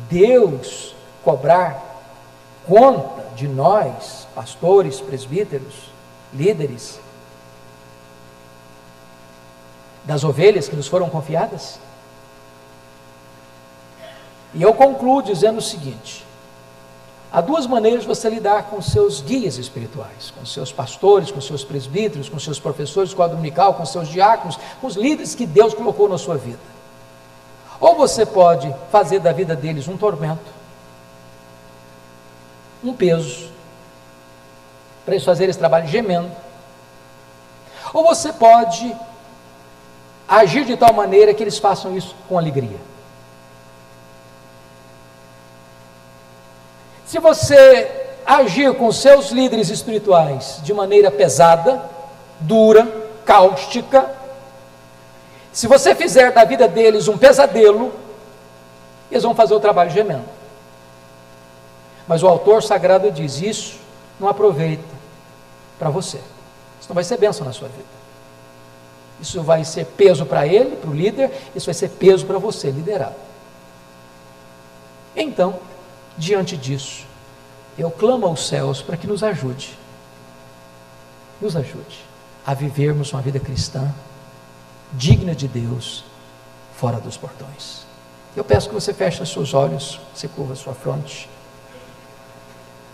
Deus 0.09 0.95
cobrar 1.23 1.81
conta 2.67 3.23
de 3.35 3.47
nós, 3.47 4.27
pastores, 4.35 4.99
presbíteros, 4.99 5.91
líderes, 6.33 6.99
das 10.03 10.23
ovelhas 10.25 10.67
que 10.67 10.75
nos 10.75 10.87
foram 10.87 11.09
confiadas? 11.09 11.79
E 14.53 14.61
eu 14.61 14.73
concluo 14.73 15.21
dizendo 15.21 15.59
o 15.59 15.61
seguinte: 15.61 16.26
Há 17.31 17.41
duas 17.41 17.67
maneiras 17.67 18.01
de 18.01 18.07
você 18.07 18.29
lidar 18.29 18.63
com 18.63 18.81
seus 18.81 19.21
guias 19.21 19.57
espirituais, 19.57 20.31
com 20.37 20.45
seus 20.45 20.71
pastores, 20.71 21.29
com 21.29 21.41
seus 21.41 21.63
presbíteros, 21.63 22.29
com 22.29 22.39
seus 22.39 22.59
professores 22.59 23.09
de 23.09 23.13
escola 23.13 23.29
dominical, 23.29 23.73
com 23.73 23.85
seus 23.85 24.07
diáconos, 24.07 24.57
com 24.79 24.87
os 24.87 24.95
líderes 24.95 25.35
que 25.35 25.45
Deus 25.45 25.73
colocou 25.73 26.07
na 26.07 26.17
sua 26.17 26.37
vida. 26.37 26.59
Ou 27.79 27.95
você 27.95 28.25
pode 28.25 28.73
fazer 28.91 29.19
da 29.19 29.33
vida 29.33 29.55
deles 29.55 29.87
um 29.87 29.97
tormento, 29.97 30.57
um 32.83 32.93
peso, 32.93 33.49
para 35.03 35.13
eles 35.13 35.25
fazerem 35.25 35.49
esse 35.49 35.59
trabalho 35.59 35.87
gemendo. 35.87 36.31
Ou 37.93 38.05
você 38.05 38.31
pode 38.31 38.95
agir 40.27 40.65
de 40.65 40.77
tal 40.77 40.93
maneira 40.93 41.33
que 41.33 41.43
eles 41.43 41.57
façam 41.57 41.95
isso 41.95 42.15
com 42.27 42.37
alegria. 42.37 42.86
Se 47.07 47.19
você 47.19 47.89
agir 48.25 48.75
com 48.75 48.91
seus 48.91 49.31
líderes 49.31 49.69
espirituais 49.69 50.59
de 50.61 50.73
maneira 50.73 51.09
pesada, 51.09 51.81
dura, 52.41 52.85
cáustica, 53.25 54.11
se 55.53 55.67
você 55.67 55.95
fizer 55.95 56.33
da 56.33 56.43
vida 56.43 56.67
deles 56.67 57.07
um 57.07 57.17
pesadelo, 57.17 57.93
eles 59.09 59.23
vão 59.23 59.33
fazer 59.33 59.53
o 59.53 59.59
trabalho 59.59 59.89
gemendo. 59.89 60.25
Mas 62.05 62.21
o 62.23 62.27
autor 62.27 62.61
sagrado 62.61 63.09
diz: 63.09 63.41
Isso 63.41 63.77
não 64.19 64.27
aproveita 64.27 64.83
para 65.79 65.89
você. 65.89 66.17
Isso 66.17 66.89
não 66.89 66.95
vai 66.95 67.05
ser 67.05 67.17
bênção 67.17 67.45
na 67.45 67.53
sua 67.53 67.69
vida. 67.69 67.97
Isso 69.21 69.41
vai 69.41 69.63
ser 69.63 69.85
peso 69.85 70.25
para 70.25 70.45
ele, 70.45 70.75
para 70.75 70.89
o 70.89 70.93
líder, 70.93 71.31
isso 71.55 71.67
vai 71.67 71.73
ser 71.73 71.89
peso 71.89 72.25
para 72.25 72.37
você, 72.37 72.69
liderado. 72.69 73.15
Então, 75.15 75.57
diante 76.17 76.57
disso, 76.57 77.05
eu 77.77 77.91
clamo 77.91 78.25
aos 78.25 78.47
céus 78.47 78.81
para 78.81 78.97
que 78.97 79.05
nos 79.05 79.23
ajude, 79.23 79.77
nos 81.39 81.55
ajude 81.55 82.05
a 82.45 82.53
vivermos 82.53 83.13
uma 83.13 83.21
vida 83.21 83.39
cristã 83.39 83.93
digna 84.93 85.35
de 85.35 85.47
Deus, 85.47 86.03
fora 86.75 86.99
dos 86.99 87.17
portões. 87.17 87.85
Eu 88.35 88.43
peço 88.43 88.69
que 88.69 88.73
você 88.73 88.93
feche 88.93 89.25
seus 89.25 89.53
olhos, 89.53 89.99
você 90.13 90.27
curva 90.27 90.55
sua 90.55 90.73
fronte, 90.73 91.29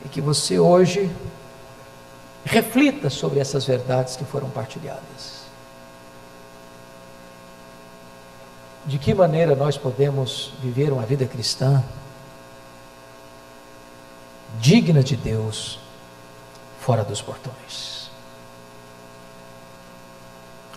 e 0.06 0.10
que 0.10 0.22
você 0.22 0.60
hoje 0.60 1.10
reflita 2.46 3.10
sobre 3.10 3.40
essas 3.40 3.66
verdades 3.66 4.16
que 4.16 4.26
foram 4.26 4.50
partilhadas. 4.50 5.44
De 8.86 8.98
que 8.98 9.14
maneira 9.14 9.56
nós 9.56 9.78
podemos 9.78 10.52
viver 10.62 10.92
uma 10.92 11.06
vida 11.06 11.26
cristã 11.26 11.82
digna 14.60 15.04
de 15.04 15.16
Deus 15.16 15.80
fora 16.80 17.04
dos 17.04 17.22
portões. 17.22 18.10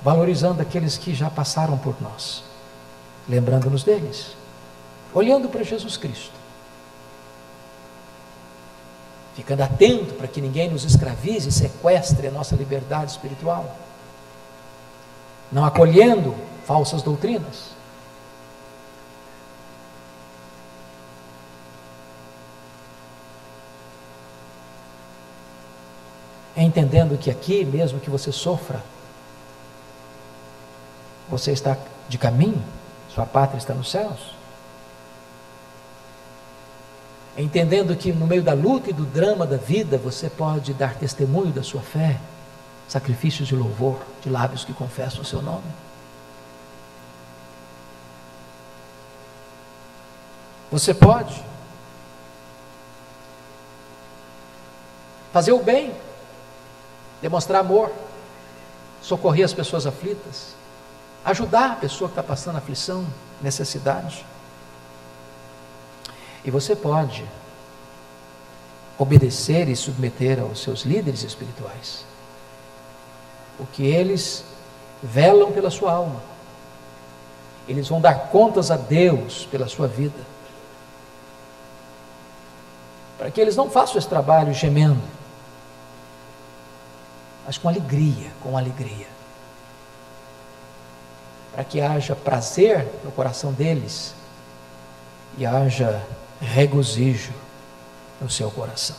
Valorizando 0.02 0.62
aqueles 0.62 0.96
que 0.96 1.14
já 1.14 1.28
passaram 1.28 1.76
por 1.76 2.00
nós, 2.00 2.44
lembrando-nos 3.28 3.82
deles, 3.82 4.36
olhando 5.12 5.48
para 5.48 5.64
Jesus 5.64 5.96
Cristo, 5.96 6.34
ficando 9.34 9.62
atento 9.62 10.14
para 10.14 10.28
que 10.28 10.40
ninguém 10.40 10.70
nos 10.70 10.84
escravize 10.84 11.48
e 11.48 11.52
sequestre 11.52 12.28
a 12.28 12.30
nossa 12.30 12.56
liberdade 12.56 13.10
espiritual, 13.10 13.76
não 15.52 15.64
acolhendo 15.64 16.34
falsas 16.64 17.02
doutrinas. 17.02 17.75
Entendendo 26.62 27.18
que 27.18 27.30
aqui, 27.30 27.64
mesmo 27.64 28.00
que 28.00 28.08
você 28.08 28.32
sofra, 28.32 28.82
você 31.28 31.52
está 31.52 31.76
de 32.08 32.16
caminho, 32.16 32.62
sua 33.08 33.26
pátria 33.26 33.58
está 33.58 33.74
nos 33.74 33.90
céus. 33.90 34.34
Entendendo 37.36 37.94
que 37.94 38.12
no 38.12 38.26
meio 38.26 38.42
da 38.42 38.54
luta 38.54 38.88
e 38.88 38.92
do 38.94 39.04
drama 39.04 39.46
da 39.46 39.58
vida, 39.58 39.98
você 39.98 40.30
pode 40.30 40.72
dar 40.72 40.94
testemunho 40.94 41.52
da 41.52 41.62
sua 41.62 41.82
fé, 41.82 42.18
sacrifícios 42.88 43.46
de 43.46 43.54
louvor, 43.54 44.00
de 44.22 44.30
lábios 44.30 44.64
que 44.64 44.72
confessam 44.72 45.20
o 45.20 45.24
seu 45.24 45.42
nome. 45.42 45.64
Você 50.70 50.94
pode 50.94 51.44
fazer 55.32 55.52
o 55.52 55.62
bem, 55.62 55.92
demonstrar 57.20 57.60
amor, 57.60 57.90
socorrer 59.02 59.44
as 59.44 59.52
pessoas 59.52 59.86
aflitas, 59.86 60.54
ajudar 61.24 61.72
a 61.72 61.76
pessoa 61.76 62.08
que 62.08 62.12
está 62.12 62.22
passando 62.22 62.56
aflição, 62.56 63.06
necessidade. 63.42 64.24
E 66.44 66.50
você 66.50 66.76
pode 66.76 67.24
obedecer 68.98 69.68
e 69.68 69.76
submeter 69.76 70.40
aos 70.40 70.62
seus 70.62 70.82
líderes 70.82 71.22
espirituais, 71.22 72.04
porque 73.58 73.82
eles 73.82 74.44
velam 75.02 75.52
pela 75.52 75.70
sua 75.70 75.92
alma, 75.92 76.22
eles 77.68 77.88
vão 77.88 78.00
dar 78.00 78.28
contas 78.28 78.70
a 78.70 78.76
Deus 78.76 79.46
pela 79.50 79.66
sua 79.66 79.86
vida, 79.86 80.18
para 83.18 83.30
que 83.30 83.40
eles 83.40 83.56
não 83.56 83.68
façam 83.68 83.98
esse 83.98 84.08
trabalho 84.08 84.52
gemendo, 84.54 85.15
mas 87.46 87.56
com 87.56 87.68
alegria, 87.68 88.32
com 88.42 88.58
alegria. 88.58 89.06
Para 91.54 91.62
que 91.64 91.80
haja 91.80 92.16
prazer 92.16 92.86
no 93.04 93.12
coração 93.12 93.52
deles 93.52 94.14
e 95.38 95.46
haja 95.46 96.04
regozijo 96.40 97.32
no 98.20 98.28
seu 98.28 98.50
coração. 98.50 98.96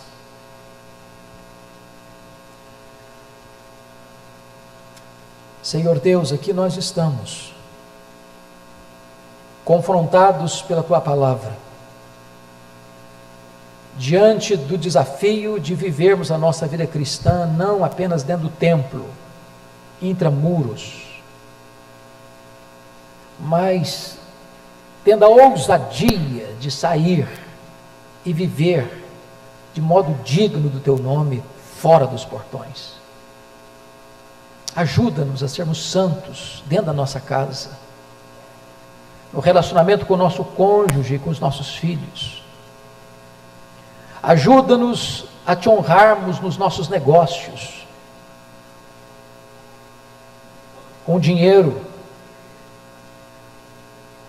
Senhor 5.62 6.00
Deus, 6.00 6.32
aqui 6.32 6.54
nós 6.54 6.78
estamos, 6.78 7.54
confrontados 9.66 10.62
pela 10.62 10.82
tua 10.82 11.02
palavra 11.02 11.67
diante 13.98 14.56
do 14.56 14.78
desafio 14.78 15.60
de 15.60 15.74
vivermos 15.74 16.32
a 16.32 16.38
nossa 16.38 16.68
vida 16.68 16.86
cristã 16.86 17.46
não 17.46 17.84
apenas 17.84 18.24
dentro 18.24 18.48
do 18.48 18.54
templo, 18.54 19.06
intramuros, 20.02 21.22
mas 23.40 24.18
tendo 25.04 25.26
a 25.26 25.28
ousadia 25.28 26.54
de 26.60 26.70
sair 26.70 27.28
e 28.24 28.32
viver 28.32 29.06
de 29.74 29.82
modo 29.82 30.14
digno 30.24 30.70
do 30.70 30.80
teu 30.80 30.98
nome 30.98 31.44
fora 31.76 32.06
dos 32.06 32.24
portões. 32.24 32.98
Ajuda-nos 34.76 35.42
a 35.42 35.48
sermos 35.48 35.90
santos 35.90 36.64
dentro 36.68 36.88
da 36.88 36.94
nossa 36.94 37.20
casa, 37.20 37.72
no 39.34 39.40
relacionamento 39.40 40.06
com 40.06 40.14
o 40.14 40.18
nosso 40.18 40.44
cônjuge 40.44 41.16
e 41.16 41.20
com 41.20 41.32
os 41.32 41.40
nossos 41.40 41.76
filhos 41.76 42.47
Ajuda-nos 44.28 45.24
a 45.46 45.56
te 45.56 45.70
honrarmos 45.70 46.42
nos 46.42 46.58
nossos 46.58 46.90
negócios, 46.90 47.88
com 51.06 51.18
dinheiro, 51.18 51.82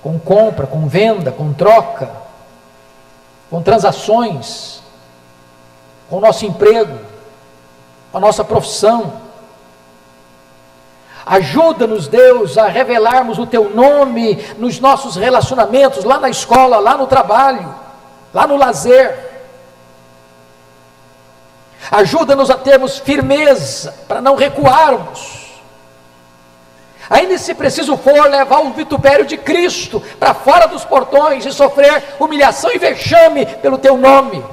com 0.01 0.17
compra, 0.17 0.69
com 0.69 0.87
venda, 0.87 1.33
com 1.33 1.53
troca, 1.53 2.13
com 3.51 3.61
transações, 3.61 4.81
com 6.09 6.19
o 6.19 6.21
nosso 6.21 6.47
emprego, 6.47 6.97
com 8.13 8.19
a 8.19 8.21
nossa 8.21 8.45
profissão. 8.45 9.15
Ajuda-nos, 11.27 12.07
Deus, 12.07 12.57
a 12.57 12.69
revelarmos 12.69 13.37
o 13.37 13.47
Teu 13.47 13.75
nome 13.75 14.37
nos 14.59 14.79
nossos 14.79 15.17
relacionamentos, 15.17 16.05
lá 16.05 16.21
na 16.21 16.31
escola, 16.31 16.79
lá 16.79 16.97
no 16.97 17.09
trabalho, 17.09 17.75
lá 18.33 18.47
no 18.47 18.57
lazer. 18.57 19.28
Ajuda-nos 21.91 22.51
a 22.51 22.57
termos 22.57 22.99
firmeza, 22.99 23.95
para 24.07 24.21
não 24.21 24.35
recuarmos. 24.35 25.49
Ainda 27.11 27.39
se 27.39 27.55
preciso 27.55 27.97
for 27.97 28.29
levar 28.29 28.61
o 28.61 28.73
vitupério 28.73 29.25
de 29.25 29.39
Cristo 29.39 30.03
para 30.19 30.35
fora 30.35 30.67
dos 30.67 30.85
portões 30.85 31.47
e 31.47 31.53
sofrer 31.53 32.17
humilhação 32.21 32.71
e 32.71 32.79
vexame 32.79 33.47
pelo 33.47 33.79
teu 33.79 33.97
nome, 33.97 34.45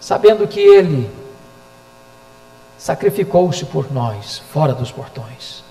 sabendo 0.00 0.48
que 0.48 0.60
Ele 0.60 1.10
sacrificou-se 2.78 3.66
por 3.66 3.92
nós 3.92 4.42
fora 4.52 4.72
dos 4.72 4.90
portões. 4.90 5.62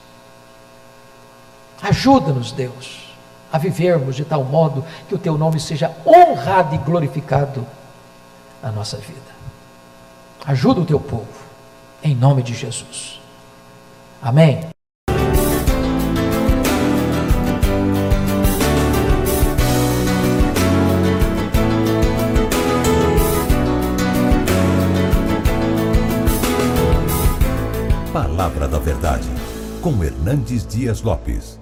Ajuda-nos, 1.82 2.52
Deus, 2.52 3.16
a 3.52 3.58
vivermos 3.58 4.16
de 4.16 4.26
tal 4.26 4.44
modo 4.44 4.86
que 5.08 5.16
o 5.16 5.20
teu 5.20 5.38
nome 5.38 5.60
seja 5.60 5.96
honrado 6.06 6.76
e 6.76 6.78
glorificado 6.78 7.66
na 8.62 8.72
nossa 8.72 8.98
vida. 8.98 9.35
Ajuda 10.48 10.82
o 10.82 10.86
teu 10.86 11.00
povo, 11.00 11.26
em 12.04 12.14
nome 12.14 12.44
de 12.44 12.54
Jesus. 12.54 13.20
Amém. 14.22 14.60
Palavra 28.14 28.68
da 28.68 28.78
Verdade, 28.78 29.28
com 29.82 30.04
Hernandes 30.04 30.64
Dias 30.68 31.02
Lopes. 31.02 31.60